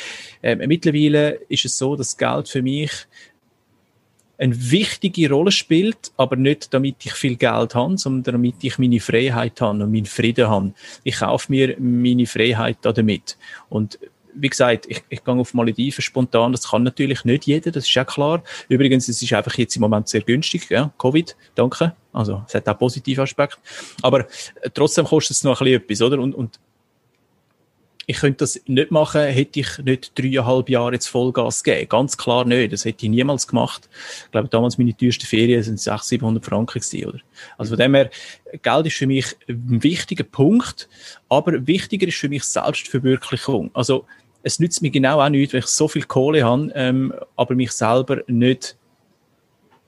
Ähm, 0.42 0.60
mittlerweile 0.70 1.42
ist 1.50 1.66
es 1.66 1.78
so, 1.78 1.98
dass 1.98 2.16
Geld 2.16 2.48
für 2.48 2.62
mich 2.62 2.90
eine 4.38 4.72
wichtige 4.72 5.30
Rolle 5.30 5.52
spielt, 5.52 6.14
aber 6.16 6.38
nicht 6.38 6.74
damit 6.74 7.06
ich 7.06 7.14
viel 7.14 7.36
Geld 7.36 7.76
habe, 7.76 7.98
sondern 7.98 8.36
damit 8.36 8.64
ich 8.64 8.78
meine 8.78 9.02
Freiheit 9.02 9.60
habe 9.60 9.84
und 9.84 9.92
meinen 9.92 10.06
Frieden 10.06 10.48
habe. 10.48 10.74
Ich 11.04 11.18
kaufe 11.18 11.52
mir 11.52 11.76
meine 11.80 12.28
Freiheit 12.28 12.78
damit. 12.82 13.36
Und 13.68 14.00
wie 14.40 14.50
gesagt, 14.50 14.86
ich, 14.88 15.04
ich 15.10 15.24
gehe 15.24 15.34
auf 15.34 15.54
Malediven 15.54 16.02
spontan, 16.02 16.52
das 16.52 16.70
kann 16.70 16.84
natürlich 16.84 17.26
nicht 17.26 17.46
jeder, 17.46 17.72
das 17.72 17.86
ist 17.86 17.94
ja 17.94 18.06
klar. 18.06 18.44
Übrigens, 18.70 19.08
es 19.08 19.22
ist 19.22 19.34
einfach 19.34 19.58
jetzt 19.58 19.76
im 19.76 19.82
Moment 19.82 20.08
sehr 20.08 20.22
günstig, 20.22 20.70
ja, 20.70 20.92
Covid, 20.98 21.36
danke. 21.56 21.94
Also, 22.14 22.44
es 22.48 22.56
hat 22.56 22.68
auch 22.68 22.78
positive 22.78 23.22
Aspekte. 23.22 23.58
Aber 24.02 24.22
äh, 24.62 24.70
trotzdem 24.74 25.06
kostet 25.06 25.38
es 25.38 25.44
noch 25.44 25.62
ein 25.62 25.66
bisschen 25.66 25.82
etwas, 25.84 26.02
oder? 26.02 26.20
Und, 26.20 26.34
und 26.34 26.60
ich 28.10 28.18
könnte 28.18 28.38
das 28.38 28.60
nicht 28.68 28.90
machen, 28.90 29.22
hätte 29.22 29.60
ich 29.60 29.80
nicht 29.80 30.18
dreieinhalb 30.18 30.70
Jahre 30.70 30.94
jetzt 30.94 31.08
Vollgas 31.08 31.62
gegeben. 31.62 31.90
Ganz 31.90 32.18
klar 32.18 32.46
nicht. 32.46 32.72
Das 32.72 32.86
hätte 32.86 33.06
ich 33.06 33.12
niemals 33.12 33.48
gemacht. 33.48 33.90
Ich 34.24 34.32
glaube, 34.32 34.48
damals 34.48 34.78
meine 34.78 34.96
teuersten 34.96 35.26
Ferien 35.26 35.62
sind 35.62 35.78
600, 35.78 36.06
700 36.06 36.46
Franken 36.46 36.80
gewesen, 36.80 37.06
oder? 37.06 37.20
Also 37.58 37.72
von 37.72 37.80
dem 37.80 37.96
her, 37.96 38.10
Geld 38.62 38.88
ist 38.88 38.96
für 38.96 39.08
mich 39.08 39.36
ein 39.50 39.84
wichtiger 39.84 40.24
Punkt, 40.24 40.88
aber 41.28 41.68
wichtiger 41.68 42.08
ist 42.08 42.18
für 42.18 42.30
mich 42.30 42.46
Selbstverwirklichung. 42.46 43.72
Also, 43.74 44.06
es 44.44 44.60
nützt 44.60 44.82
mir 44.82 44.92
genau 44.92 45.22
auch 45.22 45.30
nichts, 45.30 45.54
wenn 45.54 45.60
ich 45.60 45.68
so 45.68 45.88
viel 45.88 46.04
Kohle 46.04 46.44
habe, 46.44 46.72
ähm, 46.76 47.14
aber 47.36 47.56
mich 47.56 47.72
selber 47.72 48.22
nicht, 48.28 48.76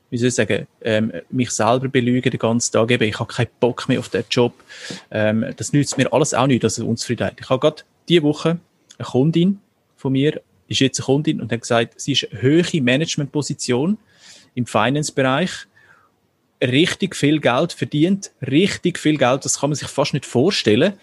wie 0.10 0.18
soll 0.18 0.30
ich 0.30 0.36
sagen, 0.36 0.68
ähm, 0.82 1.14
mich 1.30 1.52
selber 1.52 1.88
belügen 1.88 2.32
den 2.32 2.40
ganzen 2.40 2.74
Tag. 2.74 2.92
Eben, 2.92 3.04
ich 3.04 3.20
habe 3.20 3.32
keinen 3.32 3.50
Bock 3.60 3.88
mehr 3.88 4.00
auf 4.00 4.10
den 4.10 4.24
Job. 4.30 4.54
Ähm, 5.12 5.46
das 5.56 5.72
nützt 5.72 5.98
mir 5.98 6.12
alles 6.12 6.34
auch 6.34 6.48
nicht, 6.48 6.64
also 6.64 6.86
Unzufriedenheit. 6.86 7.36
Ich 7.40 7.50
habe 7.50 7.60
gerade 7.60 7.84
diese 8.08 8.24
Woche 8.24 8.60
eine 8.98 9.08
Kundin 9.08 9.60
von 9.96 10.12
mir, 10.12 10.42
ist 10.68 10.80
jetzt 10.80 11.00
eine 11.00 11.06
Kundin 11.06 11.42
und 11.42 11.52
hat 11.52 11.62
gesagt, 11.62 12.00
sie 12.00 12.14
ist 12.14 12.32
eine 12.32 12.42
höhere 12.42 12.82
Managementposition 12.82 13.98
im 14.56 14.66
Finance-Bereich, 14.66 15.52
richtig 16.62 17.16
viel 17.16 17.40
Geld 17.40 17.74
verdient, 17.74 18.32
richtig 18.42 19.00
viel 19.00 19.18
Geld, 19.18 19.46
das 19.46 19.60
kann 19.60 19.70
man 19.70 19.76
sich 19.76 19.88
fast 19.88 20.14
nicht 20.14 20.26
vorstellen. 20.26 20.94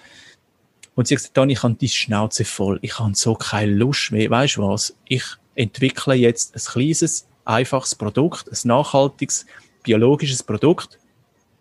Und 0.97 1.07
sie 1.07 1.15
hat 1.15 1.19
gesagt, 1.19 1.37
Dani, 1.37 1.53
ich 1.53 1.63
habe 1.63 1.75
die 1.75 1.89
Schnauze 1.89 2.45
voll. 2.45 2.79
Ich 2.83 2.99
habe 2.99 3.15
so 3.15 3.35
keine 3.35 3.73
Lust 3.73 4.11
mehr. 4.11 4.29
Weißt 4.31 4.57
du 4.57 4.63
was? 4.63 4.97
Ich 5.05 5.25
entwickle 5.55 6.15
jetzt 6.15 6.57
ein 6.57 6.63
kleines, 6.73 7.29
einfaches 7.45 7.95
Produkt, 7.95 8.49
ein 8.49 8.69
nachhaltiges, 8.69 9.47
biologisches 9.85 10.43
Produkt. 10.43 10.99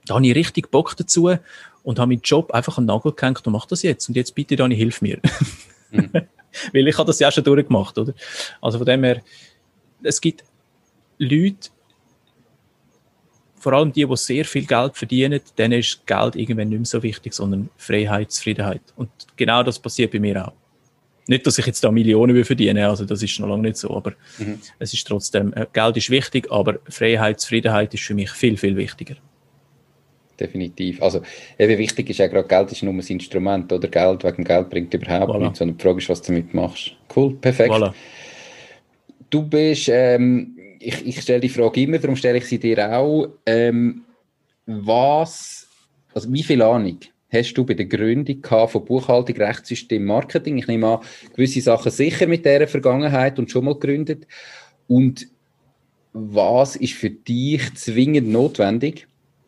Da 0.05 0.15
habe 0.15 0.25
ich 0.25 0.35
richtig 0.35 0.71
Bock 0.71 0.95
dazu 0.95 1.35
und 1.83 1.99
habe 1.99 2.09
meinen 2.09 2.21
Job 2.21 2.51
einfach 2.51 2.77
an 2.77 2.85
den 2.85 2.95
Nagel 2.95 3.11
gehängt 3.11 3.45
und 3.45 3.53
mache 3.53 3.67
das 3.69 3.83
jetzt. 3.83 4.07
Und 4.07 4.15
jetzt 4.15 4.33
bitte, 4.33 4.55
Dani, 4.55 4.75
hilf 4.75 5.01
mir. 5.01 5.19
Mhm. 5.91 6.11
Weil 6.73 6.87
ich 6.87 6.97
habe 6.97 7.07
das 7.07 7.19
ja 7.19 7.29
schon 7.29 7.43
durchgemacht, 7.43 7.97
oder? 7.97 8.13
Also 8.61 8.77
von 8.77 8.85
dem 8.85 9.03
her, 9.03 9.21
es 10.01 10.21
gibt 10.21 10.45
Leute, 11.17 11.69
vor 13.65 13.73
allem 13.73 13.91
die, 13.91 14.05
die 14.05 14.15
sehr 14.15 14.45
viel 14.45 14.63
Geld 14.63 14.95
verdienen, 14.95 15.41
denen 15.57 15.79
ist 15.79 16.05
Geld 16.05 16.35
irgendwann 16.35 16.69
nicht 16.69 16.77
mehr 16.77 16.85
so 16.85 17.01
wichtig, 17.01 17.33
sondern 17.33 17.71
Freiheit, 17.77 18.31
Zufriedenheit. 18.31 18.83
Und 18.95 19.09
genau 19.35 19.63
das 19.63 19.79
passiert 19.79 20.11
bei 20.11 20.19
mir 20.19 20.47
auch. 20.47 20.53
Nicht, 21.25 21.47
dass 21.47 21.57
ich 21.57 21.65
jetzt 21.65 21.83
da 21.83 21.89
Millionen 21.89 22.45
verdiene, 22.45 22.87
also 22.87 23.05
das 23.05 23.23
ist 23.23 23.39
noch 23.39 23.47
lange 23.47 23.63
nicht 23.63 23.77
so, 23.77 23.89
aber 23.97 24.11
mhm. 24.37 24.59
es 24.77 24.93
ist 24.93 25.07
trotzdem, 25.07 25.51
äh, 25.53 25.65
Geld 25.73 25.97
ist 25.97 26.11
wichtig, 26.11 26.51
aber 26.51 26.77
Freiheit, 26.87 27.39
Zufriedenheit 27.39 27.91
ist 27.95 28.03
für 28.03 28.13
mich 28.13 28.29
viel, 28.29 28.55
viel 28.55 28.77
wichtiger. 28.77 29.15
Definitiv. 30.39 31.01
Also, 31.01 31.23
eben 31.57 31.79
wichtig 31.79 32.11
ist 32.11 32.19
ja 32.19 32.27
gerade, 32.27 32.47
Geld 32.47 32.71
ist 32.71 32.83
nur 32.83 32.93
ein 32.93 32.99
Instrument, 32.99 33.73
oder? 33.73 33.87
Geld 33.87 34.23
wegen 34.23 34.43
Geld 34.43 34.69
bringt 34.69 34.93
überhaupt 34.93 35.31
voilà. 35.31 35.39
nichts, 35.39 35.57
sondern 35.57 35.75
die 35.75 35.81
Frage 35.81 35.97
ist, 35.97 36.09
was 36.09 36.21
du 36.21 36.33
damit 36.33 36.53
machst. 36.53 36.91
Cool, 37.15 37.33
perfekt. 37.33 37.71
Voilà. 37.71 37.93
Du 39.31 39.41
bist, 39.41 39.89
ähm, 39.91 40.54
ich, 40.85 41.05
ich 41.05 41.21
stelle 41.21 41.39
die 41.39 41.49
Frage 41.49 41.81
immer, 41.81 41.99
darum 41.99 42.15
stelle 42.15 42.37
ich 42.37 42.45
sie 42.45 42.59
dir 42.59 42.91
auch. 42.97 43.29
Ähm, 43.45 44.03
was, 44.65 45.67
also 46.13 46.31
wie 46.31 46.43
viel 46.43 46.61
Ahnung 46.61 46.99
hast 47.29 47.53
du 47.53 47.65
bei 47.65 47.73
der 47.73 47.85
Gründung 47.85 48.43
von 48.67 48.85
Buchhaltung, 48.85 49.35
Rechtssystem, 49.35 50.05
Marketing? 50.05 50.57
Ich 50.57 50.67
nehme 50.67 50.87
an, 50.87 50.99
gewisse 51.33 51.61
Sachen 51.61 51.91
sicher 51.91 52.27
mit 52.27 52.45
dieser 52.45 52.67
Vergangenheit 52.67 53.37
und 53.39 53.51
schon 53.51 53.65
mal 53.65 53.73
gegründet. 53.73 54.27
Und 54.87 55.27
was 56.13 56.75
ist 56.75 56.93
für 56.93 57.09
dich 57.09 57.73
zwingend 57.75 58.29
notwendig, 58.29 59.07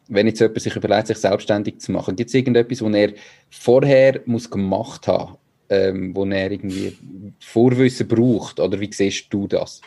wenn 0.10 0.28
jetzt 0.28 0.42
jemand 0.42 0.62
sich 0.62 0.76
überlegt, 0.76 1.08
sich 1.08 1.18
selbstständig 1.18 1.80
zu 1.80 1.92
machen? 1.92 2.16
Gibt 2.16 2.30
es 2.30 2.34
irgendetwas, 2.34 2.82
was 2.82 2.94
er 2.94 3.14
vorher 3.50 4.22
muss 4.26 4.50
gemacht 4.50 5.08
haben 5.08 5.38
ähm, 5.70 6.16
wo 6.16 6.26
er 6.26 6.52
irgendwie 6.52 6.96
Vorwissen 7.40 8.08
braucht? 8.08 8.60
Oder 8.60 8.80
wie 8.80 8.92
siehst 8.92 9.28
du 9.30 9.48
das? 9.48 9.82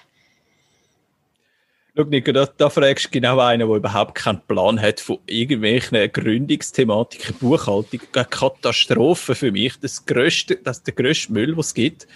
Schau, 2.01 2.07
Nico, 2.09 2.33
da, 2.33 2.47
da 2.47 2.71
fragst 2.71 3.07
du 3.07 3.11
genau 3.11 3.39
einen, 3.41 3.69
der 3.69 3.77
überhaupt 3.77 4.15
keinen 4.15 4.41
Plan 4.47 4.81
hat 4.81 5.01
von 5.01 5.19
irgendwelchen 5.27 6.11
Gründungsthematiken, 6.11 7.37
Buchhaltung. 7.39 8.01
Eine 8.15 8.25
Katastrophe 8.25 9.35
für 9.35 9.53
mich. 9.53 9.79
Das, 9.81 10.07
grösste, 10.07 10.57
das 10.57 10.79
ist 10.79 10.87
der 10.87 10.95
grösste 10.95 11.31
Müll, 11.35 11.55
was 11.59 11.67
es 11.67 11.75
gibt. 11.75 12.09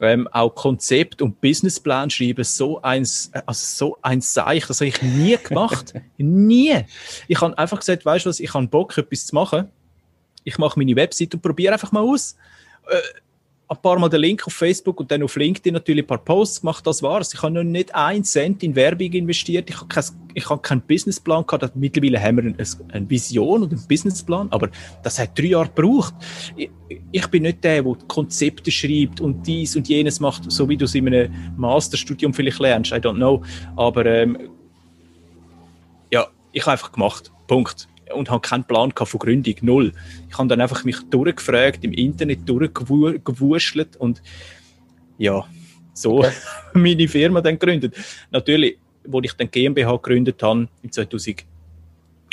Ähm, 0.00 0.28
auch 0.32 0.54
Konzept 0.54 1.22
und 1.22 1.40
Businessplan 1.40 2.10
schreiben, 2.10 2.44
so 2.44 2.82
ein, 2.82 3.04
also 3.04 3.42
so 3.52 3.96
ein 4.02 4.20
Seich, 4.20 4.66
das 4.66 4.80
habe 4.80 4.88
ich 4.88 5.00
nie 5.00 5.38
gemacht. 5.38 5.94
nie. 6.18 6.84
Ich 7.26 7.40
habe 7.40 7.56
einfach 7.56 7.78
gesagt, 7.78 8.04
weißt 8.04 8.26
du 8.26 8.28
was, 8.28 8.38
ich 8.38 8.52
habe 8.52 8.66
Bock, 8.66 8.98
etwas 8.98 9.24
zu 9.24 9.34
machen. 9.34 9.70
Ich 10.44 10.58
mache 10.58 10.78
meine 10.78 10.94
Website 10.94 11.32
und 11.32 11.40
probiere 11.40 11.72
einfach 11.72 11.92
mal 11.92 12.02
aus. 12.02 12.36
Äh, 12.86 12.98
ein 13.72 13.82
paar 13.82 13.98
Mal 13.98 14.08
den 14.08 14.20
Link 14.20 14.46
auf 14.46 14.52
Facebook 14.52 15.00
und 15.00 15.10
dann 15.10 15.22
auf 15.22 15.36
LinkedIn 15.36 15.72
natürlich 15.72 16.04
ein 16.04 16.06
paar 16.06 16.18
Posts 16.18 16.60
gemacht, 16.60 16.86
das 16.86 17.02
war's. 17.02 17.32
Ich 17.32 17.42
habe 17.42 17.54
noch 17.54 17.62
nicht 17.62 17.94
einen 17.94 18.24
Cent 18.24 18.62
in 18.62 18.74
Werbung 18.76 19.12
investiert. 19.12 19.70
Ich 19.70 19.76
habe, 19.76 19.88
kein, 19.88 20.04
ich 20.34 20.48
habe 20.48 20.60
keinen 20.60 20.82
Businessplan 20.82 21.46
gehabt. 21.46 21.74
Mittlerweile 21.74 22.22
haben 22.22 22.36
wir 22.36 22.54
eine, 22.92 23.10
Vision 23.10 23.62
und 23.62 23.72
einen 23.72 23.86
Businessplan, 23.88 24.48
aber 24.50 24.68
das 25.02 25.18
hat 25.18 25.38
drei 25.38 25.46
Jahre 25.46 25.70
gebraucht. 25.74 26.14
Ich, 26.56 26.70
ich 27.10 27.26
bin 27.28 27.44
nicht 27.44 27.64
der, 27.64 27.82
der 27.82 27.96
Konzepte 28.08 28.70
schreibt 28.70 29.20
und 29.20 29.46
dies 29.46 29.74
und 29.76 29.88
jenes 29.88 30.20
macht, 30.20 30.50
so 30.50 30.68
wie 30.68 30.76
du 30.76 30.84
es 30.84 30.94
in 30.94 31.06
einem 31.06 31.32
Masterstudium 31.56 32.34
vielleicht 32.34 32.58
lernst. 32.58 32.92
I 32.92 32.96
don't 32.96 33.16
know. 33.16 33.42
Aber 33.76 34.04
ähm, 34.04 34.50
ja, 36.10 36.26
ich 36.52 36.62
habe 36.62 36.72
einfach 36.72 36.92
gemacht. 36.92 37.32
Punkt 37.46 37.88
und 38.14 38.30
habe 38.30 38.40
keinen 38.40 38.64
Plan 38.64 38.92
von 38.94 39.18
Gründung, 39.18 39.54
null. 39.62 39.92
Ich 40.28 40.38
habe 40.38 40.48
dann 40.48 40.60
einfach 40.60 40.84
mich 40.84 40.98
durchgefragt, 41.10 41.84
im 41.84 41.92
Internet 41.92 42.48
durchgewurschtelt 42.48 43.96
und 43.96 44.22
ja, 45.18 45.44
so 45.94 46.18
okay. 46.18 46.32
meine 46.74 47.08
Firma 47.08 47.40
dann 47.40 47.58
gegründet. 47.58 47.96
Natürlich, 48.30 48.78
wo 49.04 49.20
ich 49.20 49.32
dann 49.34 49.50
GmbH 49.50 49.92
gegründet 49.92 50.42
habe, 50.42 50.68
im 50.82 50.92
2000 50.92 51.44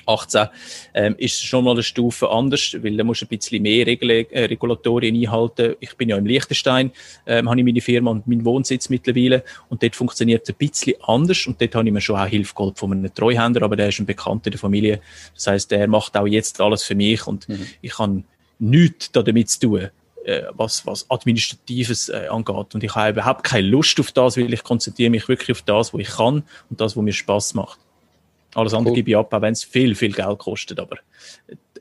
18 0.09 0.47
ähm, 0.93 1.15
ist 1.17 1.35
es 1.35 1.41
schon 1.41 1.63
mal 1.63 1.71
eine 1.71 1.83
Stufe 1.83 2.29
anders, 2.29 2.75
weil 2.81 2.97
da 2.97 3.03
musst 3.03 3.21
du 3.21 3.25
ein 3.25 3.29
bisschen 3.29 3.61
mehr 3.61 3.85
Regul 3.85 4.09
äh, 4.09 4.45
Regulatorien 4.45 5.15
einhalten. 5.15 5.75
Ich 5.79 5.95
bin 5.95 6.09
ja 6.09 6.17
im 6.17 6.25
Liechtenstein, 6.25 6.91
ähm, 7.25 7.49
habe 7.49 7.59
ich 7.59 7.65
meine 7.65 7.81
Firma 7.81 8.11
und 8.11 8.27
meinen 8.27 8.43
Wohnsitz 8.45 8.89
mittlerweile 8.89 9.43
und 9.69 9.83
dort 9.83 9.95
funktioniert 9.95 10.43
es 10.43 10.49
ein 10.49 10.57
bisschen 10.57 10.95
anders 11.03 11.45
und 11.47 11.61
dort 11.61 11.75
habe 11.75 11.87
ich 11.87 11.93
mir 11.93 12.01
schon 12.01 12.19
auch 12.19 12.27
Hilfe 12.27 12.55
geholt 12.55 12.79
von 12.79 12.91
einem 12.91 13.13
Treuhänder, 13.13 13.61
aber 13.61 13.75
der 13.75 13.89
ist 13.89 13.99
ein 13.99 14.05
Bekannter 14.05 14.49
der 14.49 14.59
Familie. 14.59 15.01
Das 15.35 15.47
heißt, 15.47 15.71
der 15.71 15.87
macht 15.87 16.17
auch 16.17 16.27
jetzt 16.27 16.59
alles 16.59 16.83
für 16.83 16.95
mich 16.95 17.27
und 17.27 17.47
mhm. 17.47 17.67
ich 17.81 17.97
habe 17.99 18.23
nichts 18.59 19.11
damit 19.11 19.49
zu 19.49 19.59
tun 19.59 19.89
äh, 20.25 20.43
was, 20.53 20.85
was 20.85 21.09
Administratives 21.09 22.09
äh, 22.09 22.27
angeht. 22.29 22.75
Und 22.75 22.83
ich 22.83 22.93
habe 22.93 23.11
überhaupt 23.11 23.43
keine 23.43 23.67
Lust 23.67 23.99
auf 23.99 24.11
das, 24.11 24.37
weil 24.37 24.53
ich 24.53 24.63
konzentriere 24.63 25.09
mich 25.09 25.27
wirklich 25.27 25.57
auf 25.57 25.61
das, 25.63 25.93
was 25.93 26.01
ich 26.01 26.09
kann 26.09 26.43
und 26.69 26.81
das, 26.81 26.95
was 26.95 27.03
mir 27.03 27.13
Spaß 27.13 27.53
macht. 27.53 27.79
Alles 28.55 28.73
andere 28.73 28.91
cool. 28.91 28.95
gebe 28.95 29.11
ich 29.11 29.17
ab, 29.17 29.33
auch 29.33 29.41
wenn 29.41 29.53
es 29.53 29.63
viel, 29.63 29.95
viel 29.95 30.11
Geld 30.11 30.39
kostet. 30.39 30.79
Aber 30.79 30.97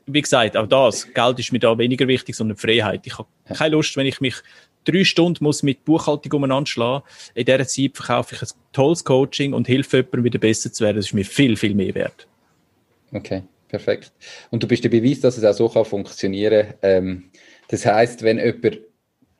wie 0.05 0.21
gesagt, 0.21 0.55
auch 0.55 0.67
das, 0.67 1.11
Geld 1.13 1.39
ist 1.39 1.51
mir 1.51 1.59
da 1.59 1.77
weniger 1.77 2.07
wichtig, 2.07 2.35
sondern 2.35 2.57
Freiheit. 2.57 3.01
Ich 3.05 3.17
habe 3.17 3.27
keine 3.53 3.75
Lust, 3.75 3.95
wenn 3.97 4.05
ich 4.05 4.21
mich 4.21 4.35
drei 4.85 5.03
Stunden 5.03 5.43
muss 5.43 5.63
mit 5.63 5.85
Buchhaltung 5.85 6.31
umeinander 6.33 6.67
schlagen. 6.67 7.03
In 7.33 7.45
dieser 7.45 7.67
Zeit 7.67 7.95
verkaufe 7.95 8.35
ich 8.35 8.41
ein 8.41 8.47
tolles 8.71 9.03
Coaching 9.03 9.53
und 9.53 9.67
hilfe 9.67 9.97
jemandem 9.97 10.23
wieder 10.25 10.39
besser 10.39 10.71
zu 10.71 10.83
werden. 10.83 10.97
Das 10.97 11.07
ist 11.07 11.13
mir 11.13 11.25
viel, 11.25 11.55
viel 11.57 11.75
mehr 11.75 11.93
wert. 11.95 12.27
Okay, 13.11 13.43
perfekt. 13.67 14.11
Und 14.51 14.63
du 14.63 14.67
bist 14.67 14.83
der 14.83 14.89
Beweis, 14.89 15.19
dass 15.19 15.37
es 15.37 15.43
auch 15.43 15.53
so 15.53 15.69
kann 15.69 15.85
funktionieren 15.85 16.67
kann. 16.67 16.75
Ähm, 16.81 17.23
das 17.69 17.85
heißt, 17.85 18.23
wenn 18.23 18.37
jemand 18.37 18.79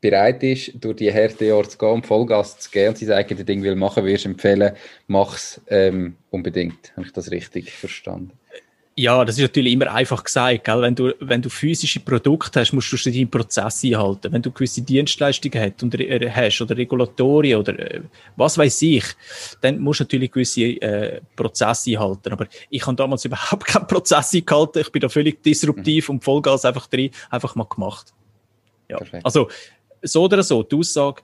bereit 0.02 0.44
ist, 0.44 0.72
durch 0.76 0.98
die 0.98 1.12
Härtejahre 1.12 1.68
zu 1.68 1.78
gehen, 1.78 2.04
Vollgas 2.04 2.60
zu 2.60 2.70
gehen 2.72 2.90
und 2.90 2.98
sein 2.98 3.12
eigenes 3.12 3.46
Ding 3.46 3.64
will 3.64 3.76
machen, 3.76 4.04
würdest 4.04 4.26
du 4.26 4.30
empfehlen, 4.30 4.74
mach 5.08 5.36
es 5.36 5.62
ähm, 5.68 6.16
unbedingt. 6.30 6.94
Habe 6.96 7.08
ich 7.08 7.14
das 7.14 7.32
richtig 7.32 7.72
verstanden? 7.72 8.32
Ja, 9.00 9.24
das 9.24 9.38
ist 9.38 9.44
natürlich 9.44 9.72
immer 9.72 9.94
einfach 9.94 10.26
gesagt, 10.26 10.66
gell? 10.66 10.82
Wenn 10.82 10.94
du, 10.94 11.14
wenn 11.22 11.42
du 11.42 11.50
physische 11.50 12.02
Produkte 12.02 12.60
hast, 12.60 12.74
musst 12.74 12.92
du 12.92 12.98
deinen 13.10 13.30
Prozess 13.30 13.82
einhalten. 13.86 14.34
Wenn 14.34 14.42
du 14.42 14.52
gewisse 14.52 14.82
Dienstleistungen 14.82 15.58
hast, 15.58 15.82
und, 15.84 15.98
äh, 15.98 16.30
hast 16.30 16.60
oder 16.60 16.76
Regulatorien 16.76 17.60
oder 17.60 17.80
äh, 17.80 18.02
was 18.36 18.58
weiß 18.58 18.82
ich, 18.82 19.06
dann 19.62 19.80
musst 19.80 20.02
du 20.02 20.04
natürlich 20.04 20.30
gewisse 20.34 20.64
äh, 20.82 21.22
Prozesse 21.34 21.92
einhalten. 21.92 22.34
Aber 22.34 22.48
ich 22.70 22.86
habe 22.86 22.98
damals 22.98 23.24
überhaupt 23.26 23.68
keinen 23.68 23.88
Prozess 23.88 24.34
eingehalten. 24.34 24.82
Ich 24.82 24.92
bin 24.92 25.00
da 25.00 25.08
völlig 25.08 25.42
disruptiv 25.44 26.10
mhm. 26.10 26.16
und 26.16 26.24
Vollgas 26.26 26.66
einfach 26.66 26.88
drin, 26.88 27.12
einfach 27.30 27.56
mal 27.56 27.68
gemacht. 27.70 28.14
Ja. 28.90 28.98
Perfekt. 28.98 29.26
Also, 29.26 29.48
so 30.02 30.24
oder 30.24 30.44
so, 30.44 30.64
die 30.64 30.76
Aussage, 30.76 31.22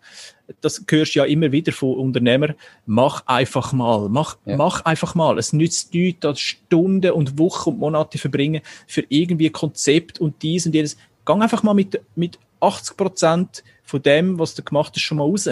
das 0.61 0.83
hörst 0.87 1.15
du 1.15 1.19
ja 1.19 1.25
immer 1.25 1.51
wieder 1.51 1.71
von 1.71 1.95
Unternehmern, 1.95 2.55
mach 2.85 3.25
einfach 3.25 3.73
mal, 3.73 4.09
mach, 4.09 4.37
ja. 4.45 4.57
mach 4.57 4.85
einfach 4.85 5.15
mal. 5.15 5.37
Es 5.37 5.53
nützt 5.53 5.93
nichts, 5.93 6.19
da 6.21 6.35
Stunden 6.35 7.11
und 7.11 7.39
Wochen 7.39 7.71
und 7.71 7.79
Monate 7.79 8.17
verbringen 8.17 8.61
für 8.87 9.03
irgendwie 9.09 9.49
Konzept 9.49 10.19
und 10.19 10.41
dies 10.41 10.65
und 10.65 10.75
jenes. 10.75 10.97
Gang 11.25 11.41
einfach 11.41 11.63
mal 11.63 11.73
mit, 11.73 11.99
mit 12.15 12.37
80 12.59 12.97
Prozent 12.97 13.63
von 13.83 14.01
dem, 14.01 14.37
was 14.37 14.55
du 14.55 14.63
gemacht 14.63 14.93
hast, 14.95 15.01
schon 15.01 15.17
mal 15.17 15.23
raus. 15.23 15.49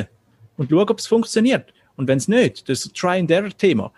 Und 0.58 0.70
schau, 0.70 0.82
ob 0.82 1.00
es 1.00 1.08
funktioniert. 1.08 1.74
Und 1.96 2.08
wenn 2.08 2.18
es 2.18 2.28
nicht, 2.28 2.70
das 2.70 2.80
ist 2.80 2.88
ein 2.88 2.94
Try-and-Error-Thema. 2.94 3.92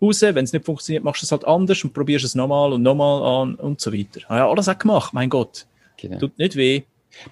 Raus, 0.00 0.22
wenn 0.22 0.44
es 0.44 0.52
nicht 0.52 0.64
funktioniert, 0.64 1.02
machst 1.02 1.22
du 1.22 1.26
es 1.26 1.32
halt 1.32 1.44
anders 1.44 1.82
und 1.82 1.92
probierst 1.92 2.24
es 2.24 2.34
nochmal 2.36 2.72
und 2.72 2.82
nochmal 2.82 3.42
an 3.42 3.54
und 3.56 3.80
so 3.80 3.92
weiter. 3.92 4.20
Ja, 4.30 4.48
alles 4.48 4.68
auch 4.68 4.78
gemacht, 4.78 5.12
mein 5.12 5.28
Gott. 5.28 5.66
Genau. 5.96 6.18
Tut 6.18 6.38
nicht 6.38 6.54
weh. 6.54 6.82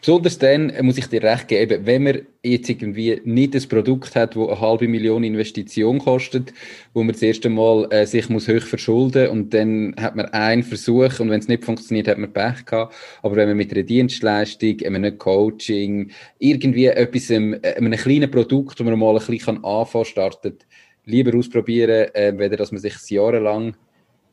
Besonders 0.00 0.38
dann 0.38 0.72
muss 0.82 0.98
ich 0.98 1.06
dir 1.06 1.22
recht 1.22 1.48
geben, 1.48 1.86
wenn 1.86 2.02
man 2.02 2.22
jetzt 2.42 2.68
irgendwie 2.68 3.20
nicht 3.24 3.54
ein 3.54 3.68
Produkt 3.68 4.16
hat, 4.16 4.34
das 4.34 4.48
eine 4.48 4.60
halbe 4.60 4.88
Million 4.88 5.22
Investition 5.22 5.98
kostet, 5.98 6.52
wo 6.92 7.02
man 7.02 7.12
das 7.12 7.22
erste 7.22 7.48
Mal 7.48 7.86
äh, 7.90 8.06
sich 8.06 8.28
muss 8.28 8.48
hoch 8.48 8.62
verschulden 8.62 9.28
und 9.28 9.54
dann 9.54 9.94
hat 9.98 10.16
man 10.16 10.26
einen 10.26 10.62
Versuch 10.62 11.20
und 11.20 11.30
wenn 11.30 11.40
es 11.40 11.48
nicht 11.48 11.64
funktioniert, 11.64 12.08
hat 12.08 12.18
man 12.18 12.32
Pech 12.32 12.64
gehabt. 12.64 12.94
Aber 13.22 13.36
wenn 13.36 13.48
man 13.48 13.56
mit 13.56 13.72
einer 13.72 13.84
Dienstleistung, 13.84 14.80
einem 14.82 15.18
Coaching, 15.18 16.10
irgendwie 16.38 16.86
etwas, 16.86 17.30
einem, 17.30 17.54
äh, 17.54 17.74
einem 17.74 17.92
kleinen 17.92 18.30
Produkt, 18.30 18.80
wo 18.80 18.84
man 18.84 18.98
mal 18.98 19.16
ein 19.16 19.24
bisschen 19.24 19.64
anfangen 19.64 19.92
kann, 19.92 20.04
startet, 20.04 20.66
lieber 21.04 21.36
ausprobieren, 21.36 22.08
äh, 22.14 22.34
weder 22.36 22.56
dass 22.56 22.72
man 22.72 22.80
sich 22.80 22.94
jahrelang 23.08 23.76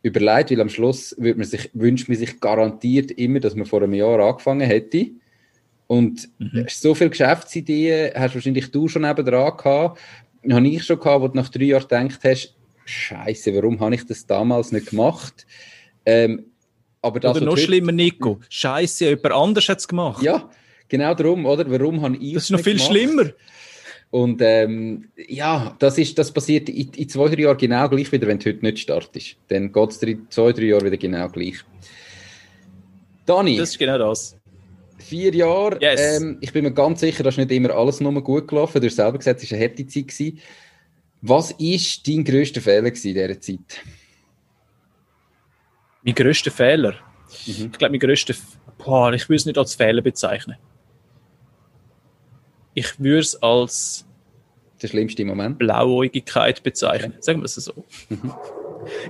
überlegt, 0.02 0.52
weil 0.52 0.62
am 0.62 0.70
Schluss 0.70 1.16
würde 1.20 1.40
man 1.40 1.48
sich, 1.48 1.70
wünscht 1.74 2.10
man 2.10 2.18
sich 2.18 2.40
garantiert 2.40 3.12
immer, 3.12 3.40
dass 3.40 3.56
man 3.56 3.66
vor 3.66 3.84
einem 3.84 3.94
Jahr 3.94 4.20
angefangen 4.20 4.68
hätte 4.68 5.12
und 5.88 6.30
mhm. 6.40 6.66
so 6.70 6.96
viele 6.96 7.10
Geschäftsideen 7.10 8.12
hast 8.16 8.36
wahrscheinlich 8.36 8.72
du 8.72 8.88
schon 8.88 9.04
neben 9.04 9.26
dran 9.26 9.58
gehabt. 9.58 10.00
Habe 10.50 10.68
ich 10.68 10.84
schon 10.84 11.00
gehabt, 11.00 11.22
wo 11.22 11.28
du 11.28 11.38
nach 11.38 11.50
drei 11.50 11.66
Jahren 11.66 11.88
gedacht 11.88 12.20
hast, 12.24 12.56
Scheiße, 12.86 13.56
warum 13.56 13.80
habe 13.80 13.96
ich 13.96 14.06
das 14.06 14.26
damals 14.26 14.72
nicht 14.72 14.88
gemacht? 14.88 15.46
Ähm, 16.06 16.46
aber 17.02 17.20
das, 17.20 17.38
oder 17.38 17.46
noch 17.46 17.58
schlimmer, 17.58 17.92
Nico, 17.92 18.40
Scheiße, 18.50 19.06
jemand 19.06 19.32
anders 19.32 19.70
hat 19.70 19.80
es 19.80 19.88
gemacht. 19.88 20.22
Ja, 20.22 20.50
genau 20.90 21.14
darum, 21.14 21.46
oder? 21.46 21.70
Warum 21.70 22.02
habe 22.02 22.18
ich 22.18 22.34
Das 22.34 22.44
ist 22.44 22.50
noch 22.50 22.60
viel 22.60 22.76
gemacht? 22.76 22.92
schlimmer. 22.92 23.30
Und 24.10 24.42
ähm, 24.44 25.10
ja, 25.28 25.76
das, 25.80 25.98
ist, 25.98 26.18
das 26.20 26.32
passiert 26.32 26.70
in, 26.70 26.90
in, 26.90 27.10
zwei, 27.10 27.30
drei 27.30 27.42
Jahren 27.42 27.58
genau 27.58 27.90
gleich 27.90 28.12
wieder, 28.12 28.28
wenn 28.28 28.38
du 28.38 28.50
heute 28.50 28.64
nicht 28.64 28.80
startest. 28.80 29.38
Dann 29.48 29.72
geht 29.72 29.90
es 29.90 30.04
in 30.04 30.28
zwei, 30.30 30.52
drei 30.52 30.66
Jahren 30.66 30.86
wieder 30.86 30.98
genau 30.98 31.28
gleich. 31.30 31.56
Dani. 33.26 33.58
Das 33.58 33.70
ist 33.70 33.80
genau 33.80 33.98
das 33.98 34.38
vier 35.04 35.34
Jahre. 35.36 35.78
Yes. 35.82 36.22
Ähm, 36.22 36.38
ich 36.42 36.52
bin 36.52 36.64
mir 36.64 36.74
ganz 36.74 37.02
sicher, 37.02 37.24
dass 37.24 37.38
nicht 37.38 37.52
immer 37.52 37.72
alles 37.72 38.00
nur 38.00 38.14
gut 38.24 38.48
gelaufen. 38.48 38.82
Du 38.82 38.88
hast 38.88 38.96
selber 38.96 39.18
gesagt, 39.18 39.44
es 39.44 39.52
war 39.52 39.58
eine 39.58 39.70
harte 39.70 39.86
Zeit. 39.86 40.08
Gewesen. 40.08 40.40
Was 41.22 41.52
war 41.52 41.58
dein 42.08 42.24
grösster 42.24 42.62
Fehler 42.62 42.88
in 42.88 42.94
dieser 42.94 43.40
Zeit? 43.40 43.82
Mein 46.04 46.16
grösster 46.16 46.52
Fehler? 46.52 46.96
Mhm. 47.46 47.70
Ich 47.72 47.78
glaube, 47.78 47.92
mein 47.92 48.00
grösster... 48.00 48.34
Boah, 48.78 49.14
ich 49.14 49.30
würde 49.30 49.38
es 49.38 49.46
nicht 49.46 49.58
als 49.58 49.76
Fehler 49.76 50.02
bezeichnen. 50.02 50.58
Ich 52.74 53.00
würde 53.00 53.20
es 53.20 53.42
als... 53.42 54.06
Der 54.82 54.88
schlimmste 54.90 55.24
Moment? 55.24 55.60
Blauäugigkeit 55.60 56.62
bezeichnen. 56.62 57.12
Okay. 57.12 57.22
Sagen 57.22 57.40
wir 57.40 57.46
es 57.46 57.56
so. 57.56 57.86
Mhm. 58.10 58.34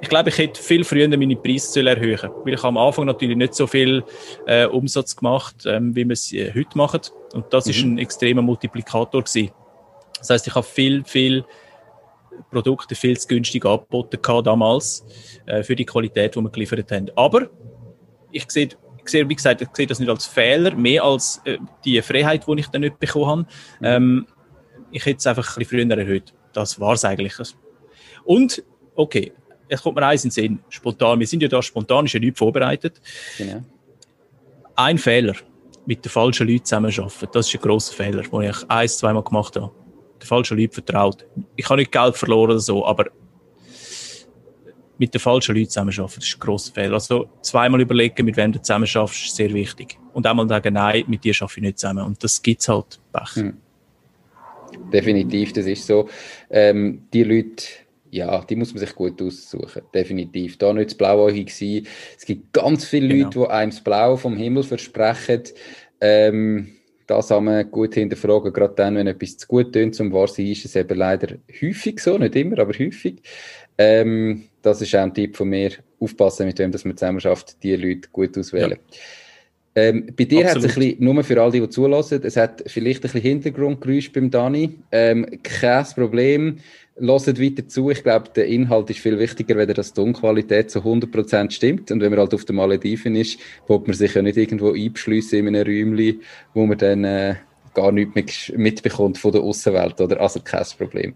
Ich 0.02 0.10
glaube, 0.10 0.30
ich 0.30 0.38
hätte 0.38 0.62
viel 0.62 0.84
früher 0.84 1.08
meine 1.08 1.36
Preise 1.36 1.88
erhöhen 1.88 2.30
weil 2.44 2.54
ich 2.54 2.64
am 2.64 2.78
Anfang 2.78 3.06
natürlich 3.06 3.38
nicht 3.38 3.54
so 3.54 3.68
viel 3.68 4.04
äh, 4.46 4.66
Umsatz 4.66 5.16
gemacht, 5.16 5.66
ähm, 5.66 5.96
wie 5.96 6.06
wir 6.06 6.14
es 6.14 6.32
äh, 6.34 6.54
heute 6.54 6.78
machen. 6.78 7.02
Und 7.34 7.46
das 7.52 7.66
mhm. 7.66 7.72
ist 7.72 7.82
ein 7.84 7.98
extremer 7.98 8.42
Multiplikator 8.42 9.24
gewesen. 9.24 9.52
Das 10.20 10.30
heißt, 10.30 10.48
ich 10.48 10.56
habe 10.56 10.66
viel, 10.66 11.04
viel 11.04 11.44
Produkte 12.52 12.96
viel 12.96 13.20
zu 13.20 13.28
günstig 13.28 13.66
angeboten 13.66 14.20
damals 14.44 15.06
äh, 15.46 15.64
für 15.64 15.76
die 15.76 15.86
Qualität, 15.86 16.36
die 16.36 16.42
wir 16.42 16.50
geliefert 16.50 16.92
haben. 16.92 17.10
Aber 17.16 17.50
ich 18.32 18.50
sehe, 18.50 18.70
ich 19.04 19.10
sehe, 19.10 19.28
wie 19.28 19.36
gesagt, 19.36 19.62
ich 19.62 19.70
sehe 19.74 19.88
das 19.88 20.00
nicht 20.00 20.10
als 20.10 20.26
Fehler, 20.26 20.76
mehr 20.76 21.04
als 21.04 21.42
äh, 21.46 21.58
die 21.84 22.02
Freiheit, 22.02 22.48
die 22.48 22.60
ich 22.60 22.68
dann 22.68 22.82
nicht 22.82 23.00
bekommen 23.00 23.28
habe. 23.28 23.42
Mhm. 23.42 23.48
Ähm, 23.82 24.28
ich 24.92 25.06
hätte 25.06 25.18
es 25.18 25.28
einfach 25.28 25.58
ein 25.58 25.60
bisschen 25.60 25.90
früher 25.90 25.98
erhöht. 25.98 26.34
Das 26.54 26.80
war 26.80 26.94
es 26.94 27.04
eigentlich. 27.04 27.34
Und, 28.24 28.64
okay, 28.96 29.34
es 29.74 29.82
kommt 29.82 29.96
mir 29.96 30.06
eins 30.06 30.24
in 30.24 30.30
den 30.30 30.34
Sinn, 30.34 30.60
spontan. 30.70 31.20
Wir 31.20 31.28
sind 31.28 31.42
ja 31.42 31.50
da 31.50 31.62
spontan, 31.62 32.06
ist 32.06 32.14
ja 32.14 32.20
nichts 32.20 32.40
vorbereitet. 32.40 33.02
Genau. 33.38 33.64
Ein 34.76 34.98
Fehler, 34.98 35.36
mit 35.86 36.04
den 36.04 36.10
falschen 36.10 36.48
Leuten 36.48 36.66
zusammenarbeiten, 36.66 37.28
das 37.32 37.48
ist 37.48 37.56
ein 37.56 37.62
grosser 37.62 37.94
Fehler, 37.94 38.24
den 38.24 38.42
ich 38.42 38.70
ein, 38.70 38.88
zweimal 38.88 39.24
gemacht 39.24 39.56
habe. 39.56 39.72
Den 40.22 40.28
falschen 40.28 40.58
Leuten 40.58 40.74
vertraut. 40.74 41.26
Ich 41.56 41.66
habe 41.70 41.78
nicht 41.78 41.92
Geld 41.92 42.16
verloren 42.16 42.52
oder 42.52 42.60
so, 42.60 42.86
aber 42.86 43.08
mit 44.98 45.14
den 45.14 45.20
falschen 45.20 45.56
Leuten 45.56 45.70
zusammenarbeiten, 45.70 46.16
das 46.16 46.28
ist 46.28 46.36
ein 46.36 46.40
grosser 46.40 46.74
Fehler. 46.74 46.94
Also 46.94 47.30
zweimal 47.42 47.82
überlegen, 47.82 48.26
mit 48.26 48.38
wem 48.38 48.52
du 48.52 48.62
zusammenarbeitest, 48.62 49.26
ist 49.26 49.36
sehr 49.36 49.54
wichtig. 49.54 49.98
Und 50.14 50.26
einmal 50.26 50.48
sagen, 50.48 50.74
nein, 50.74 51.04
mit 51.08 51.24
dir 51.24 51.34
arbeite 51.40 51.60
ich 51.60 51.64
nicht 51.64 51.80
zusammen. 51.80 52.06
Und 52.06 52.24
das 52.24 52.42
gibt 52.42 52.62
es 52.62 52.68
halt, 52.70 53.00
Pech. 53.12 53.36
Hm. 53.36 53.58
Definitiv, 54.92 55.54
das 55.54 55.66
ist 55.66 55.86
so. 55.86 56.10
Ähm, 56.50 57.04
die 57.14 57.24
Leute 57.24 57.66
ja, 58.14 58.43
die 58.43 58.55
muss 58.55 58.74
man 58.74 58.80
sich 58.80 58.93
gut 58.93 59.20
aussuchen, 59.22 59.82
definitiv. 59.93 60.57
Da 60.57 60.72
nicht 60.72 60.91
das 60.91 60.97
Blauäugig 60.97 61.53
sein. 61.53 61.88
Es 62.18 62.26
gibt 62.26 62.53
ganz 62.53 62.86
viele 62.86 63.07
genau. 63.07 63.26
Leute, 63.26 63.39
die 63.39 63.47
einem 63.47 63.72
das 63.72 63.82
Blau 63.82 64.16
vom 64.16 64.38
Himmel 64.38 64.64
versprechen. 64.64 65.41
Ähm, 65.99 66.68
das 67.07 67.32
haben 67.32 67.45
wir 67.45 67.64
gut 67.64 67.95
hinterfragen, 67.95 68.53
gerade 68.53 68.76
dann, 68.76 68.95
wenn 68.95 69.07
etwas 69.07 69.38
zu 69.38 69.47
gut 69.47 69.74
tönt, 69.74 69.95
zum 69.95 70.14
wahr 70.14 70.28
sein, 70.28 70.47
ist 70.47 70.64
es 70.64 70.76
eben 70.76 70.97
leider 70.97 71.36
häufig 71.61 71.99
so, 71.99 72.18
nicht 72.18 72.36
immer, 72.36 72.59
aber 72.59 72.74
häufig. 72.74 73.22
Ähm, 73.78 74.43
das 74.61 74.82
ist 74.82 74.95
auch 74.95 75.01
ein 75.01 75.14
Tipp 75.14 75.36
von 75.36 75.49
mir, 75.49 75.72
aufpassen, 75.99 76.45
mit 76.45 76.59
wem 76.59 76.72
dass 76.72 76.86
man 76.86 76.95
zusammen 76.95 77.20
schafft, 77.20 77.61
die 77.64 77.76
Leute 77.76 78.09
gut 78.11 78.38
auswählen. 78.38 78.78
Ja. 78.91 78.97
Ähm, 79.76 80.14
bei 80.16 80.26
dir 80.26 80.47
hat 80.47 80.57
es 80.57 80.64
ein 80.64 80.68
bisschen, 80.68 81.03
nur 81.03 81.24
für 81.24 81.41
all 81.41 81.51
die, 81.51 81.59
die 81.59 81.70
zulassen, 81.70 82.22
es 82.24 82.38
hat 82.38 82.64
vielleicht 82.68 82.99
ein 82.99 83.01
bisschen 83.01 83.22
Hintergrundgeräusch 83.22 84.11
beim 84.11 84.30
Dani. 84.30 84.80
Ähm, 84.91 85.26
kein 85.41 85.86
Problem. 85.95 86.57
Hört 86.96 87.41
weiter 87.41 87.68
zu. 87.68 87.89
Ich 87.89 88.04
glaube, 88.04 88.30
der 88.36 88.46
Inhalt 88.46 88.89
ist 88.89 89.00
viel 89.00 89.18
wichtiger, 89.18 89.56
wenn 89.56 89.68
die 89.68 89.74
Tonqualität 89.74 90.70
zu 90.70 90.80
100% 90.80 91.52
stimmt. 91.52 91.91
Und 91.91 92.02
wenn 92.02 92.12
man 92.12 92.20
halt 92.20 92.34
auf 92.34 92.46
den 92.46 92.56
Malediven 92.56 93.16
ist, 93.16 93.39
wird 93.68 93.88
man 93.88 93.96
sich 93.96 94.14
ja 94.14 94.22
nicht 94.22 94.38
irgendwo 94.38 94.74
einbeschliessen 94.74 95.39
in 95.39 95.56
einem 95.56 95.66
Räumchen, 95.66 96.22
wo 96.54 96.66
man 96.66 96.78
dann 96.78 97.04
äh, 97.04 97.36
gar 97.74 97.91
nichts 97.91 98.52
mitbekommt 98.56 99.18
von 99.18 99.32
der 99.32 99.41
Außenwelt. 99.41 100.00
Oder? 100.02 100.22
Also 100.22 100.39
kein 100.41 100.66
Problem. 100.78 101.16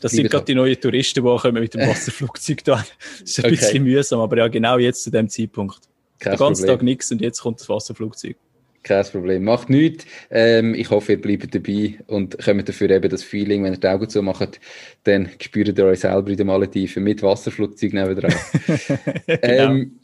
Das 0.00 0.12
sind 0.12 0.30
gerade 0.30 0.44
die 0.44 0.54
neuen 0.54 0.80
Touristen, 0.80 1.24
die 1.24 1.36
kommen 1.38 1.60
mit 1.60 1.74
dem 1.74 1.80
Wasserflugzeug 1.88 2.62
da. 2.64 2.84
Das 3.20 3.30
ist 3.30 3.38
ein 3.38 3.46
okay. 3.46 3.56
bisschen 3.56 3.84
mühsam, 3.84 4.20
aber 4.20 4.38
ja, 4.38 4.48
genau 4.48 4.78
jetzt 4.78 5.02
zu 5.02 5.10
dem 5.10 5.28
Zeitpunkt. 5.28 5.80
Kein 6.18 6.34
Den 6.34 6.38
ganzen 6.38 6.62
Problem. 6.62 6.78
Tag 6.78 6.84
nichts 6.84 7.10
und 7.10 7.20
jetzt 7.20 7.40
kommt 7.40 7.60
das 7.60 7.68
Wasserflugzeug. 7.68 8.36
Kein 8.82 9.04
Problem. 9.04 9.44
Macht 9.44 9.70
nichts. 9.70 10.06
Ähm, 10.30 10.74
ich 10.74 10.90
hoffe, 10.90 11.12
ihr 11.12 11.20
bleibt 11.20 11.54
dabei 11.54 11.98
und 12.06 12.38
kommt 12.38 12.68
dafür 12.68 12.90
eben 12.90 13.10
das 13.10 13.22
Feeling, 13.22 13.64
wenn 13.64 13.74
ihr 13.74 13.80
die 13.80 13.86
Augen 13.88 14.08
zumacht, 14.08 14.60
dann 15.04 15.28
spürt 15.40 15.76
ihr 15.76 15.84
euch 15.84 16.00
selber 16.00 16.30
in 16.30 16.36
den 16.36 16.46
Malediven 16.46 17.02
mit 17.02 17.22
Wasserflugzeug 17.22 17.92
nebendran. 17.92 18.34
genau. 19.26 19.38
ähm, 19.42 19.98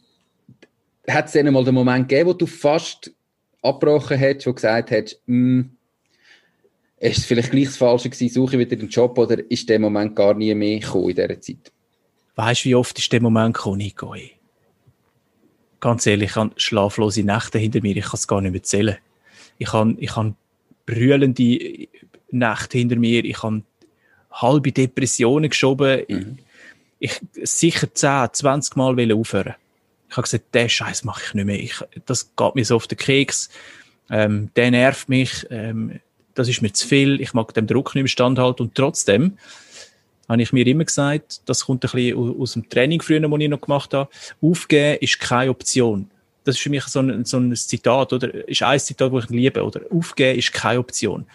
hat 1.08 1.26
es 1.26 1.32
dann 1.32 1.52
mal 1.52 1.64
den 1.64 1.74
Moment 1.74 2.08
gegeben, 2.08 2.30
wo 2.30 2.32
du 2.32 2.46
fast 2.46 3.12
abgebrochen 3.62 4.18
hättest, 4.18 4.46
wo 4.46 4.50
du 4.50 4.56
gesagt 4.56 4.90
hättest, 4.90 5.20
hm, 5.26 5.70
ist 6.98 7.18
es 7.18 7.24
vielleicht 7.24 7.50
gleich 7.50 7.66
das 7.66 7.76
Falsche 7.76 8.08
gewesen, 8.08 8.32
suche 8.32 8.56
ich 8.56 8.60
wieder 8.60 8.80
einen 8.80 8.88
Job 8.88 9.18
oder 9.18 9.38
ist 9.50 9.68
der 9.68 9.78
Moment 9.78 10.16
gar 10.16 10.34
nie 10.34 10.54
mehr 10.54 10.80
gekommen 10.80 11.10
in 11.10 11.16
dieser 11.16 11.40
Zeit? 11.40 11.72
Weißt 12.36 12.64
du, 12.64 12.68
wie 12.70 12.74
oft 12.74 12.98
ist 12.98 13.12
der 13.12 13.22
Moment 13.22 13.54
gekommen, 13.54 13.78
Nico? 13.78 14.14
Ganz 15.84 16.06
ehrlich, 16.06 16.30
ich 16.30 16.36
habe 16.36 16.50
schlaflose 16.56 17.24
Nächte 17.24 17.58
hinter 17.58 17.82
mir, 17.82 17.94
ich 17.94 18.06
kann 18.06 18.14
es 18.14 18.26
gar 18.26 18.40
nicht 18.40 18.52
mehr 18.52 18.62
zählen. 18.62 18.96
Ich 19.58 19.70
habe, 19.74 19.94
ich 19.98 20.16
habe 20.16 20.34
brüllende 20.86 21.88
Nächte 22.30 22.78
hinter 22.78 22.96
mir, 22.96 23.22
ich 23.22 23.42
habe 23.42 23.64
halbe 24.32 24.72
Depressionen 24.72 25.50
geschoben. 25.50 26.00
Mhm. 26.08 26.38
Ich, 27.00 27.20
sicher 27.42 27.92
10, 27.92 28.28
20 28.32 28.76
Mal 28.76 29.12
aufhören. 29.12 29.56
Ich 30.08 30.16
habe 30.16 30.22
gesagt, 30.22 30.54
den 30.54 30.70
Scheiß 30.70 31.04
mache 31.04 31.22
ich 31.26 31.34
nicht 31.34 31.44
mehr. 31.44 31.60
Ich, 31.60 31.78
das 32.06 32.34
geht 32.34 32.54
mir 32.54 32.64
so 32.64 32.76
auf 32.76 32.86
den 32.86 32.96
Keks. 32.96 33.50
Ähm, 34.08 34.48
der 34.56 34.70
nervt 34.70 35.10
mich. 35.10 35.46
Ähm, 35.50 36.00
das 36.32 36.48
ist 36.48 36.62
mir 36.62 36.72
zu 36.72 36.88
viel. 36.88 37.20
Ich 37.20 37.34
mag 37.34 37.52
dem 37.52 37.66
Druck 37.66 37.94
nicht 37.94 38.04
mehr 38.04 38.08
standhalten. 38.08 38.68
Und 38.68 38.74
trotzdem 38.74 39.36
habe 40.28 40.42
ich 40.42 40.52
mir 40.52 40.66
immer 40.66 40.84
gesagt, 40.84 41.42
das 41.46 41.66
kommt 41.66 41.84
ein 41.84 41.90
bisschen 41.90 42.40
aus 42.40 42.52
dem 42.54 42.68
Training 42.68 43.00
früher, 43.00 43.20
das 43.20 43.30
ich 43.38 43.48
noch 43.48 43.60
gemacht 43.60 43.92
habe. 43.94 44.10
Aufgeben 44.40 44.98
ist 45.00 45.20
keine 45.20 45.50
Option. 45.50 46.10
Das 46.44 46.56
ist 46.56 46.62
für 46.62 46.70
mich 46.70 46.84
so 46.84 47.00
ein, 47.00 47.24
so 47.24 47.38
ein 47.38 47.54
Zitat, 47.56 48.12
oder? 48.12 48.46
Ist 48.48 48.62
ein 48.62 48.78
Zitat, 48.78 49.12
das 49.12 49.24
ich 49.24 49.30
liebe, 49.30 49.62
oder? 49.62 49.80
Aufgeben 49.90 50.38
ist 50.38 50.52
keine 50.52 50.78
Option 50.78 51.26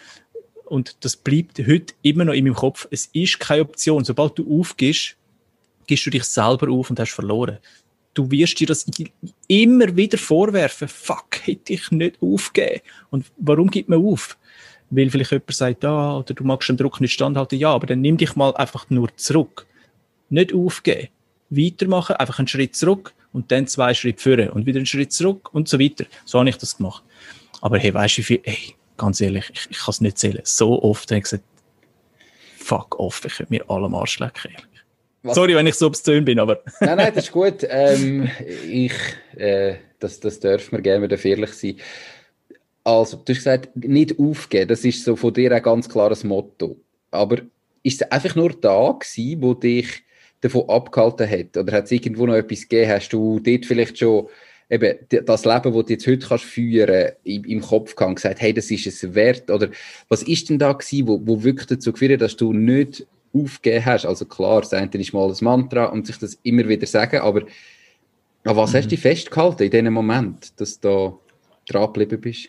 und 0.70 1.04
das 1.04 1.16
bleibt 1.16 1.58
heute 1.58 1.94
immer 2.02 2.24
noch 2.24 2.32
in 2.32 2.44
meinem 2.44 2.54
Kopf. 2.54 2.86
Es 2.92 3.10
ist 3.12 3.40
keine 3.40 3.62
Option. 3.62 4.04
Sobald 4.04 4.38
du 4.38 4.60
aufgehst, 4.60 5.16
gehst 5.88 6.06
du 6.06 6.10
dich 6.10 6.22
selber 6.22 6.70
auf 6.70 6.88
und 6.90 7.00
hast 7.00 7.10
verloren. 7.10 7.58
Du 8.14 8.30
wirst 8.30 8.58
dir 8.60 8.68
das 8.68 8.86
immer 9.48 9.96
wieder 9.96 10.16
vorwerfen. 10.16 10.86
Fuck, 10.86 11.40
hätte 11.42 11.72
ich 11.72 11.90
nicht 11.90 12.22
aufgegeben. 12.22 12.82
Und 13.10 13.26
warum 13.36 13.68
gibt 13.68 13.88
man 13.88 14.04
auf? 14.04 14.38
Weil 14.90 15.10
vielleicht 15.10 15.30
jemand 15.30 15.54
sagt, 15.54 15.84
ah, 15.84 16.18
oder 16.18 16.34
du 16.34 16.44
magst 16.44 16.68
den 16.68 16.76
Druck 16.76 17.00
nicht 17.00 17.12
standhalten. 17.12 17.58
Ja, 17.58 17.72
aber 17.72 17.86
dann 17.86 18.00
nimm 18.00 18.16
dich 18.16 18.34
mal 18.36 18.54
einfach 18.56 18.90
nur 18.90 19.14
zurück. 19.16 19.66
Nicht 20.28 20.52
aufgeben. 20.52 21.08
Weitermachen, 21.48 22.16
einfach 22.16 22.38
einen 22.38 22.48
Schritt 22.48 22.76
zurück 22.76 23.12
und 23.32 23.50
dann 23.52 23.66
zwei 23.66 23.94
Schritte 23.94 24.22
führen 24.22 24.50
und 24.50 24.66
wieder 24.66 24.78
einen 24.78 24.86
Schritt 24.86 25.12
zurück 25.12 25.52
und 25.52 25.68
so 25.68 25.78
weiter. 25.78 26.04
So 26.24 26.38
habe 26.38 26.48
ich 26.48 26.56
das 26.56 26.76
gemacht. 26.76 27.02
Aber 27.60 27.78
hey, 27.78 27.92
weißt 27.92 28.16
du, 28.16 28.18
wie 28.18 28.22
viel, 28.22 28.40
hey, 28.44 28.74
ganz 28.96 29.20
ehrlich, 29.20 29.50
ich, 29.52 29.68
ich 29.70 29.78
kann 29.78 29.90
es 29.90 30.00
nicht 30.00 30.18
zählen. 30.18 30.40
So 30.44 30.82
oft 30.82 31.10
habe 31.10 31.18
ich 31.18 31.24
gesagt, 31.24 31.44
fuck 32.58 32.98
off, 32.98 33.24
ich 33.24 33.34
könnte 33.34 33.52
mir 33.52 33.68
alle 33.68 33.86
am 33.86 33.94
Arsch 33.94 34.18
lecken, 34.18 34.52
Sorry, 35.22 35.54
wenn 35.54 35.66
ich 35.66 35.74
so 35.74 35.86
obszön 35.86 36.24
bin, 36.24 36.38
aber... 36.38 36.62
nein, 36.80 36.96
nein, 36.96 37.12
das 37.14 37.24
ist 37.24 37.32
gut. 37.32 37.66
Ähm, 37.68 38.30
ich, 38.66 38.94
äh, 39.36 39.74
das, 39.98 40.18
das 40.18 40.40
dürfen 40.40 40.78
wir 40.78 40.80
gerne 40.80 41.04
wieder 41.04 41.22
ehrlich 41.22 41.52
sein. 41.52 41.76
Also, 42.90 43.18
du 43.18 43.32
hast 43.32 43.38
gesagt, 43.38 43.76
nicht 43.76 44.18
aufgeben, 44.18 44.66
das 44.66 44.84
ist 44.84 45.04
so 45.04 45.14
von 45.14 45.32
dir 45.32 45.52
ein 45.52 45.62
ganz 45.62 45.88
klares 45.88 46.24
Motto. 46.24 46.76
Aber 47.12 47.36
ist 47.84 48.02
es 48.02 48.10
einfach 48.10 48.34
nur 48.34 48.50
da 48.50 48.98
gewesen, 48.98 49.40
wo 49.40 49.54
dich 49.54 50.02
davon 50.40 50.68
abgehalten 50.68 51.30
hat? 51.30 51.56
Oder 51.56 51.72
hat 51.72 51.84
es 51.84 51.92
irgendwo 51.92 52.26
noch 52.26 52.34
etwas 52.34 52.62
gegeben? 52.62 52.90
Hast 52.90 53.10
du 53.10 53.38
dort 53.38 53.64
vielleicht 53.64 53.98
schon 53.98 54.26
eben 54.68 54.96
das 55.08 55.44
Leben, 55.44 55.72
das 55.72 55.84
du 55.84 55.92
jetzt 55.92 56.06
heute 56.08 56.26
kannst 56.26 56.44
führen 56.44 57.12
im, 57.22 57.44
im 57.44 57.60
Kopf 57.60 57.94
gehabt 57.94 58.16
gesagt, 58.16 58.40
hey, 58.40 58.52
das 58.52 58.70
ist 58.72 58.88
es 58.88 59.14
wert? 59.14 59.50
Oder 59.50 59.68
was 60.08 60.24
ist 60.24 60.50
denn 60.50 60.58
da 60.58 60.72
gewesen, 60.72 61.06
wo, 61.06 61.20
wo 61.24 61.44
wirklich 61.44 61.68
dazu 61.68 61.92
geführt 61.92 62.14
hat, 62.14 62.22
dass 62.22 62.36
du 62.36 62.52
nicht 62.52 63.06
aufgegeben 63.32 63.86
hast? 63.86 64.04
Also 64.04 64.24
klar, 64.24 64.62
das 64.62 64.72
eine 64.72 64.90
ist 64.94 65.12
mal 65.12 65.28
das 65.28 65.42
Mantra 65.42 65.84
und 65.86 66.08
sich 66.08 66.18
das 66.18 66.40
immer 66.42 66.68
wieder 66.68 66.88
sagen, 66.88 67.20
aber 67.20 67.42
an 68.42 68.56
was 68.56 68.72
mhm. 68.72 68.76
hast 68.78 68.84
du 68.86 68.88
dich 68.90 69.00
festgehalten 69.00 69.62
in 69.62 69.70
diesem 69.70 69.92
Moment, 69.92 70.60
dass 70.60 70.80
du 70.80 70.88
da 70.88 71.18
dran 71.68 71.92
geblieben 71.92 72.20
bist? 72.20 72.48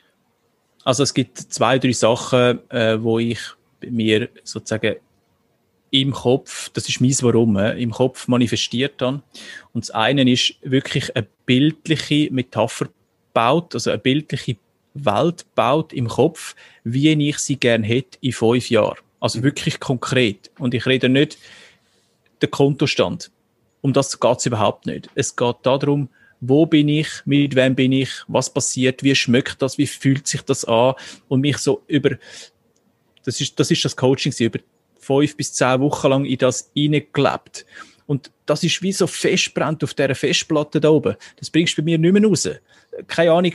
Also 0.83 1.03
es 1.03 1.13
gibt 1.13 1.37
zwei, 1.37 1.79
drei 1.79 1.91
Sachen, 1.91 2.59
äh, 2.69 3.01
wo 3.01 3.19
ich 3.19 3.39
mir 3.81 4.29
sozusagen 4.43 4.95
im 5.91 6.11
Kopf, 6.11 6.69
das 6.69 6.87
ist 6.87 7.01
mein 7.01 7.15
Warum, 7.21 7.57
äh, 7.57 7.73
im 7.81 7.91
Kopf 7.91 8.27
manifestiert 8.27 8.95
dann. 8.97 9.21
Und 9.73 9.85
das 9.85 9.91
eine 9.91 10.29
ist 10.29 10.55
wirklich 10.61 11.15
eine 11.15 11.27
bildliche 11.45 12.31
Metapher 12.31 12.87
baut, 13.33 13.75
also 13.75 13.91
eine 13.91 13.99
bildliche 13.99 14.57
Welt 14.93 15.45
baut 15.55 15.93
im 15.93 16.07
Kopf, 16.07 16.55
wie 16.83 17.11
ich 17.29 17.37
sie 17.39 17.57
gern 17.57 17.83
hätte 17.83 18.17
in 18.21 18.31
fünf 18.31 18.69
Jahren. 18.69 18.97
Also 19.19 19.39
mhm. 19.39 19.43
wirklich 19.43 19.79
konkret. 19.79 20.49
Und 20.57 20.73
ich 20.73 20.85
rede 20.85 21.09
nicht 21.09 21.37
der 22.41 22.49
Kontostand. 22.49 23.29
Um 23.81 23.93
das 23.93 24.19
geht's 24.19 24.45
überhaupt 24.45 24.85
nicht. 24.85 25.09
Es 25.15 25.35
geht 25.35 25.55
darum, 25.63 26.09
wo 26.41 26.65
bin 26.65 26.89
ich, 26.89 27.07
mit 27.25 27.55
wem 27.55 27.75
bin 27.75 27.91
ich, 27.91 28.09
was 28.27 28.51
passiert, 28.51 29.03
wie 29.03 29.15
schmeckt 29.15 29.61
das, 29.61 29.77
wie 29.77 29.87
fühlt 29.87 30.27
sich 30.27 30.41
das 30.41 30.65
an 30.65 30.95
und 31.27 31.41
mich 31.41 31.59
so 31.59 31.83
über, 31.87 32.17
das 33.23 33.39
ist 33.39 33.59
das, 33.59 33.69
ist 33.69 33.85
das 33.85 33.95
Coaching, 33.95 34.33
über 34.39 34.59
fünf 34.99 35.37
bis 35.37 35.53
zehn 35.53 35.79
Wochen 35.79 36.09
lang 36.09 36.25
in 36.25 36.37
das 36.39 36.71
hineingelebt. 36.73 37.65
Und 38.07 38.31
das 38.45 38.63
ist 38.63 38.81
wie 38.81 38.91
so 38.91 39.07
festbrennt 39.07 39.83
auf 39.83 39.93
dieser 39.93 40.15
Festplatte 40.15 40.81
da 40.81 40.89
oben. 40.89 41.15
Das 41.37 41.49
bringst 41.49 41.77
du 41.77 41.81
bei 41.81 41.85
mir 41.85 41.97
nicht 41.97 42.11
mehr 42.11 42.23
raus. 42.25 42.49
Keine 43.07 43.31
Ahnung, 43.31 43.53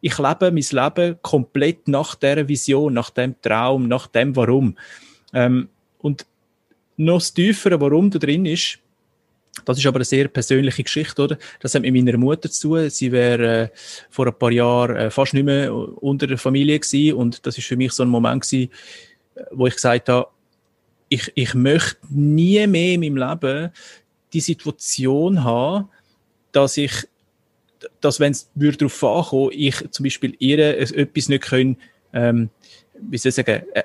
ich 0.00 0.18
lebe 0.18 0.50
mein 0.50 0.64
Leben 0.70 1.18
komplett 1.22 1.86
nach 1.86 2.14
dieser 2.14 2.48
Vision, 2.48 2.94
nach 2.94 3.10
dem 3.10 3.40
Traum, 3.42 3.88
nach 3.88 4.06
dem 4.06 4.34
Warum. 4.34 4.76
Ähm, 5.32 5.68
und 5.98 6.26
noch 6.96 7.18
das 7.18 7.34
tiefere 7.34 7.80
Warum 7.80 8.10
da 8.10 8.18
drin 8.18 8.46
ist, 8.46 8.78
das 9.64 9.78
ist 9.78 9.86
aber 9.86 9.96
eine 9.96 10.04
sehr 10.04 10.28
persönliche 10.28 10.82
Geschichte, 10.82 11.22
oder? 11.22 11.38
Das 11.60 11.74
hat 11.74 11.82
mit 11.82 11.94
meiner 11.94 12.18
Mutter 12.18 12.50
zu 12.50 12.68
tun. 12.68 12.90
Sie 12.90 13.10
wäre 13.10 13.62
äh, 13.64 13.68
vor 14.10 14.26
ein 14.26 14.38
paar 14.38 14.52
Jahren 14.52 14.96
äh, 14.96 15.10
fast 15.10 15.34
nicht 15.34 15.44
mehr 15.44 15.74
unter 15.74 16.26
der 16.26 16.38
Familie 16.38 16.78
gewesen 16.78 17.16
und 17.16 17.46
das 17.46 17.56
ist 17.58 17.66
für 17.66 17.76
mich 17.76 17.92
so 17.92 18.02
ein 18.02 18.08
Moment 18.08 18.42
gewesen, 18.42 18.70
wo 19.50 19.66
ich 19.66 19.74
gesagt 19.74 20.08
habe, 20.08 20.28
ich, 21.08 21.32
ich 21.34 21.54
möchte 21.54 21.98
nie 22.10 22.66
mehr 22.66 22.94
in 22.94 23.00
meinem 23.00 23.16
Leben 23.16 23.70
die 24.32 24.40
Situation 24.40 25.44
haben, 25.44 25.88
dass 26.52 26.76
ich, 26.76 26.92
dass 28.00 28.18
wenn 28.18 28.32
es 28.32 28.50
darauf 28.54 29.04
ankommen 29.04 29.50
ich 29.52 29.90
zum 29.90 30.04
Beispiel 30.04 30.34
ihr 30.38 30.58
etwas 30.78 31.28
nicht 31.28 31.44
können, 31.44 31.76
ähm, 32.12 32.50
wie 33.00 33.18
soll 33.18 33.30
ich 33.30 33.36
sagen, 33.36 33.62
äh, 33.74 33.84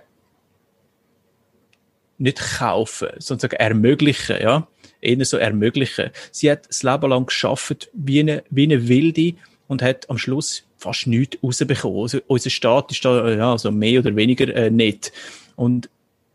nicht 2.17 2.39
kaufen, 2.59 3.09
sondern 3.17 3.51
ermöglichen, 3.51 4.37
ja, 4.41 4.67
eher 5.01 5.23
so 5.25 5.37
ermöglichen. 5.37 6.11
Sie 6.31 6.49
hat 6.51 6.69
das 6.69 6.83
Leben 6.83 7.09
lang 7.09 7.25
geschafft 7.25 7.89
wie 7.93 8.19
eine, 8.19 8.43
wie 8.49 8.63
eine 8.63 8.87
Wilde 8.87 9.33
und 9.67 9.81
hat 9.81 10.09
am 10.09 10.17
Schluss 10.17 10.63
fast 10.77 11.07
nichts 11.07 11.37
rausbekommen. 11.43 12.01
Also, 12.01 12.19
unser 12.27 12.49
Staat 12.49 12.91
ist 12.91 13.03
da 13.05 13.29
ja, 13.29 13.51
also 13.51 13.71
mehr 13.71 13.99
oder 13.99 14.15
weniger 14.15 14.53
äh, 14.55 14.69
nett. 14.69 15.11
Und 15.55 15.89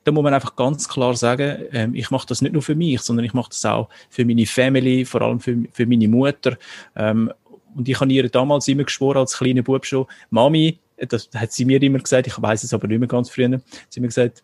da 0.04 0.12
muss 0.12 0.22
man 0.22 0.34
einfach 0.34 0.54
ganz 0.54 0.88
klar 0.88 1.16
sagen, 1.16 1.64
ähm, 1.72 1.94
ich 1.94 2.10
mache 2.10 2.26
das 2.28 2.40
nicht 2.40 2.52
nur 2.52 2.62
für 2.62 2.76
mich, 2.76 3.00
sondern 3.00 3.24
ich 3.24 3.34
mache 3.34 3.50
das 3.50 3.64
auch 3.66 3.88
für 4.08 4.24
meine 4.24 4.46
Family, 4.46 5.04
vor 5.04 5.22
allem 5.22 5.40
für, 5.40 5.56
für 5.72 5.84
meine 5.84 6.06
Mutter. 6.06 6.56
Ähm, 6.94 7.32
und 7.74 7.88
ich 7.88 8.00
habe 8.00 8.12
ihr 8.12 8.28
damals 8.28 8.68
immer 8.68 8.84
geschworen, 8.84 9.18
als 9.18 9.36
kleiner 9.36 9.62
Bub 9.62 9.84
schon, 9.84 10.06
Mami, 10.30 10.78
das 10.96 11.28
hat 11.34 11.52
sie 11.52 11.64
mir 11.64 11.82
immer 11.82 11.98
gesagt, 11.98 12.28
ich 12.28 12.40
weiß 12.40 12.62
es 12.62 12.72
aber 12.72 12.86
nicht 12.86 13.00
mehr 13.00 13.08
ganz 13.08 13.28
früher, 13.28 13.48
sie 13.88 14.00
hat 14.00 14.00
mir 14.00 14.06
gesagt, 14.06 14.42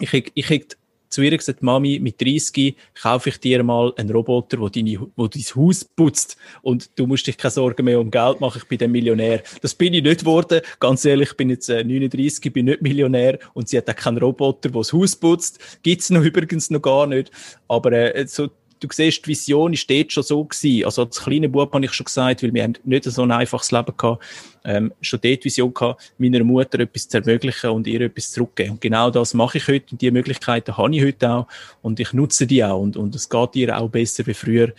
ich, 0.00 0.12
ich, 0.12 0.50
ich 0.50 0.76
zu 1.14 1.22
ihr 1.22 1.36
gesagt, 1.36 1.62
Mami, 1.62 2.00
mit 2.00 2.20
30 2.20 2.76
kaufe 3.00 3.28
ich 3.28 3.38
dir 3.38 3.62
mal 3.62 3.92
einen 3.96 4.10
Roboter, 4.10 4.56
der 4.56 4.70
deine, 4.70 5.06
wo 5.16 5.28
dein 5.28 5.42
Haus 5.42 5.84
putzt 5.84 6.36
und 6.62 6.90
du 6.98 7.06
musst 7.06 7.26
dich 7.26 7.36
keine 7.36 7.52
Sorgen 7.52 7.84
mehr 7.84 8.00
um 8.00 8.10
Geld 8.10 8.40
machen, 8.40 8.60
ich 8.62 8.68
bin 8.68 8.78
der 8.78 8.88
Millionär. 8.88 9.42
Das 9.62 9.74
bin 9.74 9.94
ich 9.94 10.02
nicht 10.02 10.20
geworden. 10.20 10.60
Ganz 10.80 11.04
ehrlich, 11.04 11.30
ich 11.30 11.36
bin 11.36 11.50
jetzt 11.50 11.68
äh, 11.68 11.84
39, 11.84 12.52
bin 12.52 12.66
nicht 12.66 12.82
Millionär 12.82 13.38
und 13.54 13.68
sie 13.68 13.78
hat 13.78 13.88
auch 13.88 13.94
keinen 13.94 14.18
Roboter, 14.18 14.68
der 14.68 14.80
das 14.80 14.92
Haus 14.92 15.16
putzt. 15.16 15.58
Gibt's 15.82 16.10
noch 16.10 16.22
übrigens 16.22 16.70
noch 16.70 16.82
gar 16.82 17.06
nicht. 17.06 17.30
Aber 17.68 17.92
äh, 17.92 18.26
so 18.26 18.50
du 18.84 18.94
siehst, 18.94 19.24
die 19.24 19.30
Vision 19.30 19.72
ist 19.72 19.88
dort 19.88 20.12
schon 20.12 20.22
so 20.22 20.44
gewesen. 20.44 20.84
Also 20.84 21.02
als 21.02 21.22
kleiner 21.22 21.48
Bub 21.48 21.72
habe 21.72 21.84
ich 21.84 21.92
schon 21.92 22.04
gesagt, 22.04 22.42
weil 22.42 22.52
wir 22.52 22.62
haben 22.62 22.74
nicht 22.84 23.04
so 23.04 23.22
ein 23.22 23.30
einfaches 23.30 23.72
Leben 23.72 23.96
gehabt, 23.96 24.22
ähm, 24.64 24.92
schon 25.00 25.20
dort 25.22 25.40
die 25.40 25.44
Vision 25.44 25.72
gehabt, 25.72 26.14
meiner 26.18 26.44
Mutter 26.44 26.80
etwas 26.80 27.08
zu 27.08 27.18
ermöglichen 27.18 27.70
und 27.70 27.86
ihr 27.86 28.00
etwas 28.02 28.32
zurückgeben. 28.32 28.72
Und 28.72 28.80
genau 28.80 29.10
das 29.10 29.34
mache 29.34 29.58
ich 29.58 29.68
heute 29.68 29.86
und 29.92 30.00
die 30.00 30.10
Möglichkeiten 30.10 30.76
habe 30.76 30.94
ich 30.94 31.02
heute 31.02 31.30
auch 31.30 31.46
und 31.82 32.00
ich 32.00 32.12
nutze 32.12 32.46
die 32.46 32.64
auch 32.64 32.80
und, 32.80 32.96
und 32.96 33.14
es 33.14 33.28
geht 33.28 33.56
ihr 33.56 33.76
auch 33.76 33.88
besser 33.88 34.26
wie 34.26 34.34
früher. 34.34 34.72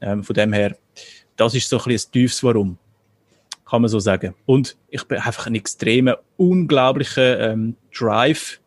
Ähm, 0.00 0.24
von 0.24 0.34
dem 0.34 0.52
her, 0.52 0.76
das 1.36 1.54
ist 1.54 1.68
so 1.68 1.78
ein 1.78 1.92
ein 1.92 2.00
tiefes 2.12 2.42
Warum. 2.42 2.78
Kann 3.68 3.82
man 3.82 3.88
so 3.88 4.00
sagen. 4.00 4.34
Und 4.44 4.76
ich 4.90 5.02
bin 5.04 5.18
einfach 5.18 5.46
ein 5.46 5.54
extremer, 5.54 6.18
unglaublicher 6.36 7.52
ähm, 7.52 7.76
Drive, 7.96 8.60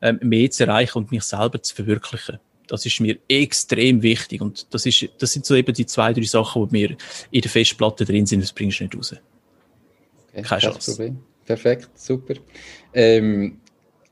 ähm, 0.00 0.18
mehr 0.22 0.50
zu 0.50 0.64
erreichen 0.66 0.98
und 0.98 1.10
mich 1.10 1.22
selber 1.22 1.62
zu 1.62 1.74
verwirklichen. 1.74 2.38
Das 2.70 2.86
ist 2.86 3.00
mir 3.00 3.18
extrem 3.28 4.00
wichtig. 4.00 4.40
Und 4.40 4.72
das, 4.72 4.86
ist, 4.86 5.08
das 5.18 5.32
sind 5.32 5.44
so 5.44 5.56
eben 5.56 5.74
die 5.74 5.86
zwei, 5.86 6.12
drei 6.12 6.22
Sachen, 6.22 6.68
die 6.68 6.72
mir 6.72 6.96
in 7.32 7.40
der 7.40 7.50
Festplatte 7.50 8.04
drin 8.04 8.26
sind. 8.26 8.42
Das 8.44 8.52
bringst 8.52 8.78
du 8.78 8.84
nicht 8.84 8.96
raus. 8.96 9.16
Okay, 10.32 10.42
Keine 10.42 10.60
Chance. 10.60 10.92
Problem. 10.92 11.18
Perfekt, 11.44 11.90
super. 11.98 12.34
Ähm, 12.94 13.58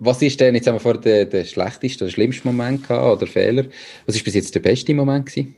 was 0.00 0.20
ist 0.22 0.40
denn, 0.40 0.56
jetzt 0.56 0.66
haben 0.66 0.74
wir 0.74 0.80
vor 0.80 0.98
der, 0.98 1.24
der 1.26 1.44
schlechteste 1.44 2.04
oder 2.04 2.10
schlimmste 2.10 2.48
Moment 2.48 2.82
gehabt, 2.82 3.22
oder 3.22 3.30
Fehler? 3.30 3.64
Was 4.06 4.16
ist 4.16 4.24
bis 4.24 4.34
jetzt 4.34 4.52
der 4.52 4.60
beste 4.60 4.92
Moment 4.92 5.26
gewesen? 5.26 5.54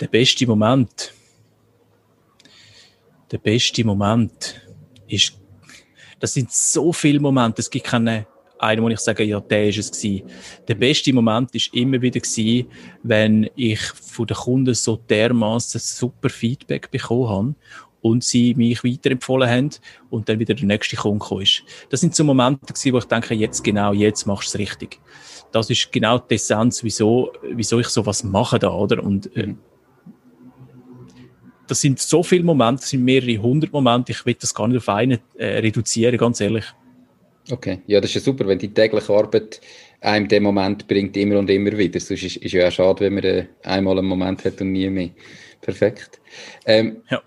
Der 0.00 0.08
beste 0.08 0.46
Moment? 0.46 1.14
Der 3.30 3.38
beste 3.38 3.84
Moment 3.84 4.60
ist, 5.08 5.32
das 6.20 6.34
sind 6.34 6.52
so 6.52 6.92
viele 6.92 7.20
Momente, 7.20 7.62
es 7.62 7.70
gibt 7.70 7.86
keine 7.86 8.26
einen, 8.58 8.82
wo 8.82 8.88
ich 8.88 9.00
sage, 9.00 9.24
ja, 9.24 9.40
der 9.40 9.68
ist 9.68 9.78
es 9.78 9.90
gewesen. 9.90 10.26
Der 10.68 10.74
beste 10.74 11.12
Moment 11.12 11.54
ist 11.54 11.74
immer 11.74 12.00
wieder 12.00 12.20
gewesen, 12.20 12.66
wenn 13.02 13.50
ich 13.56 13.80
von 13.80 14.26
den 14.26 14.36
Kunden 14.36 14.74
so 14.74 14.96
dermaßen 14.96 15.80
super 15.80 16.28
Feedback 16.28 16.90
bekommen 16.90 17.28
habe 17.28 17.54
und 18.00 18.22
sie 18.22 18.54
mich 18.54 18.84
weiterempfohlen 18.84 19.48
haben 19.48 19.70
und 20.10 20.28
dann 20.28 20.38
wieder 20.38 20.54
der 20.54 20.66
nächste 20.66 20.96
Kunde 20.96 21.24
ist. 21.42 21.62
Das 21.88 22.00
sind 22.00 22.14
so 22.14 22.22
Momente 22.22 22.66
gewesen, 22.66 22.92
wo 22.92 22.98
ich 22.98 23.04
denke, 23.04 23.34
jetzt 23.34 23.64
genau, 23.64 23.92
jetzt 23.92 24.26
machst 24.26 24.52
du 24.52 24.58
es 24.58 24.58
richtig. 24.58 25.00
Das 25.52 25.70
ist 25.70 25.90
genau 25.90 26.18
die 26.18 26.34
Essenz, 26.34 26.84
wieso, 26.84 27.32
wieso 27.50 27.78
ich 27.78 27.88
sowas 27.88 28.22
mache 28.22 28.58
da, 28.58 28.70
oder? 28.72 29.02
Und, 29.02 29.34
äh, 29.36 29.54
das 31.66 31.80
sind 31.80 31.98
so 31.98 32.22
viele 32.22 32.44
Momente, 32.44 32.82
das 32.82 32.90
sind 32.90 33.04
mehrere 33.04 33.38
hundert 33.38 33.72
Momente, 33.72 34.12
ich 34.12 34.26
will 34.26 34.36
das 34.38 34.54
gar 34.54 34.68
nicht 34.68 34.78
auf 34.78 34.88
einen 34.90 35.18
äh, 35.36 35.58
reduzieren, 35.60 36.18
ganz 36.18 36.40
ehrlich. 36.40 36.64
Okay, 37.50 37.80
ja, 37.86 38.00
das 38.00 38.10
ist 38.10 38.14
ja 38.14 38.20
super, 38.22 38.46
wenn 38.46 38.58
die 38.58 38.72
tägliche 38.72 39.12
Arbeit 39.12 39.60
einem 40.00 40.28
den 40.28 40.42
Moment 40.42 40.86
bringt, 40.86 41.16
immer 41.16 41.38
und 41.38 41.50
immer 41.50 41.76
wieder. 41.76 42.00
Sonst 42.00 42.22
ist 42.22 42.42
es 42.42 42.52
ja 42.52 42.68
auch 42.68 42.72
schade, 42.72 43.00
wenn 43.00 43.14
man 43.14 43.24
äh, 43.24 43.46
einmal 43.62 43.98
einen 43.98 44.06
Moment 44.06 44.44
hat 44.44 44.60
und 44.60 44.72
nie 44.72 44.88
mehr. 44.88 45.10
Perfekt. 45.60 46.20
Ähm, 46.66 47.02
ja. 47.10 47.22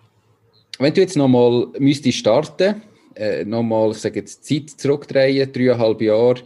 Wenn 0.79 0.93
du 0.93 1.01
jetzt 1.01 1.17
nochmal 1.17 1.67
müsstest 1.79 2.19
starten, 2.19 2.81
äh, 3.15 3.45
nochmal, 3.45 3.91
ich 3.91 3.97
sage 3.97 4.19
jetzt, 4.19 4.45
Zeit 4.45 4.69
zurückdrehen, 4.69 5.51
dreieinhalb 5.51 6.01
Jahre, 6.01 6.43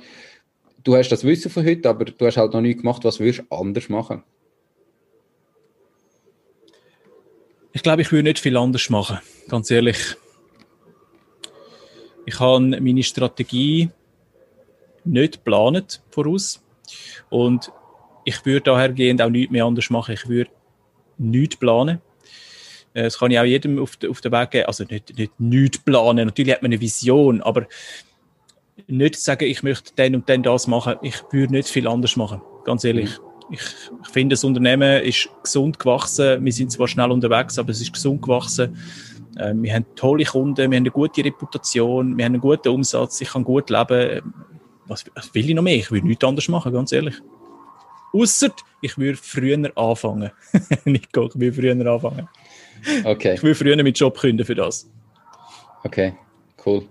du 0.83 0.95
hast 0.95 1.09
das 1.09 1.23
Wissen 1.23 1.51
von 1.51 1.65
heute, 1.65 1.89
aber 1.89 2.05
du 2.05 2.25
hast 2.25 2.37
halt 2.37 2.53
noch 2.53 2.61
nichts 2.61 2.81
gemacht, 2.81 3.03
was 3.03 3.19
würdest 3.19 3.39
du 3.39 3.55
anders 3.55 3.89
machen? 3.89 4.23
Ich 7.73 7.83
glaube, 7.83 8.01
ich 8.01 8.11
würde 8.11 8.23
nicht 8.23 8.39
viel 8.39 8.57
anders 8.57 8.89
machen, 8.89 9.19
ganz 9.47 9.71
ehrlich. 9.71 9.97
Ich 12.25 12.39
habe 12.39 12.59
meine 12.59 13.03
Strategie 13.03 13.89
nicht 15.03 15.33
geplant 15.33 16.01
voraus 16.11 16.63
und 17.29 17.71
ich 18.25 18.45
würde 18.45 18.61
dahergehend 18.61 19.21
auch 19.21 19.29
nichts 19.29 19.51
mehr 19.51 19.65
anders 19.65 19.89
machen. 19.89 20.13
Ich 20.13 20.27
würde 20.27 20.51
nichts 21.17 21.55
planen. 21.55 21.99
Äh, 22.93 23.03
das 23.03 23.17
kann 23.17 23.31
ich 23.31 23.39
auch 23.39 23.43
jedem 23.43 23.79
auf, 23.79 23.95
de, 23.95 24.09
auf 24.09 24.21
den 24.21 24.31
Weg 24.31 24.51
geben. 24.51 24.65
Also 24.67 24.83
nicht, 24.83 25.17
nicht 25.17 25.39
nichts 25.39 25.79
planen. 25.79 26.27
Natürlich 26.27 26.53
hat 26.53 26.61
man 26.61 26.71
eine 26.71 26.81
Vision, 26.81 27.41
aber 27.41 27.67
nicht 28.87 29.15
sagen, 29.15 29.45
ich 29.45 29.63
möchte 29.63 29.93
dann 29.95 30.15
und 30.15 30.29
dann 30.29 30.43
das 30.43 30.67
machen. 30.67 30.95
Ich 31.01 31.23
würde 31.31 31.53
nicht 31.53 31.69
viel 31.69 31.87
anders 31.87 32.15
machen. 32.15 32.41
Ganz 32.63 32.83
ehrlich. 32.83 33.19
Mhm 33.19 33.31
ich, 33.51 33.61
ich 34.03 34.09
finde, 34.09 34.33
das 34.33 34.43
Unternehmen 34.43 35.03
ist 35.03 35.29
gesund 35.43 35.77
gewachsen. 35.77 36.43
Wir 36.43 36.53
sind 36.53 36.71
zwar 36.71 36.87
schnell 36.87 37.11
unterwegs, 37.11 37.59
aber 37.59 37.71
es 37.71 37.81
ist 37.81 37.93
gesund 37.93 38.21
gewachsen. 38.21 38.77
Äh, 39.41 39.53
wir 39.55 39.73
haben 39.73 39.85
tolle 39.95 40.23
Kunden, 40.23 40.57
wir 40.57 40.65
haben 40.65 40.73
eine 40.73 40.91
gute 40.91 41.25
Reputation, 41.25 42.17
wir 42.17 42.25
haben 42.25 42.33
einen 42.33 42.41
guten 42.41 42.69
Umsatz, 42.69 43.21
ich 43.21 43.29
kann 43.29 43.43
gut 43.43 43.69
leben. 43.69 44.33
Was, 44.87 45.05
will 45.33 45.49
ich 45.49 45.55
noch 45.55 45.63
mehr? 45.63 45.75
Ich 45.75 45.91
will 45.91 46.01
nichts 46.01 46.23
anderes 46.23 46.47
machen, 46.49 46.73
ganz 46.73 46.91
ehrlich. 46.91 47.15
Ausser, 48.13 48.49
ich 48.81 48.97
würde 48.97 49.17
früher 49.17 49.71
anfangen. 49.77 50.31
Nico, 50.85 51.27
ich 51.27 51.39
würde 51.39 51.53
früher 51.53 51.91
anfangen. 51.91 52.27
Okay. 53.03 53.35
Ich 53.35 53.43
will 53.43 53.55
früher 53.55 53.81
mit 53.81 53.97
Job 53.97 54.17
künden 54.17 54.45
für 54.45 54.55
das. 54.55 54.89
Okay, 55.83 56.13
cool. 56.65 56.83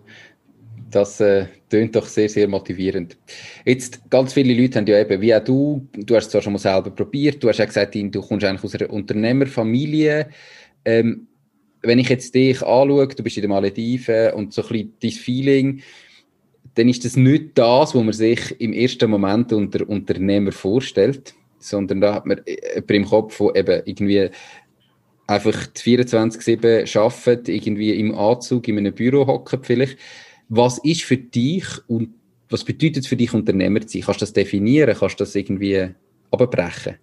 Das 0.90 1.20
äh, 1.20 1.46
tönt 1.68 1.94
doch 1.94 2.06
sehr, 2.06 2.28
sehr 2.28 2.48
motivierend. 2.48 3.16
Jetzt, 3.64 4.10
ganz 4.10 4.32
viele 4.32 4.60
Leute 4.60 4.78
haben 4.78 4.86
ja 4.86 4.98
eben, 4.98 5.20
wie 5.20 5.34
auch 5.34 5.44
du, 5.44 5.86
du 5.92 6.16
hast 6.16 6.26
es 6.26 6.30
zwar 6.32 6.42
schon 6.42 6.54
mal 6.54 6.58
selber 6.58 6.90
probiert, 6.90 7.42
du 7.42 7.48
hast 7.48 7.58
ja 7.58 7.64
gesagt, 7.64 7.94
du 7.94 8.20
kommst 8.20 8.44
eigentlich 8.44 8.64
aus 8.64 8.74
einer 8.74 8.90
Unternehmerfamilie. 8.90 10.28
Ähm, 10.84 11.28
wenn 11.82 11.98
ich 11.98 12.08
jetzt 12.08 12.34
dich 12.34 12.62
anschaue, 12.62 13.08
du 13.08 13.22
bist 13.22 13.36
in 13.36 13.42
den 13.42 13.50
Malediven 13.50 14.32
und 14.34 14.52
so 14.52 14.62
ein 14.62 14.68
bisschen 14.68 14.94
dein 15.02 15.10
Feeling, 15.10 15.82
dann 16.74 16.88
ist 16.88 17.04
das 17.04 17.16
nicht 17.16 17.50
das, 17.56 17.94
was 17.94 18.02
man 18.02 18.12
sich 18.12 18.60
im 18.60 18.72
ersten 18.72 19.10
Moment 19.10 19.52
unter 19.52 19.88
Unternehmer 19.88 20.52
vorstellt, 20.52 21.34
sondern 21.58 22.00
da 22.00 22.14
hat 22.14 22.26
man 22.26 22.40
jemanden 22.46 22.94
im 22.94 23.04
Kopf, 23.04 23.38
der 23.38 23.56
eben 23.56 23.82
irgendwie 23.86 24.30
einfach 25.26 25.68
24-7 25.74 26.98
arbeitet, 26.98 27.48
irgendwie 27.48 27.92
im 27.98 28.14
Anzug 28.14 28.68
in 28.68 28.78
einem 28.78 28.94
Büro 28.94 29.26
hockt 29.26 29.66
vielleicht. 29.66 29.98
Was 30.48 30.78
ist 30.78 31.02
für 31.02 31.16
dich 31.16 31.64
und 31.86 32.10
was 32.48 32.64
bedeutet 32.64 33.04
es 33.04 33.06
für 33.06 33.16
dich, 33.16 33.32
Unternehmer 33.32 33.80
zu 33.80 33.88
sein? 33.88 34.02
Kannst 34.02 34.20
du 34.20 34.24
das 34.24 34.32
definieren? 34.32 34.96
Kannst 34.98 35.20
du 35.20 35.24
das 35.24 35.34
irgendwie 35.34 35.88
abbrechen? 36.32 36.96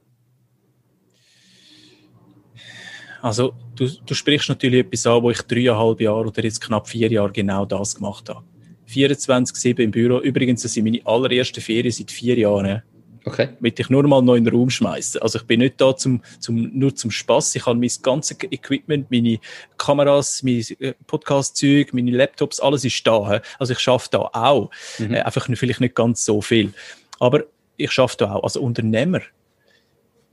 Also, 3.21 3.53
du, 3.75 3.89
du 4.05 4.13
sprichst 4.13 4.49
natürlich 4.49 4.85
etwas 4.85 5.05
an, 5.05 5.21
wo 5.23 5.31
ich 5.31 5.41
dreieinhalb 5.41 6.01
Jahre 6.01 6.27
oder 6.27 6.43
jetzt 6.43 6.61
knapp 6.61 6.87
vier 6.87 7.11
Jahre 7.11 7.31
genau 7.31 7.65
das 7.65 7.95
gemacht 7.95 8.29
habe. 8.29 8.43
24-7 8.89 9.79
im 9.79 9.91
Büro. 9.91 10.19
Übrigens, 10.19 10.61
das 10.61 10.73
sind 10.73 10.85
meine 10.85 11.05
allerersten 11.05 11.61
Ferien 11.61 11.91
seit 11.91 12.11
vier 12.11 12.37
Jahren. 12.37 12.81
Okay. 13.25 13.49
Will 13.59 13.73
ich 13.77 13.89
nur 13.89 14.07
mal 14.07 14.21
noch 14.21 14.35
in 14.35 14.45
den 14.45 14.55
Raum 14.55 14.69
schmeißen. 14.69 15.21
Also 15.21 15.39
ich 15.39 15.45
bin 15.45 15.59
nicht 15.59 15.81
da 15.81 15.93
zum, 15.93 16.21
zum, 16.39 16.71
nur 16.73 16.95
zum 16.95 17.11
Spaß. 17.11 17.55
Ich 17.55 17.65
habe 17.65 17.77
mein 17.77 17.91
ganzes 18.01 18.37
Equipment, 18.41 19.11
meine 19.11 19.39
Kameras, 19.77 20.43
mein 20.43 20.63
äh, 20.79 20.93
Podcast-Zeug, 21.05 21.93
meine 21.93 22.11
Laptops, 22.11 22.61
alles 22.61 22.85
ist 22.85 23.05
da. 23.05 23.41
Also 23.59 23.73
ich 23.73 23.79
schaffe 23.79 24.07
da 24.11 24.19
auch. 24.31 24.71
Mhm. 24.97 25.13
Äh, 25.13 25.21
einfach 25.23 25.45
vielleicht 25.55 25.81
nicht 25.81 25.95
ganz 25.95 26.23
so 26.23 26.41
viel. 26.41 26.71
Aber 27.19 27.43
ich 27.75 27.91
schaffe 27.91 28.15
da 28.17 28.35
auch. 28.35 28.43
Also 28.43 28.61
Unternehmer 28.61 29.19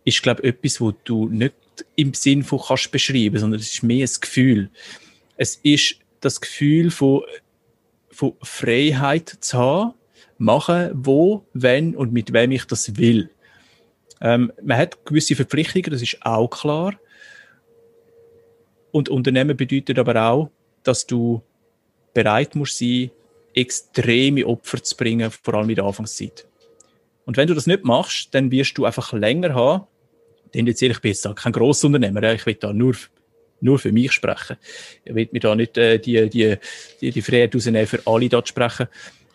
ist, 0.05 0.22
glaube 0.22 0.43
ich, 0.43 0.51
etwas, 0.51 0.80
wo 0.80 0.93
du 0.93 1.28
nicht 1.28 1.55
im 1.97 2.14
Sinn 2.14 2.43
von 2.43 2.61
kannst 2.61 2.91
beschreiben, 2.93 3.39
sondern 3.39 3.61
es 3.61 3.72
ist 3.72 3.83
mehr 3.83 4.07
ein 4.07 4.20
Gefühl. 4.20 4.70
Es 5.37 5.57
ist 5.57 5.97
das 6.20 6.41
Gefühl 6.41 6.91
von, 6.91 7.22
von 8.11 8.35
Freiheit 8.43 9.29
zu 9.41 9.59
haben, 9.59 9.95
machen, 10.39 10.91
wo, 10.95 11.47
wenn 11.53 11.97
und 11.97 12.12
mit 12.12 12.33
wem 12.33 12.53
ich 12.53 12.64
das 12.64 12.97
will. 12.97 13.31
Ähm, 14.20 14.53
man 14.62 14.79
hat 14.79 15.05
gewisse 15.05 15.37
Verpflichtungen, 15.37 15.91
das 15.91 16.03
ist 16.03 16.18
auch 16.22 16.49
klar. 16.49 16.95
Und 18.91 19.09
Unternehmen 19.09 19.57
bedeutet 19.57 19.99
aber 19.99 20.22
auch, 20.22 20.51
dass 20.83 21.07
du 21.07 21.43
bereit 22.12 22.55
musst 22.55 22.79
sein, 22.79 23.11
extreme 23.55 24.47
Opfer 24.47 24.83
zu 24.83 24.97
bringen, 24.97 25.31
vor 25.31 25.55
allem 25.55 25.70
in 25.70 25.77
der 25.77 25.85
Anfangszeit. 25.85 26.47
Und 27.27 27.37
wenn 27.37 27.49
du 27.49 27.55
das 27.55 27.66
nicht 27.66 27.85
machst, 27.85 28.35
dann 28.35 28.51
wirst 28.51 28.77
du 28.79 28.85
einfach 28.85 29.12
länger 29.12 29.55
haben. 29.55 29.87
Denn 30.55 30.67
jetzt 30.67 30.81
ich 30.81 31.01
bin 31.01 31.11
jetzt 31.11 31.29
kein 31.37 31.53
Grossunternehmer, 31.53 32.33
ich 32.33 32.47
will 32.47 32.55
da 32.55 32.73
nur, 32.73 32.95
nur 33.61 33.79
für 33.79 33.93
mich 33.93 34.13
sprechen. 34.13 34.57
Ich 35.05 35.15
will 35.15 35.29
mir 35.33 35.41
da 35.41 35.55
nicht 35.55 35.77
äh, 35.77 35.99
die, 35.99 36.31
die, 36.31 36.57
die, 37.01 37.11
die 37.11 37.23
Freiheit 37.23 37.55
rausnehmen, 37.55 37.87
für 37.87 38.01
alle 38.07 38.29
da 38.29 38.43
zu 38.45 38.51
sprechen. 38.51 38.87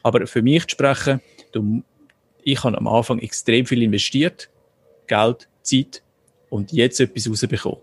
Aber 0.02 0.26
für 0.28 0.42
mich 0.42 0.66
zu 0.68 0.72
sprechen, 0.72 1.22
du, 1.52 1.84
ich 2.44 2.64
habe 2.64 2.78
am 2.78 2.88
Anfang 2.88 3.20
extrem 3.20 3.66
viel 3.66 3.84
investiert. 3.84 4.50
Geld, 5.08 5.50
Zeit 5.62 6.04
und 6.50 6.72
jetzt 6.72 7.00
etwas 7.00 7.30
rausbekommen. 7.30 7.80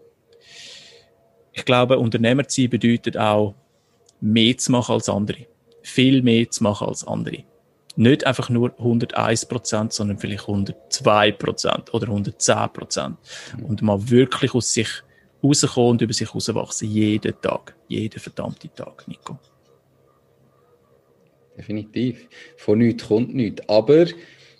Ich 1.53 1.65
glaube, 1.65 1.99
Unternehmer 1.99 2.47
zu 2.47 2.63
sein 2.63 2.71
bedeutet 2.71 3.17
auch, 3.17 3.55
mehr 4.21 4.57
zu 4.57 4.73
machen 4.73 4.93
als 4.93 5.09
andere. 5.09 5.47
Viel 5.83 6.23
mehr 6.23 6.51
zu 6.51 6.63
machen 6.63 6.89
als 6.89 7.07
andere. 7.07 7.45
Nicht 7.97 8.27
einfach 8.27 8.51
nur 8.51 8.75
101 8.79 9.47
Prozent, 9.47 9.93
sondern 9.93 10.19
vielleicht 10.19 10.43
102 10.43 11.33
Prozent 11.33 11.95
oder 11.95 12.09
110 12.09 12.69
Prozent. 12.73 13.17
Und 13.67 13.83
mal 13.83 14.11
wirklich 14.11 14.55
aus 14.55 14.73
sich 14.73 14.89
rauskommen 15.43 15.93
und 15.93 16.03
über 16.03 16.13
sich 16.13 16.35
rauswachsen. 16.35 16.91
Jeden 16.91 17.41
Tag. 17.41 17.75
Jeden 17.89 18.21
verdammten 18.21 18.71
Tag, 18.75 19.09
Nico. 19.09 19.39
Definitiv. 21.57 22.29
Von 22.59 22.79
nichts 22.79 23.09
kommt 23.09 23.35
nichts. 23.35 23.67
Aber, 23.69 24.07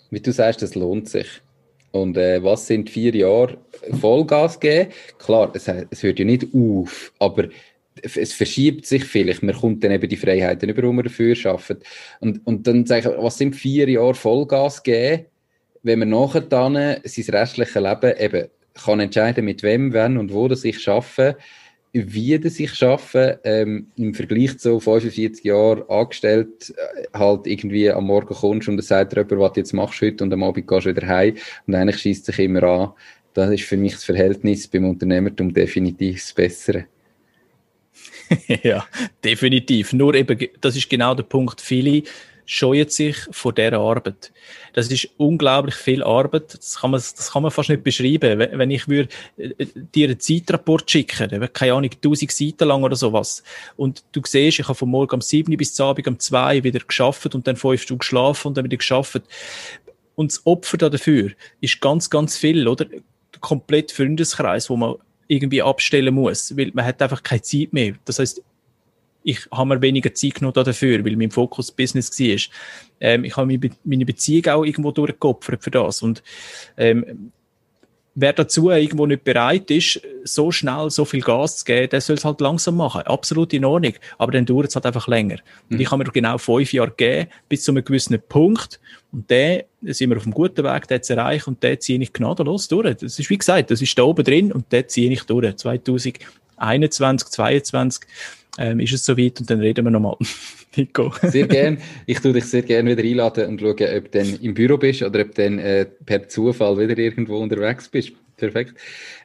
wie 0.09 0.19
du 0.19 0.31
sagst, 0.31 0.63
das 0.63 0.73
lohnt 0.73 1.07
sich. 1.07 1.27
Und 1.91 2.17
äh, 2.17 2.43
was 2.43 2.67
sind 2.67 2.89
vier 2.89 3.15
Jahre 3.15 3.57
Vollgas 3.91 4.59
geben? 4.59 4.91
Klar, 5.19 5.51
es, 5.53 5.67
es 5.67 6.03
hört 6.03 6.19
ja 6.19 6.25
nicht 6.25 6.47
auf, 6.53 7.13
aber 7.19 7.45
es 8.03 8.33
verschiebt 8.33 8.85
sich 8.85 9.03
vielleicht. 9.03 9.43
Man 9.43 9.55
kommt 9.55 9.83
dann 9.83 9.91
eben 9.91 10.09
die 10.09 10.17
Freiheiten 10.17 10.69
über, 10.69 10.81
die 10.81 10.87
man 10.87 11.03
dafür 11.03 11.35
schafft. 11.35 11.77
Und, 12.19 12.45
und 12.45 12.67
dann 12.67 12.85
sage 12.85 13.09
ich, 13.09 13.23
was 13.23 13.37
sind 13.37 13.55
vier 13.55 13.89
Jahre 13.89 14.15
Vollgas 14.15 14.83
geben, 14.83 15.25
wenn 15.83 15.99
man 15.99 16.09
nachher 16.09 16.41
dann 16.41 16.75
sein 16.75 17.35
restliches 17.35 17.75
Leben 17.75 18.13
eben 18.17 18.47
kann 18.73 18.99
entscheiden, 18.99 19.45
mit 19.45 19.63
wem, 19.63 19.93
wann 19.93 20.17
und 20.17 20.33
wo 20.33 20.47
das 20.47 20.63
ich 20.63 20.79
schaffe, 20.79 21.37
wie 21.93 22.37
das 22.37 22.59
ich 22.59 22.73
schaffe, 22.73 23.39
ähm, 23.43 23.87
im 23.95 24.13
Vergleich 24.13 24.59
zu 24.59 24.79
45 24.79 25.43
Jahren 25.43 25.83
angestellt, 25.89 26.73
äh, 26.77 27.17
halt 27.17 27.47
irgendwie 27.47 27.89
am 27.89 28.05
Morgen 28.05 28.35
kommst 28.35 28.67
und 28.67 28.79
es 28.79 28.87
sagt 28.87 29.13
jemand, 29.15 29.31
was 29.31 29.53
du 29.53 29.59
jetzt 29.61 29.73
machst 29.73 30.01
heute 30.01 30.23
und 30.23 30.33
am 30.33 30.43
Abend 30.43 30.67
gehst 30.67 30.85
du 30.85 30.95
wieder 30.95 31.07
heim 31.07 31.35
und 31.65 31.75
eigentlich 31.75 31.97
schießt 31.97 32.25
sich 32.25 32.39
immer 32.39 32.63
an. 32.63 32.93
Das 33.33 33.51
ist 33.51 33.63
für 33.63 33.77
mich 33.77 33.93
das 33.93 34.03
Verhältnis 34.03 34.67
beim 34.67 34.89
Unternehmertum 34.89 35.53
definitiv 35.53 36.21
das 36.21 36.33
Bessere. 36.33 36.85
ja, 38.63 38.85
definitiv. 39.23 39.93
Nur 39.93 40.15
eben, 40.15 40.37
das 40.61 40.75
ist 40.75 40.89
genau 40.89 41.13
der 41.13 41.23
Punkt. 41.23 41.61
Viele 41.61 42.03
scheuen 42.47 42.87
sich 42.87 43.17
vor 43.31 43.53
dieser 43.53 43.79
Arbeit. 43.79 44.31
Das 44.73 44.89
ist 44.89 45.09
unglaublich 45.17 45.75
viel 45.75 46.01
Arbeit. 46.01 46.53
Das 46.53 46.79
kann 46.79 46.91
man, 46.91 46.99
das 46.99 47.31
kann 47.31 47.43
man 47.43 47.51
fast 47.51 47.69
nicht 47.69 47.83
beschreiben. 47.83 48.39
Wenn 48.39 48.71
ich 48.71 48.87
würde 48.87 49.09
äh, 49.37 49.53
dir 49.93 50.07
einen 50.07 50.19
Zeitrapport 50.19 50.89
schicken, 50.89 51.29
keine 51.51 51.73
Ahnung, 51.73 51.91
1000 51.91 52.31
Seiten 52.31 52.67
lang 52.67 52.83
oder 52.83 52.95
sowas. 52.95 53.43
Und 53.75 54.03
du 54.13 54.21
siehst, 54.25 54.59
ich 54.59 54.67
habe 54.67 54.75
von 54.75 54.89
morgen 54.89 55.15
um 55.15 55.21
7 55.21 55.55
bis 55.57 55.73
zum 55.73 55.87
Abend 55.87 56.07
um 56.07 56.19
2 56.19 56.63
wieder 56.63 56.79
geschafft 56.79 57.35
und 57.35 57.45
dann 57.45 57.57
5 57.57 57.81
Stunden 57.81 57.99
geschlafen 57.99 58.47
und 58.47 58.57
dann 58.57 58.65
wieder 58.65 58.77
geschafft. 58.77 59.21
Und 60.15 60.31
das 60.31 60.45
Opfer 60.45 60.77
dafür 60.77 61.31
ist 61.59 61.81
ganz, 61.81 62.09
ganz 62.09 62.37
viel, 62.37 62.67
oder? 62.67 62.85
Komplett 63.41 63.91
Freundeskreis, 63.91 64.69
wo 64.69 64.77
man 64.77 64.95
irgendwie 65.27 65.61
abstellen 65.61 66.13
muss, 66.13 66.55
weil 66.57 66.71
man 66.73 66.85
hat 66.85 67.01
einfach 67.01 67.21
keine 67.23 67.41
Zeit 67.41 67.73
mehr. 67.73 67.93
Das 68.05 68.19
heißt, 68.19 68.41
ich 69.23 69.45
habe 69.51 69.75
mir 69.75 69.81
weniger 69.81 70.13
Zeit 70.13 70.35
genommen 70.35 70.53
dafür, 70.53 71.03
weil 71.03 71.17
mein 71.17 71.31
Fokus 71.31 71.71
Business 71.71 72.17
war. 72.17 72.37
Ähm, 73.01 73.25
ich 73.25 73.35
habe 73.35 73.59
meine 73.83 74.05
Beziehung 74.05 74.45
auch 74.47 74.63
irgendwo 74.63 74.91
durchgeopfert 74.91 75.63
für 75.63 75.71
das. 75.71 76.01
Und 76.01 76.23
ähm, 76.77 77.31
wer 78.19 78.33
dazu 78.33 78.71
irgendwo 78.71 79.05
nicht 79.05 79.23
bereit 79.23 79.69
ist, 79.69 80.01
so 80.23 80.51
schnell 80.51 80.89
so 80.89 81.05
viel 81.05 81.21
Gas 81.21 81.57
zu 81.57 81.65
geben, 81.65 81.89
der 81.89 82.01
soll 82.01 82.15
es 82.15 82.25
halt 82.25 82.41
langsam 82.41 82.75
machen. 82.75 83.03
Absolut 83.03 83.53
in 83.53 83.63
Ordnung. 83.63 83.93
Aber 84.17 84.31
dann 84.31 84.43
dauert 84.43 84.69
es 84.69 84.75
halt 84.75 84.87
einfach 84.87 85.07
länger. 85.07 85.35
Und 85.69 85.75
mhm. 85.75 85.81
ich 85.81 85.91
habe 85.91 86.03
mir 86.03 86.11
genau 86.11 86.39
fünf 86.39 86.73
Jahre 86.73 86.89
gegeben, 86.89 87.29
bis 87.47 87.63
zu 87.63 87.71
einem 87.71 87.85
gewissen 87.85 88.17
Punkt. 88.27 88.79
Und 89.11 89.29
der 89.29 89.65
sind 89.83 90.09
wir 90.09 90.17
auf 90.17 90.23
einem 90.23 90.33
guten 90.33 90.63
Weg, 90.63 90.87
den 90.87 91.03
zu 91.03 91.15
erreichen. 91.15 91.51
Und 91.51 91.61
den 91.61 91.79
ziehe 91.79 92.01
ich 92.01 92.11
gnadenlos 92.11 92.67
durch. 92.67 92.95
Das 92.95 93.19
ist, 93.19 93.29
wie 93.29 93.37
gesagt, 93.37 93.69
das 93.69 93.83
ist 93.83 93.97
da 93.97 94.01
oben 94.01 94.23
drin 94.23 94.51
und 94.51 94.71
den 94.71 94.89
ziehe 94.89 95.11
ich 95.11 95.23
durch. 95.23 95.55
2021, 95.55 97.29
2022 97.29 98.01
ähm, 98.57 98.79
ist 98.79 98.93
es 98.93 99.05
soweit 99.05 99.39
und 99.39 99.49
dann 99.49 99.59
reden 99.59 99.85
wir 99.85 99.91
nochmal. 99.91 100.15
Nico. 100.75 101.13
sehr 101.23 101.47
gern. 101.47 101.77
Ich 102.05 102.19
tue 102.19 102.33
dich 102.33 102.45
sehr 102.45 102.61
gerne 102.61 102.91
wieder 102.91 103.03
einladen 103.03 103.47
und 103.47 103.61
schaue, 103.61 103.71
ob 103.71 104.11
du 104.11 104.19
dann 104.19 104.39
im 104.41 104.53
Büro 104.53 104.77
bist 104.77 105.01
oder 105.01 105.21
ob 105.21 105.33
du 105.33 105.43
dann 105.43 105.59
äh, 105.59 105.85
per 106.05 106.27
Zufall 106.27 106.77
wieder 106.77 106.97
irgendwo 106.97 107.37
unterwegs 107.37 107.87
bist. 107.89 108.13
Perfekt. 108.37 108.75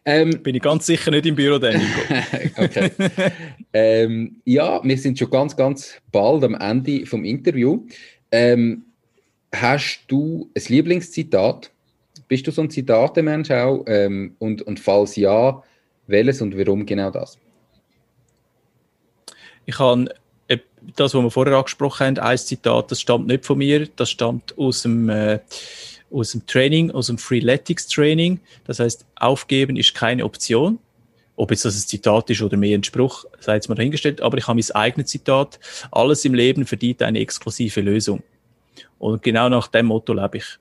Ähm, 0.07 0.43
Bin 0.43 0.55
ich 0.55 0.63
ganz 0.63 0.87
sicher 0.87 1.11
nicht 1.11 1.27
im 1.27 1.35
Büro, 1.35 1.59
dann, 1.59 1.75
Nico. 1.75 2.01
okay. 2.63 2.91
ähm, 3.75 4.37
ja, 4.47 4.81
wir 4.83 4.97
sind 4.97 5.19
schon 5.19 5.31
ganz, 5.31 5.55
ganz 5.55 6.01
bald 6.11 6.43
am 6.45 6.55
Ende 6.55 7.05
vom 7.05 7.25
Interview. 7.25 7.85
Ähm, 8.31 8.85
hast 9.55 10.05
du 10.09 10.51
ein 10.57 10.63
Lieblingszitat? 10.67 11.71
Bist 12.27 12.47
du 12.47 12.51
so 12.51 12.63
ein 12.63 12.71
Zitatemensch 12.71 13.51
auch? 13.51 13.85
Ähm, 13.87 14.35
und, 14.39 14.63
und 14.63 14.81
falls 14.81 15.17
ja, 15.17 15.63
welches 16.07 16.41
und 16.41 16.57
warum 16.57 16.87
genau 16.87 17.11
das? 17.11 17.39
Ich 19.67 19.79
habe 19.79 20.15
äh, 20.49 20.59
das, 20.97 21.15
was 21.15 21.23
wir 21.23 21.31
vorher 21.31 21.57
angesprochen 21.57 22.07
haben, 22.07 22.19
ein 22.19 22.39
Zitat, 22.39 22.91
das 22.91 23.01
stammt 23.01 23.27
nicht 23.27 23.45
von 23.45 23.59
mir, 23.59 23.89
das 23.97 24.11
stammt 24.11 24.57
aus 24.59 24.83
dem, 24.83 25.09
äh, 25.09 25.41
aus 26.11 26.33
dem 26.33 26.47
Training, 26.47 26.91
aus 26.91 27.07
dem 27.07 27.19
Freeletics 27.19 27.87
Training. 27.89 28.41
Das 28.65 28.81
heißt, 28.81 29.07
aufgeben 29.17 29.77
ist 29.77 29.95
keine 29.95 30.25
Option. 30.25 30.79
Ob 31.37 31.51
jetzt 31.51 31.65
das 31.65 31.75
ein 31.77 31.89
Zitat 31.89 32.29
ist 32.31 32.43
oder 32.43 32.57
mehr 32.57 32.77
ein 32.77 32.85
Spruch, 32.85 33.25
sei 33.41 33.55
jetzt 33.55 33.69
mal 33.69 33.75
dahingestellt. 33.75 34.21
Aber 34.21 34.37
ich 34.37 34.47
habe 34.47 34.61
mein 34.61 34.77
eigenes 34.77 35.11
Zitat. 35.11 35.59
Alles 35.91 36.25
im 36.25 36.35
Leben 36.35 36.67
verdient 36.67 37.03
eine 37.03 37.21
exklusive 37.21 37.81
Lösung. 37.81 38.23
Und 38.99 39.23
genau 39.23 39.49
nach 39.49 39.69
dem 39.69 39.87
Motto 39.87 40.13
lebe 40.13 40.39
ich. 40.39 40.59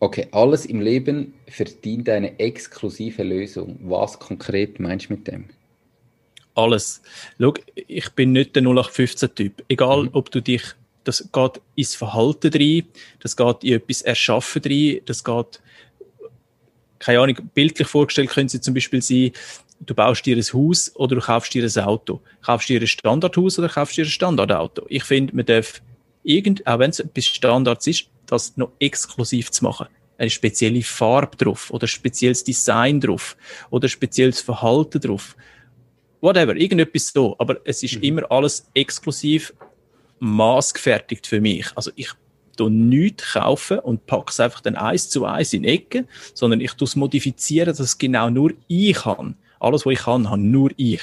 Okay, 0.00 0.28
alles 0.32 0.66
im 0.66 0.80
Leben 0.80 1.32
verdient 1.46 2.08
eine 2.10 2.38
exklusive 2.38 3.22
Lösung. 3.22 3.78
Was 3.82 4.18
konkret 4.18 4.78
meinst 4.78 5.08
du 5.08 5.14
mit 5.14 5.26
dem? 5.26 5.46
Alles. 6.54 7.02
Schau, 7.38 7.54
ich 7.74 8.10
bin 8.10 8.32
nicht 8.32 8.56
der 8.56 8.62
0815-Typ. 8.62 9.64
Egal, 9.68 10.04
mhm. 10.04 10.10
ob 10.12 10.30
du 10.30 10.40
dich, 10.40 10.62
das 11.04 11.28
geht 11.32 11.60
ins 11.74 11.94
Verhalten 11.94 12.52
rein, 12.52 12.84
das 13.20 13.36
geht 13.36 13.64
in 13.64 13.74
etwas 13.74 14.02
Erschaffen 14.02 14.62
rein, 14.64 15.00
das 15.04 15.22
geht, 15.22 15.60
keine 16.98 17.20
Ahnung, 17.20 17.36
bildlich 17.54 17.88
vorgestellt 17.88 18.30
können 18.30 18.48
sie 18.48 18.60
zum 18.60 18.72
Beispiel 18.72 19.02
sein, 19.02 19.32
du 19.80 19.94
baust 19.94 20.24
dir 20.24 20.36
ein 20.36 20.42
Haus 20.42 20.90
oder 20.94 21.16
du 21.16 21.20
kaufst 21.20 21.52
dir 21.52 21.64
ein 21.64 21.84
Auto. 21.84 22.20
Kaufst 22.42 22.68
dir 22.68 22.80
ein 22.80 22.86
Standardhaus 22.86 23.58
oder 23.58 23.68
kaufst 23.68 23.96
dir 23.96 24.04
ein 24.04 24.10
Standardauto. 24.10 24.86
Ich 24.88 25.04
finde, 25.04 25.36
man 25.36 25.44
darf 25.44 25.82
irgend, 26.22 26.66
auch 26.66 26.78
wenn 26.78 26.90
es 26.90 27.04
bis 27.12 27.26
Standards 27.26 27.86
ist, 27.86 28.06
das 28.26 28.56
noch 28.56 28.70
exklusiv 28.78 29.50
zu 29.50 29.64
machen 29.64 29.86
eine 30.16 30.30
spezielle 30.30 30.82
Farbe 30.82 31.36
drauf 31.36 31.70
oder 31.70 31.84
ein 31.84 31.88
spezielles 31.88 32.44
Design 32.44 33.00
drauf 33.00 33.36
oder 33.70 33.86
ein 33.86 33.90
spezielles 33.90 34.40
Verhalten 34.40 35.00
drauf 35.00 35.36
whatever, 36.24 36.56
irgendetwas 36.56 37.12
so. 37.12 37.36
Aber 37.38 37.58
es 37.64 37.82
ist 37.82 37.96
mhm. 37.96 38.02
immer 38.02 38.32
alles 38.32 38.68
exklusiv 38.74 39.52
maßgefertigt 40.18 41.26
für 41.26 41.40
mich. 41.40 41.66
Also 41.76 41.90
ich 41.94 42.10
tu 42.56 42.68
nichts 42.68 43.32
kaufen 43.32 43.80
und 43.80 44.06
packe 44.06 44.30
es 44.30 44.40
einfach 44.40 44.60
dann 44.60 44.76
eins 44.76 45.10
zu 45.10 45.24
eins 45.24 45.52
in 45.52 45.64
Ecke, 45.64 46.06
sondern 46.34 46.60
ich 46.60 46.72
tue 46.74 46.86
es 46.86 46.96
modifizieren, 46.96 47.66
dass 47.66 47.80
es 47.80 47.98
genau 47.98 48.30
nur 48.30 48.52
ich 48.68 48.94
kann. 48.94 49.36
Alles, 49.60 49.84
was 49.84 49.92
ich 49.92 49.98
kann, 50.00 50.30
habe 50.30 50.40
nur 50.40 50.70
ich. 50.76 51.00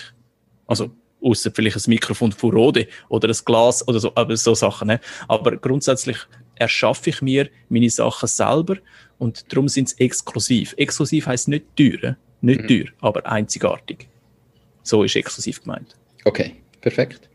Also, 0.65 0.91
außer 1.21 1.51
vielleicht 1.53 1.75
ein 1.75 1.89
Mikrofon 1.89 2.31
von 2.31 2.51
Rode 2.51 2.87
oder 3.09 3.27
ein 3.27 3.35
Glas 3.45 3.85
oder 3.87 3.99
so, 3.99 4.11
aber 4.15 4.37
so 4.37 4.55
Sachen. 4.55 4.87
Ne? 4.87 4.99
Aber 5.27 5.57
grundsätzlich 5.57 6.17
erschaffe 6.55 7.09
ich 7.09 7.21
mir 7.21 7.49
meine 7.69 7.89
Sachen 7.89 8.27
selber 8.27 8.77
und 9.17 9.51
darum 9.51 9.67
sind 9.67 9.89
es 9.89 9.93
exklusiv. 9.93 10.73
Exklusiv 10.77 11.27
heißt 11.27 11.47
nicht 11.47 11.65
teuer, 11.75 12.15
nicht 12.41 12.61
mhm. 12.61 12.67
teuer, 12.67 12.85
aber 13.01 13.25
einzigartig. 13.25 14.07
So 14.83 15.03
ist 15.03 15.15
exklusiv 15.15 15.61
gemeint. 15.61 15.95
Okay, 16.25 16.55
perfekt. 16.81 17.29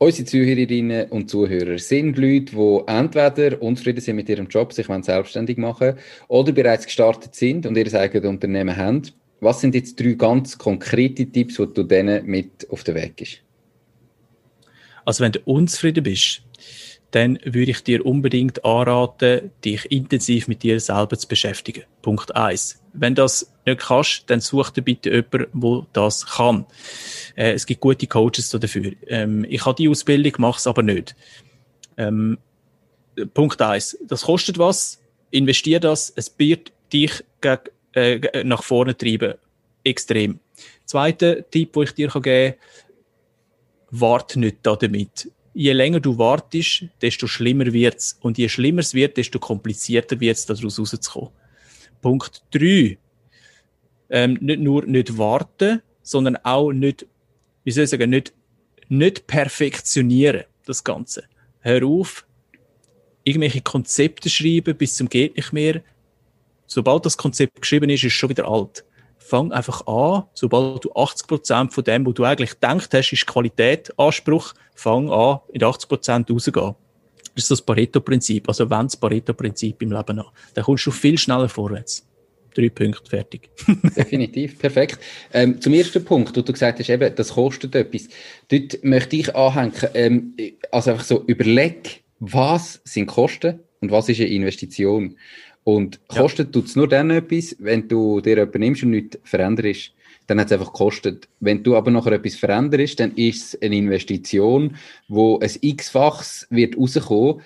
Unsere 0.00 0.26
Zuhörerinnen 0.26 1.10
und 1.10 1.28
Zuhörer 1.28 1.76
sind 1.78 2.16
Leute, 2.18 2.54
die 2.54 2.80
entweder 2.86 3.60
unzufrieden 3.60 4.00
sind 4.00 4.14
mit 4.14 4.28
ihrem 4.28 4.46
Job, 4.46 4.72
sich 4.72 4.86
selbstständig 4.86 5.58
machen 5.58 5.94
oder 6.28 6.52
bereits 6.52 6.84
gestartet 6.84 7.34
sind 7.34 7.66
und 7.66 7.76
ihr 7.76 7.92
eigenes 7.94 8.28
Unternehmen 8.28 8.76
haben. 8.76 9.02
Was 9.40 9.60
sind 9.60 9.74
jetzt 9.74 9.98
drei 9.98 10.12
ganz 10.12 10.56
konkrete 10.56 11.26
Tipps, 11.26 11.56
die 11.56 11.66
du 11.74 11.82
denen 11.82 12.24
mit 12.26 12.68
auf 12.70 12.84
den 12.84 12.94
Weg 12.94 13.16
gibst? 13.16 13.42
Also 15.04 15.24
wenn 15.24 15.32
du 15.32 15.40
unzufrieden 15.46 16.04
bist, 16.04 16.42
dann 17.10 17.38
würde 17.44 17.70
ich 17.70 17.82
dir 17.82 18.04
unbedingt 18.04 18.64
anraten, 18.64 19.50
dich 19.64 19.90
intensiv 19.90 20.46
mit 20.46 20.62
dir 20.62 20.78
selber 20.78 21.18
zu 21.18 21.26
beschäftigen. 21.26 21.84
Punkt 22.02 22.36
eins. 22.36 22.82
Wenn 22.92 23.14
das 23.14 23.52
nicht 23.64 23.80
kannst, 23.80 24.28
dann 24.28 24.40
such 24.40 24.70
dir 24.70 24.82
bitte 24.82 25.10
jemanden, 25.10 25.50
der 25.62 25.86
das 25.92 26.26
kann. 26.26 26.66
Äh, 27.34 27.52
es 27.52 27.64
gibt 27.64 27.80
gute 27.80 28.06
Coaches 28.06 28.50
dafür. 28.50 28.92
Ähm, 29.06 29.46
ich 29.48 29.64
habe 29.64 29.76
die 29.76 29.88
Ausbildung, 29.88 30.32
mache 30.38 30.58
es 30.58 30.66
aber 30.66 30.82
nicht. 30.82 31.14
Ähm, 31.96 32.38
Punkt 33.34 33.60
eins. 33.62 33.96
Das 34.06 34.22
kostet 34.22 34.58
was. 34.58 35.00
Investier 35.30 35.80
das. 35.80 36.12
Es 36.14 36.34
wird 36.38 36.72
dich 36.92 37.24
äh, 37.94 38.44
nach 38.44 38.62
vorne 38.62 38.96
treiben. 38.96 39.34
Extrem. 39.84 40.40
Zweiter 40.84 41.48
Tipp, 41.50 41.72
den 41.72 41.82
ich 41.84 41.92
dir 41.92 42.08
geben 42.08 42.22
kann, 42.22 42.54
warte 43.90 44.38
nicht 44.38 44.58
damit 44.62 45.30
je 45.58 45.72
länger 45.72 45.98
du 45.98 46.16
wartest, 46.18 46.84
desto 47.02 47.26
schlimmer 47.26 47.72
wird's. 47.72 48.16
Und 48.20 48.38
je 48.38 48.48
schlimmer 48.48 48.80
es 48.80 48.94
wird, 48.94 49.16
desto 49.16 49.40
komplizierter 49.40 50.20
wird's, 50.20 50.46
daraus 50.46 50.78
rauszukommen. 50.78 51.30
Punkt 52.00 52.44
drei: 52.52 52.96
Ähm, 54.08 54.38
nicht 54.40 54.60
nur 54.60 54.86
nicht 54.86 55.18
warten, 55.18 55.82
sondern 56.02 56.36
auch 56.44 56.70
nicht, 56.72 57.06
wie 57.64 57.72
soll 57.72 57.84
ich 57.84 57.90
sagen, 57.90 58.10
nicht, 58.10 58.32
nicht 58.88 59.26
perfektionieren, 59.26 60.44
das 60.64 60.84
Ganze. 60.84 61.24
Hör 61.58 61.84
auf, 61.84 62.24
irgendwelche 63.24 63.60
Konzepte 63.60 64.30
schreiben 64.30 64.76
bis 64.76 64.94
zum 64.94 65.08
geht 65.08 65.36
nicht 65.36 65.52
mehr. 65.52 65.82
Sobald 66.68 67.04
das 67.04 67.16
Konzept 67.16 67.60
geschrieben 67.60 67.90
ist, 67.90 68.04
ist 68.04 68.12
es 68.12 68.12
schon 68.12 68.30
wieder 68.30 68.46
alt 68.46 68.84
fang 69.28 69.52
einfach 69.52 69.86
an, 69.86 70.24
sobald 70.32 70.84
du 70.84 70.92
80% 70.92 71.70
von 71.70 71.84
dem, 71.84 72.06
was 72.06 72.14
du 72.14 72.24
eigentlich 72.24 72.50
gedacht 72.50 72.92
hast, 72.94 73.12
ist 73.12 73.26
Qualität, 73.26 73.92
Anspruch, 73.98 74.54
fang 74.74 75.10
an, 75.10 75.40
in 75.52 75.60
80% 75.60 76.32
rauszugehen. 76.32 76.74
Das 77.34 77.44
ist 77.44 77.50
das 77.50 77.62
Pareto-Prinzip. 77.62 78.48
Also 78.48 78.68
wenn 78.70 78.86
das 78.86 78.96
Pareto-Prinzip 78.96 79.82
im 79.82 79.92
Leben 79.92 80.18
an, 80.18 80.26
dann 80.54 80.64
kommst 80.64 80.86
du 80.86 80.90
viel 80.90 81.18
schneller 81.18 81.48
vorwärts. 81.48 82.04
Drei 82.54 82.70
Punkte, 82.70 83.08
fertig. 83.08 83.50
Definitiv, 83.96 84.58
perfekt. 84.58 84.98
Ähm, 85.32 85.60
zum 85.60 85.74
ersten 85.74 86.04
Punkt, 86.04 86.36
wo 86.36 86.40
du 86.40 86.52
gesagt 86.52 86.80
hast, 86.80 86.88
eben, 86.88 87.14
das 87.14 87.34
kostet 87.34 87.74
etwas. 87.74 88.08
Dort 88.48 88.82
möchte 88.82 89.16
ich 89.16 89.36
anhängen, 89.36 89.74
ähm, 89.94 90.34
also 90.72 90.90
einfach 90.90 91.04
so 91.04 91.22
überleg, 91.26 92.02
was 92.18 92.80
sind 92.84 93.06
Kosten 93.06 93.60
und 93.80 93.90
was 93.92 94.08
ist 94.08 94.20
eine 94.20 94.30
Investition? 94.30 95.16
Und 95.68 96.00
kostet 96.08 96.56
ja. 96.56 96.62
es 96.62 96.76
nur 96.76 96.88
dann 96.88 97.10
etwas, 97.10 97.54
wenn 97.58 97.88
du 97.88 98.22
dir 98.22 98.38
etwas 98.38 98.58
nimmst 98.58 98.84
und 98.84 98.90
nichts 98.92 99.18
veränderst, 99.24 99.92
dann 100.26 100.40
hat 100.40 100.46
es 100.46 100.52
einfach 100.52 100.72
gekostet. 100.72 101.28
Wenn 101.40 101.62
du 101.62 101.76
aber 101.76 101.90
nachher 101.90 102.12
etwas 102.12 102.36
veränderst, 102.36 102.98
dann 103.00 103.14
ist 103.16 103.52
es 103.52 103.60
eine 103.60 103.76
Investition, 103.76 104.76
wo 105.08 105.38
ein 105.40 105.50
x-faches 105.60 106.46
wird 106.48 106.78
rauskommen. 106.78 107.42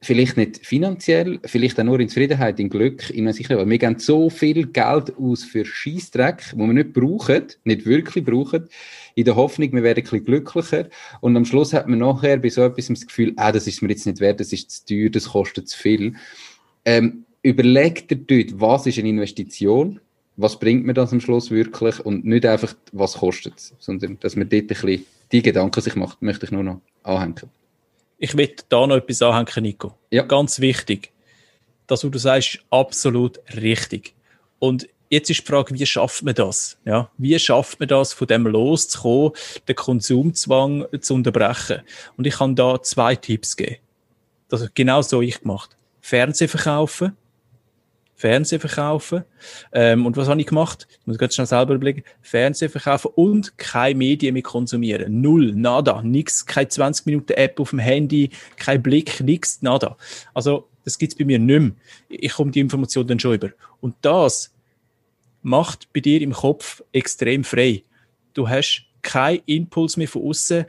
vielleicht 0.00 0.38
nicht 0.38 0.64
finanziell, 0.64 1.38
vielleicht 1.44 1.78
auch 1.78 1.84
nur 1.84 2.00
in 2.00 2.08
Zufriedenheit, 2.08 2.58
in 2.60 2.70
Glück, 2.70 3.10
in 3.10 3.30
Sicherheit. 3.34 3.68
Wir 3.68 3.78
geben 3.78 3.98
so 3.98 4.30
viel 4.30 4.68
Geld 4.68 5.14
aus 5.18 5.44
für 5.44 5.66
Scheißdreck, 5.66 6.54
wo 6.56 6.64
wir 6.66 6.72
nicht 6.72 6.94
brauchen, 6.94 7.44
nicht 7.64 7.84
wirklich 7.84 8.24
brauchen, 8.24 8.70
in 9.16 9.26
der 9.26 9.36
Hoffnung, 9.36 9.70
wir 9.74 9.82
werden 9.82 9.98
ein 9.98 10.02
bisschen 10.04 10.24
glücklicher. 10.24 10.88
Und 11.20 11.36
am 11.36 11.44
Schluss 11.44 11.74
hat 11.74 11.88
man 11.88 11.98
nachher 11.98 12.38
bei 12.38 12.48
so 12.48 12.62
etwas 12.62 12.86
das 12.86 13.06
Gefühl, 13.06 13.34
ah, 13.36 13.52
das 13.52 13.66
ist 13.66 13.82
mir 13.82 13.90
jetzt 13.90 14.06
nicht 14.06 14.20
wert, 14.20 14.40
das 14.40 14.54
ist 14.54 14.70
zu 14.70 14.86
teuer, 14.86 15.10
das 15.10 15.28
kostet 15.28 15.68
zu 15.68 15.78
viel. 15.78 16.14
Ähm, 16.86 17.25
überlegt 17.46 18.10
ihr 18.10 18.16
dort, 18.16 18.60
was 18.60 18.86
ist 18.86 18.98
eine 18.98 19.08
Investition, 19.08 20.00
was 20.36 20.58
bringt 20.58 20.84
mir 20.84 20.94
das 20.94 21.12
am 21.12 21.20
Schluss 21.20 21.50
wirklich 21.50 22.00
und 22.00 22.24
nicht 22.24 22.44
einfach, 22.44 22.74
was 22.92 23.14
kostet 23.14 23.54
es, 23.56 23.74
sondern 23.78 24.18
dass 24.20 24.34
man 24.34 24.48
dort 24.48 24.62
ein 24.62 24.66
bisschen 24.66 25.06
die 25.30 25.42
Gedanken 25.42 25.80
sich 25.80 25.94
macht, 25.94 26.20
möchte 26.22 26.46
ich 26.46 26.52
nur 26.52 26.64
noch 26.64 26.80
anhängen. 27.04 27.50
Ich 28.18 28.36
will 28.36 28.52
da 28.68 28.86
noch 28.86 28.96
etwas 28.96 29.22
anhängen, 29.22 29.62
Nico. 29.62 29.94
Ja. 30.10 30.24
Ganz 30.24 30.60
wichtig. 30.60 31.12
Das, 31.86 32.02
was 32.02 32.10
du 32.10 32.18
sagst, 32.18 32.54
ist 32.56 32.64
absolut 32.70 33.38
richtig. 33.54 34.14
Und 34.58 34.88
jetzt 35.08 35.30
ist 35.30 35.40
die 35.40 35.46
Frage, 35.46 35.72
wie 35.72 35.86
schafft 35.86 36.24
man 36.24 36.34
das? 36.34 36.78
Ja, 36.84 37.10
wie 37.16 37.38
schafft 37.38 37.78
man 37.78 37.88
das, 37.88 38.12
von 38.12 38.26
dem 38.26 38.46
loszukommen, 38.46 39.32
den 39.68 39.76
Konsumzwang 39.76 40.86
zu 41.00 41.14
unterbrechen? 41.14 41.82
Und 42.16 42.26
ich 42.26 42.34
kann 42.34 42.56
da 42.56 42.82
zwei 42.82 43.14
Tipps 43.14 43.56
geben. 43.56 43.76
Das 44.48 44.68
genau 44.74 45.02
so 45.02 45.22
ich 45.22 45.40
gemacht. 45.40 45.76
Fernsehen 46.00 46.48
verkaufen. 46.48 47.16
Fernsehen 48.16 48.60
verkaufen. 48.60 49.24
Ähm, 49.72 50.06
und 50.06 50.16
was 50.16 50.28
habe 50.28 50.40
ich 50.40 50.46
gemacht? 50.46 50.88
Ich 50.90 51.06
muss 51.06 51.18
ganz 51.18 51.34
schnell 51.34 51.46
selber 51.46 51.74
überlegen. 51.74 52.02
Fernsehen 52.22 52.70
verkaufen 52.70 53.10
und 53.14 53.56
keine 53.58 53.94
Medien 53.94 54.32
mehr 54.32 54.42
konsumieren. 54.42 55.20
Null, 55.20 55.52
nada, 55.54 56.00
nix, 56.02 56.44
keine 56.46 56.68
20 56.68 57.06
Minuten 57.06 57.32
App 57.34 57.60
auf 57.60 57.70
dem 57.70 57.78
Handy, 57.78 58.30
kein 58.56 58.82
Blick, 58.82 59.20
nix, 59.20 59.60
nada. 59.60 59.96
Also, 60.32 60.68
das 60.84 60.96
gibt's 60.98 61.14
bei 61.14 61.24
mir 61.24 61.38
nicht 61.38 61.60
mehr. 61.60 61.72
Ich 62.08 62.32
komme 62.32 62.50
die 62.50 62.60
Information 62.60 63.06
dann 63.06 63.20
schon 63.20 63.34
über. 63.34 63.50
Und 63.80 63.94
das 64.00 64.54
macht 65.42 65.92
bei 65.92 66.00
dir 66.00 66.22
im 66.22 66.32
Kopf 66.32 66.82
extrem 66.92 67.44
frei. 67.44 67.82
Du 68.32 68.48
hast 68.48 68.86
keinen 69.02 69.42
Impuls 69.44 69.96
mehr 69.96 70.08
von 70.08 70.22
außen. 70.22 70.64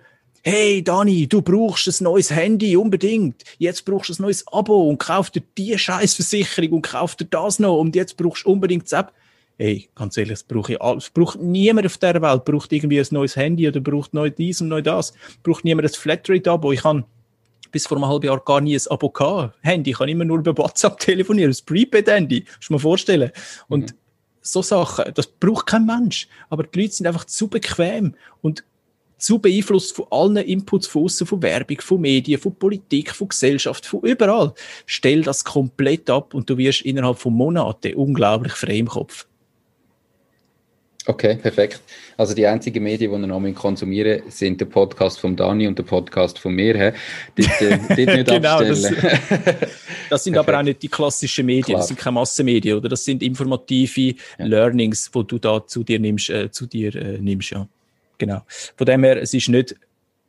Hey 0.50 0.82
Dani, 0.82 1.28
du 1.28 1.42
brauchst 1.42 1.90
ein 1.90 2.06
neues 2.06 2.32
Handy 2.32 2.78
unbedingt. 2.78 3.44
Jetzt 3.58 3.84
brauchst 3.84 4.08
du 4.08 4.14
ein 4.14 4.22
neues 4.22 4.48
Abo 4.48 4.88
und 4.88 4.98
kauf 4.98 5.30
dir 5.30 5.44
die 5.58 5.78
Scheißversicherung 5.78 6.72
und 6.72 6.84
kauf 6.84 7.18
dir 7.18 7.26
das 7.26 7.60
noch 7.60 7.78
und 7.78 7.98
jetzt 7.98 8.16
brauchst 8.16 8.46
du 8.46 8.52
unbedingt 8.52 8.86
das 8.86 8.94
App. 8.94 9.12
Hey, 9.58 9.90
ganz 9.94 10.16
ehrlich, 10.16 10.40
das 10.40 10.44
brauche 10.44 10.72
ich 10.72 10.82
alles. 10.82 11.10
Braucht 11.10 11.42
niemand 11.42 11.86
auf 11.86 11.98
der 11.98 12.22
Welt 12.22 12.46
braucht 12.46 12.72
irgendwie 12.72 12.98
ein 12.98 13.08
neues 13.12 13.36
Handy 13.36 13.68
oder 13.68 13.82
braucht 13.82 14.14
neu 14.14 14.30
dies 14.30 14.62
und 14.62 14.70
neu 14.70 14.82
das. 14.82 15.14
Braucht 15.44 15.66
niemand 15.66 15.90
ein 15.90 15.94
Flatrate-Abo. 15.94 16.72
Ich 16.72 16.84
kann 16.84 17.04
bis 17.74 17.86
vor 17.86 17.98
einem 17.98 18.08
halben 18.08 18.28
Jahr 18.28 18.40
gar 18.40 18.62
nie 18.62 18.78
ein 18.78 18.88
Abo 18.90 19.10
gehabt. 19.10 19.54
Handy, 19.64 19.92
ich 19.92 19.98
kann 19.98 20.08
immer 20.08 20.24
nur 20.24 20.38
über 20.38 20.58
WhatsApp 20.58 20.98
telefonieren, 21.00 21.52
ein 21.52 21.66
Prepaid-Handy. 21.66 22.46
Musst 22.46 22.70
du 22.70 22.74
mir 22.74 22.80
vorstellen. 22.80 23.32
Und 23.68 23.92
mhm 23.92 23.98
so 24.42 24.62
Sachen, 24.62 25.14
das 25.14 25.28
braucht 25.28 25.66
kein 25.66 25.86
Mensch. 25.86 26.30
Aber 26.50 26.64
die 26.64 26.80
Leute 26.80 26.94
sind 26.94 27.06
einfach 27.06 27.26
zu 27.26 27.50
bequem 27.50 28.16
und 28.42 28.64
zu 29.18 29.40
beeinflusst 29.40 29.96
von 29.96 30.06
allen 30.12 30.38
Inputs 30.38 30.88
von 30.88 31.06
außen, 31.06 31.28
von 31.28 31.42
Werbung, 31.42 31.82
von 31.82 32.02
Medien, 32.02 32.40
von 32.40 32.56
Politik, 32.56 33.12
von 33.12 33.30
Gesellschaft, 33.30 33.86
von 33.86 34.02
überall. 34.02 34.54
Stell 34.86 35.22
das 35.22 35.44
komplett 35.44 36.10
ab 36.10 36.34
und 36.34 36.50
du 36.50 36.58
wirst 36.58 36.82
innerhalb 36.82 37.18
von 37.18 37.34
Monaten 37.34 37.96
unglaublich 37.96 38.54
frei 38.54 38.78
im 38.78 38.88
Kopf. 38.88 39.26
Okay, 41.08 41.36
perfekt. 41.36 41.80
Also 42.18 42.34
die 42.34 42.46
einzigen 42.46 42.84
Medien, 42.84 43.10
die 43.14 43.18
wir 43.18 43.28
noch 43.28 43.56
konsumieren, 43.56 44.24
sind 44.28 44.60
der 44.60 44.66
Podcast 44.66 45.22
von 45.22 45.38
Dani 45.38 45.66
und 45.66 45.78
der 45.80 45.84
Podcast 45.84 46.38
von 46.38 46.54
mir. 46.54 46.94
Die, 47.38 47.44
die, 47.44 47.96
die 47.96 48.06
nicht 48.06 48.28
genau, 48.28 48.62
das, 48.62 48.82
das, 50.10 50.24
sind 50.26 50.38
aber 50.38 50.60
auch 50.60 50.64
nicht 50.64 50.84
die 50.84 50.90
klassischen 50.90 51.46
Medien, 51.46 51.64
Klar. 51.64 51.78
das 51.78 51.88
sind 51.88 51.98
keine 51.98 52.16
Massenmedien, 52.16 52.78
oder? 52.78 52.90
Das 52.90 53.06
sind 53.06 53.24
informative 53.24 54.16
ja. 54.38 54.46
Learnings, 54.46 55.10
wo 55.14 55.24
du 55.24 55.40
da 55.40 55.66
zu 55.66 55.86
dir 55.86 55.98
nimmst, 55.98 56.30
äh, 56.30 56.52
zu 56.52 56.66
dir 56.66 56.94
äh, 56.94 57.20
nimmst, 57.20 57.52
ja. 57.52 57.70
Genau. 58.18 58.42
Von 58.48 58.86
dem 58.86 59.04
her, 59.04 59.22
es 59.22 59.34
ist 59.34 59.50
nicht 59.50 59.76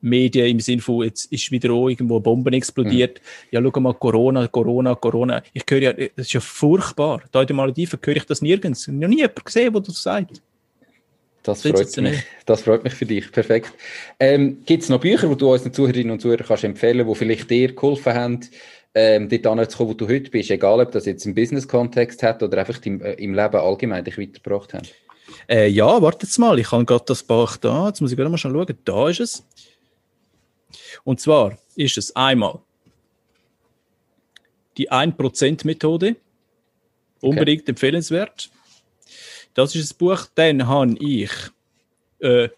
Medien 0.01 0.47
im 0.47 0.61
Sinne 0.61 0.81
von, 0.81 1.05
jetzt 1.05 1.31
ist 1.33 1.51
wieder 1.51 1.71
irgendwo 1.71 2.21
Bomben 2.21 2.55
explodiert. 2.55 3.21
Mhm. 3.21 3.49
Ja, 3.51 3.63
schau 3.63 3.81
mal, 3.81 3.95
Corona, 3.95 4.47
Corona, 4.47 4.95
Corona. 4.95 5.43
Ich 5.53 5.65
höre 5.69 5.83
ja, 5.83 5.93
das 5.93 6.27
ist 6.27 6.33
ja 6.33 6.41
furchtbar. 6.41 7.23
Da 7.33 7.41
in 7.41 7.49
den 7.49 7.57
Malediven 7.57 7.99
höre 8.05 8.17
ich 8.17 8.25
das 8.25 8.43
nirgends. 8.43 8.83
Ich 8.83 8.89
habe 8.89 8.99
noch 8.99 9.09
nie 9.09 9.19
jemanden 9.19 9.45
gesehen, 9.45 9.73
der 9.73 9.83
das 9.83 10.03
sagt. 10.03 10.43
Das 11.43 11.63
freut, 11.63 11.97
mich, 11.97 12.23
das 12.45 12.63
freut 12.63 12.85
mich 12.85 12.93
für 12.93 13.07
dich. 13.07 13.33
Perfekt. 13.33 13.73
Ähm, 14.21 14.59
Gibt 14.67 14.83
es 14.83 14.89
noch 14.91 15.01
Bücher, 15.01 15.29
die 15.29 15.37
du 15.37 15.51
unseren 15.51 15.73
Zuhörerinnen 15.73 16.11
und 16.13 16.21
Zuhörern 16.21 16.47
kannst 16.47 16.65
empfehlen 16.65 17.09
die 17.09 17.15
vielleicht 17.15 17.49
dir 17.49 17.75
geholfen 17.75 18.13
haben, 18.13 18.41
ähm, 18.95 19.29
dort 19.31 19.47
anzukommen, 19.47 19.93
wo 19.93 19.95
du 19.95 20.09
heute 20.09 20.31
bist? 20.31 20.51
Egal, 20.51 20.81
ob 20.81 20.93
das 20.93 21.07
jetzt 21.07 21.25
einen 21.25 21.35
Business-Kontext 21.35 22.23
hat 22.23 22.43
oder 22.43 22.59
einfach 22.59 22.85
im, 22.85 23.01
äh, 23.01 23.13
im 23.15 23.35
Leben 23.35 23.57
allgemein 23.57 24.05
dich 24.05 24.19
weitergebracht 24.19 24.75
haben. 24.75 24.87
Äh, 25.49 25.69
ja, 25.69 26.01
wartet 26.03 26.37
mal. 26.39 26.59
Ich 26.59 26.71
habe 26.71 26.85
gerade 26.85 27.05
das 27.07 27.23
Bach 27.23 27.57
da. 27.57 27.89
Jetzt 27.89 28.01
muss 28.01 28.11
ich 28.11 28.17
gerade 28.17 28.31
mal 28.31 28.37
schauen. 28.37 28.67
Da 28.85 29.09
ist 29.09 29.21
es. 29.21 29.47
Und 31.05 31.21
zwar 31.21 31.57
ist 31.75 31.97
es 31.97 32.15
einmal 32.15 32.61
die 34.77 34.91
1%-Methode. 34.91 36.17
Unbedingt 37.21 37.63
okay. 37.63 37.71
empfehlenswert. 37.71 38.51
Das 39.55 39.75
ist 39.75 39.93
ein 39.93 39.99
Buch, 39.99 40.27
dann 40.35 40.69
habe 40.69 40.97
ich 41.01 41.31
äh, 42.21 42.49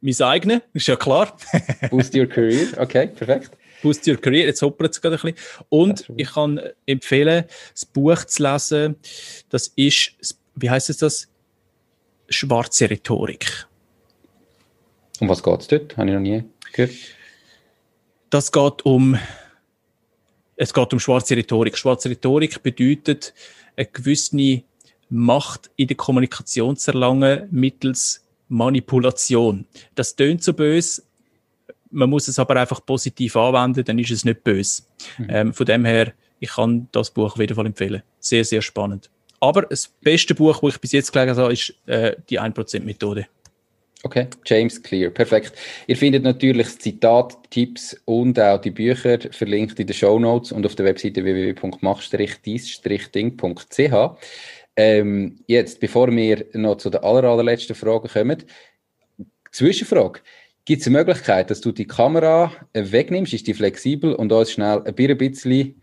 mein 0.00 0.22
eigenes, 0.22 0.62
ist 0.72 0.86
ja 0.86 0.96
klar. 0.96 1.36
Boost 1.90 2.14
Your 2.14 2.26
Career, 2.26 2.68
okay, 2.78 3.08
perfekt. 3.08 3.50
Boost 3.82 4.06
Your 4.08 4.16
Career, 4.16 4.46
jetzt 4.46 4.62
hoppert 4.62 4.92
es 4.92 5.00
gerade 5.00 5.16
ein 5.16 5.34
bisschen. 5.34 5.64
Und 5.68 6.10
ich 6.16 6.30
kann 6.30 6.60
empfehlen, 6.86 7.44
das 7.72 7.84
Buch 7.84 8.24
zu 8.24 8.42
lesen, 8.42 8.96
das 9.50 9.68
ist, 9.76 10.12
wie 10.60 10.70
heißt 10.70 10.90
es 10.90 10.98
das? 10.98 11.28
Schwarze 12.28 12.90
Rhetorik. 12.90 13.66
Um 15.20 15.28
was 15.28 15.42
geht 15.42 15.60
es 15.60 15.68
dort? 15.68 15.96
Habe 15.96 16.08
ich 16.08 16.14
noch 16.14 16.20
nie 16.20 16.44
gehört. 16.72 16.94
Das 18.30 18.52
geht 18.52 18.84
um, 18.84 19.18
es 20.56 20.74
geht 20.74 20.92
um 20.92 21.00
schwarze 21.00 21.36
Rhetorik. 21.36 21.76
Schwarze 21.76 22.10
Rhetorik 22.10 22.62
bedeutet 22.62 23.32
eine 23.76 23.86
gewisse 23.86 24.62
Macht 25.08 25.70
in 25.76 25.88
der 25.88 25.96
Kommunikation 25.96 26.76
zu 26.76 26.92
erlangen 26.92 27.48
mittels 27.50 28.24
Manipulation. 28.48 29.66
Das 29.94 30.14
tönt 30.16 30.42
so 30.42 30.52
böse, 30.52 31.02
man 31.90 32.10
muss 32.10 32.28
es 32.28 32.38
aber 32.38 32.56
einfach 32.56 32.84
positiv 32.84 33.36
anwenden, 33.36 33.84
dann 33.84 33.98
ist 33.98 34.10
es 34.10 34.24
nicht 34.24 34.44
böse. 34.44 34.82
Mhm. 35.18 35.26
Ähm, 35.30 35.54
von 35.54 35.66
dem 35.66 35.84
her, 35.84 36.12
ich 36.40 36.50
kann 36.50 36.88
das 36.92 37.10
Buch 37.10 37.32
auf 37.32 37.38
jeden 37.38 37.54
Fall 37.54 37.66
empfehlen. 37.66 38.02
Sehr, 38.20 38.44
sehr 38.44 38.62
spannend. 38.62 39.10
Aber 39.40 39.62
das 39.62 39.88
beste 39.88 40.34
Buch, 40.34 40.60
das 40.60 40.74
ich 40.74 40.80
bis 40.80 40.92
jetzt 40.92 41.12
gelesen 41.12 41.36
habe, 41.36 41.52
ist 41.52 41.74
äh, 41.86 42.16
die 42.28 42.40
1%-Methode. 42.40 43.26
Okay, 44.04 44.28
James 44.44 44.80
Clear, 44.80 45.10
perfekt. 45.10 45.54
Ihr 45.88 45.96
findet 45.96 46.22
natürlich 46.22 46.68
das 46.68 46.78
Zitat, 46.78 47.36
Tipps 47.50 48.00
und 48.04 48.38
auch 48.38 48.60
die 48.60 48.70
Bücher 48.70 49.18
verlinkt 49.32 49.80
in 49.80 49.88
den 49.88 49.94
Show 49.94 50.20
Notes 50.20 50.52
und 50.52 50.64
auf 50.64 50.76
der 50.76 50.86
Webseite 50.86 51.24
www.mach-dies-ding.ch. 51.24 54.16
Ähm, 54.76 55.40
jetzt, 55.48 55.80
bevor 55.80 56.12
wir 56.12 56.46
noch 56.52 56.76
zu 56.76 56.90
der 56.90 57.02
aller, 57.02 57.24
allerletzten 57.24 57.74
Frage 57.74 58.08
kommen, 58.08 58.44
Zwischenfrage. 59.50 60.20
Gibt 60.64 60.82
es 60.82 60.86
eine 60.86 60.98
Möglichkeit, 60.98 61.50
dass 61.50 61.60
du 61.60 61.72
die 61.72 61.86
Kamera 61.86 62.52
wegnimmst? 62.74 63.32
Ist 63.32 63.48
die 63.48 63.54
flexibel 63.54 64.14
und 64.14 64.30
uns 64.30 64.52
schnell 64.52 64.80
ein 64.84 64.94
bisschen 64.94 65.74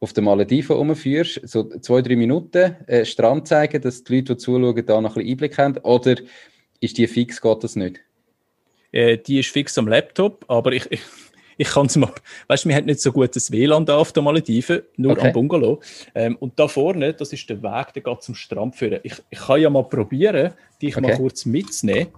auf 0.00 0.12
den 0.12 0.24
Malediven 0.24 0.76
umführst? 0.76 1.40
So 1.44 1.64
zwei, 1.80 2.02
drei 2.02 2.16
Minuten 2.16 2.76
äh, 2.86 3.04
Strand 3.04 3.46
zeigen, 3.46 3.80
dass 3.82 4.02
die 4.02 4.16
Leute, 4.16 4.34
die 4.34 4.38
zuschauen, 4.38 4.86
da 4.86 5.00
noch 5.00 5.16
ein 5.16 5.22
bisschen 5.22 5.30
Einblick 5.30 5.58
haben? 5.58 5.78
Oder 5.78 6.16
ist 6.80 6.98
die 6.98 7.06
fix, 7.06 7.40
geht 7.40 7.64
das 7.64 7.76
nicht? 7.76 8.00
Äh, 8.92 9.18
die 9.18 9.38
ist 9.38 9.50
fix 9.50 9.78
am 9.78 9.86
Laptop, 9.86 10.44
aber 10.48 10.72
ich, 10.72 10.90
ich 10.90 11.02
ich 11.60 11.68
kann 11.68 11.84
es 11.84 11.96
mal, 11.96 12.10
weißt 12.46 12.64
du, 12.64 12.70
wir 12.70 12.76
haben 12.76 12.86
nicht 12.86 13.00
so 13.00 13.12
gutes 13.12 13.52
WLAN 13.52 13.84
da 13.84 13.98
auf 13.98 14.14
der 14.14 14.22
Malediven, 14.22 14.80
nur 14.96 15.12
okay. 15.12 15.26
am 15.26 15.32
Bungalow. 15.34 15.78
Ähm, 16.14 16.36
und 16.36 16.58
da 16.58 16.66
vorne, 16.66 17.12
das 17.12 17.34
ist 17.34 17.50
der 17.50 17.62
Weg, 17.62 17.92
der 17.92 18.02
geht 18.02 18.22
zum 18.22 18.34
Strand 18.34 18.76
führen. 18.76 19.00
Ich, 19.02 19.12
ich 19.28 19.38
kann 19.38 19.60
ja 19.60 19.68
mal 19.68 19.84
probieren, 19.84 20.54
dich 20.80 20.96
okay. 20.96 21.06
mal 21.06 21.16
kurz 21.18 21.44
mitzunehmen. 21.44 22.08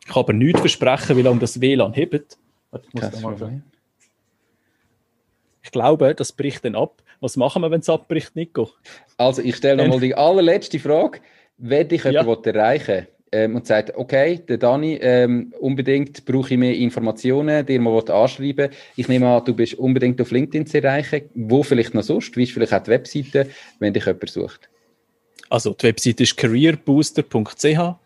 Ich 0.00 0.06
kann 0.06 0.22
aber 0.22 0.32
nichts 0.32 0.60
versprechen, 0.60 1.14
wie 1.18 1.20
lange 1.20 1.40
das 1.40 1.60
WLAN 1.60 1.92
hebt. 1.92 2.38
Warte, 2.70 2.88
ich, 2.88 2.94
muss 2.94 3.10
da 3.10 3.20
mal 3.20 3.62
ich 5.62 5.70
glaube, 5.70 6.14
das 6.14 6.32
bricht 6.32 6.64
dann 6.64 6.74
ab. 6.74 7.02
Was 7.20 7.36
machen 7.36 7.62
wir, 7.62 7.70
wenn 7.70 7.80
es 7.80 7.88
abbricht, 7.88 8.34
Nico? 8.34 8.70
Also, 9.16 9.42
ich 9.42 9.56
stelle 9.56 9.82
nochmal 9.82 10.00
die 10.00 10.14
allerletzte 10.14 10.78
Frage. 10.78 11.20
Wenn 11.58 11.88
dich 11.88 12.04
ja. 12.04 12.10
jemand 12.10 12.46
erreichen 12.46 13.06
ähm, 13.32 13.56
und 13.56 13.66
sagt, 13.66 13.94
okay, 13.94 14.40
der 14.48 14.56
Dani, 14.56 14.98
ähm, 15.02 15.52
unbedingt 15.60 16.24
brauche 16.24 16.54
ich 16.54 16.58
mehr 16.58 16.74
Informationen, 16.74 17.64
dir 17.66 17.80
mal 17.80 18.10
anschreiben. 18.10 18.70
Ich 18.96 19.08
nehme 19.08 19.28
an, 19.28 19.44
du 19.44 19.54
bist 19.54 19.74
unbedingt 19.74 20.20
auf 20.20 20.30
LinkedIn 20.30 20.66
zu 20.66 20.82
erreichen. 20.82 21.28
Wo 21.34 21.62
vielleicht 21.62 21.94
noch 21.94 22.02
sonst? 22.02 22.36
Wie 22.36 22.44
ist 22.44 22.52
vielleicht 22.52 22.72
auch 22.72 22.82
die 22.82 22.90
Webseite, 22.90 23.50
wenn 23.78 23.92
dich 23.92 24.06
jemand 24.06 24.30
sucht? 24.30 24.70
Also 25.50 25.74
die 25.74 25.88
Webseite 25.88 26.22
ist 26.22 26.36
careerbooster.ch 26.36 27.96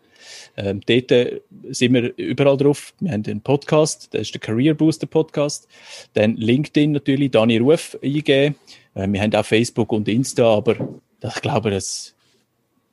Ähm, 0.57 0.81
dort 0.85 1.11
äh, 1.11 1.41
sind 1.69 1.93
wir 1.93 2.13
überall 2.17 2.57
drauf. 2.57 2.93
Wir 2.99 3.11
haben 3.11 3.23
einen 3.25 3.41
Podcast, 3.41 4.13
das 4.13 4.23
ist 4.23 4.33
der 4.33 4.41
Career 4.41 4.73
Booster 4.73 5.07
Podcast. 5.07 5.67
Dann 6.13 6.35
LinkedIn 6.35 6.91
natürlich, 6.91 7.31
Dani 7.31 7.57
Ruf 7.57 7.97
eingeben. 8.01 8.55
Äh, 8.95 9.07
wir 9.07 9.21
haben 9.21 9.35
auch 9.35 9.45
Facebook 9.45 9.91
und 9.91 10.07
Insta, 10.07 10.55
aber 10.55 10.75
ich 11.23 11.41
glaube, 11.41 11.69
das 11.69 12.15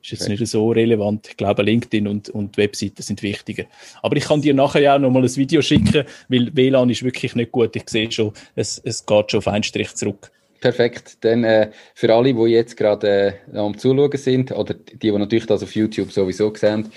ist 0.03 0.11
jetzt 0.11 0.29
nicht 0.29 0.45
so 0.47 0.71
relevant. 0.71 1.29
Ich 1.29 1.37
glaube, 1.37 1.63
LinkedIn 1.63 2.07
und, 2.07 2.29
und 2.29 2.57
Webseiten 2.57 3.01
sind 3.01 3.23
wichtiger. 3.23 3.63
Aber 4.01 4.17
ich 4.17 4.25
kann 4.25 4.41
dir 4.41 4.53
nachher 4.53 4.81
ja 4.81 4.95
auch 4.95 4.99
noch 4.99 5.09
mal 5.09 5.23
ein 5.23 5.35
Video 5.35 5.61
schicken, 5.61 6.03
weil 6.27 6.55
WLAN 6.55 6.89
ist 6.89 7.03
wirklich 7.03 7.35
nicht 7.35 7.51
gut. 7.51 7.75
Ich 7.75 7.89
sehe 7.89 8.11
schon, 8.11 8.33
es, 8.55 8.81
es 8.83 9.05
geht 9.05 9.31
schon 9.31 9.37
auf 9.39 9.47
einen 9.47 9.63
Strich 9.63 9.95
zurück. 9.95 10.29
Perfekt. 10.59 11.17
Dann 11.21 11.43
äh, 11.43 11.71
für 11.93 12.13
alle, 12.13 12.33
die 12.33 12.41
jetzt 12.51 12.77
gerade 12.77 13.35
äh, 13.53 13.57
am 13.57 13.77
Zuschauen 13.77 14.17
sind, 14.17 14.51
oder 14.51 14.73
die, 14.73 14.97
die 14.97 15.11
natürlich 15.11 15.45
das 15.45 15.63
auf 15.63 15.75
YouTube 15.75 16.11
sowieso 16.11 16.53
sehen, 16.55 16.89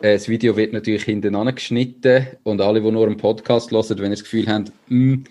äh, 0.00 0.14
das 0.14 0.28
Video 0.28 0.56
wird 0.56 0.72
natürlich 0.72 1.04
hinten 1.04 1.34
angeschnitten 1.34 2.26
und 2.42 2.60
alle, 2.60 2.82
die 2.82 2.90
nur 2.90 3.06
einen 3.06 3.16
Podcast 3.16 3.70
hören, 3.70 3.98
wenn 3.98 4.06
ihr 4.06 4.10
das 4.10 4.24
Gefühl 4.24 4.46
habt, 4.46 4.72
mh, 4.88 5.14
hm, 5.14 5.24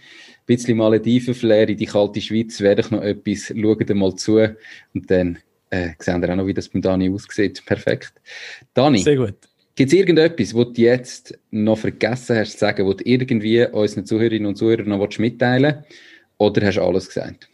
bisschen 0.45 0.77
Malediven-Flair 0.77 1.69
in 1.69 1.77
die 1.77 1.85
kalte 1.85 2.21
Schweiz, 2.21 2.59
werde 2.59 2.81
ich 2.81 2.91
noch 2.91 3.01
etwas, 3.01 3.47
schaut 3.47 3.89
mal 3.95 4.15
zu 4.15 4.37
und 4.93 5.09
dann 5.09 5.39
äh, 5.69 5.89
sehen 5.99 6.21
wir 6.21 6.29
auch 6.29 6.35
noch, 6.35 6.47
wie 6.47 6.53
das 6.53 6.69
beim 6.69 6.81
Dani 6.81 7.09
aussieht. 7.09 7.63
Perfekt. 7.65 8.13
Dani. 8.73 8.99
Sehr 8.99 9.15
gut. 9.15 9.35
Gibt 9.75 9.91
es 9.91 9.97
irgendetwas, 9.97 10.53
was 10.53 10.73
du 10.73 10.81
jetzt 10.81 11.39
noch 11.49 11.79
vergessen 11.79 12.37
hast 12.37 12.53
zu 12.53 12.57
sagen, 12.59 12.87
was 12.87 12.97
du 12.97 13.09
irgendwie 13.09 13.65
unseren 13.65 14.05
Zuhörerinnen 14.05 14.45
und 14.45 14.55
Zuhörern 14.55 14.89
noch 14.89 15.17
mitteilen 15.17 15.77
willst? 15.77 15.99
Oder 16.37 16.67
hast 16.67 16.77
du 16.77 16.83
alles 16.83 17.07
gesagt? 17.07 17.49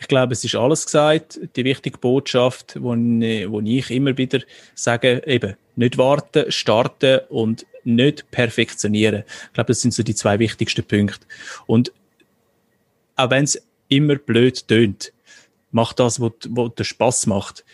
Ich 0.00 0.08
glaube, 0.08 0.32
es 0.32 0.42
ist 0.42 0.54
alles 0.54 0.86
gesagt. 0.86 1.38
Die 1.56 1.64
wichtige 1.64 1.98
Botschaft, 1.98 2.74
die 2.74 3.78
ich 3.78 3.90
immer 3.90 4.16
wieder 4.16 4.40
sage, 4.74 5.22
eben, 5.26 5.56
nicht 5.76 5.98
warten, 5.98 6.50
starten 6.50 7.20
und 7.28 7.66
nicht 7.84 8.30
perfektionieren. 8.30 9.24
Ich 9.46 9.52
glaube, 9.52 9.68
das 9.68 9.82
sind 9.82 9.92
so 9.92 10.02
die 10.02 10.14
zwei 10.14 10.38
wichtigsten 10.38 10.84
Punkte. 10.84 11.26
Und 11.66 11.92
auch 13.16 13.30
wenn 13.30 13.44
es 13.44 13.62
immer 13.88 14.16
blöd 14.16 14.66
tönt, 14.66 15.12
mach 15.70 15.92
das, 15.92 16.18
was, 16.18 16.32
was 16.48 16.74
dir 16.74 16.84
Spaß 16.84 17.26
macht. 17.26 17.64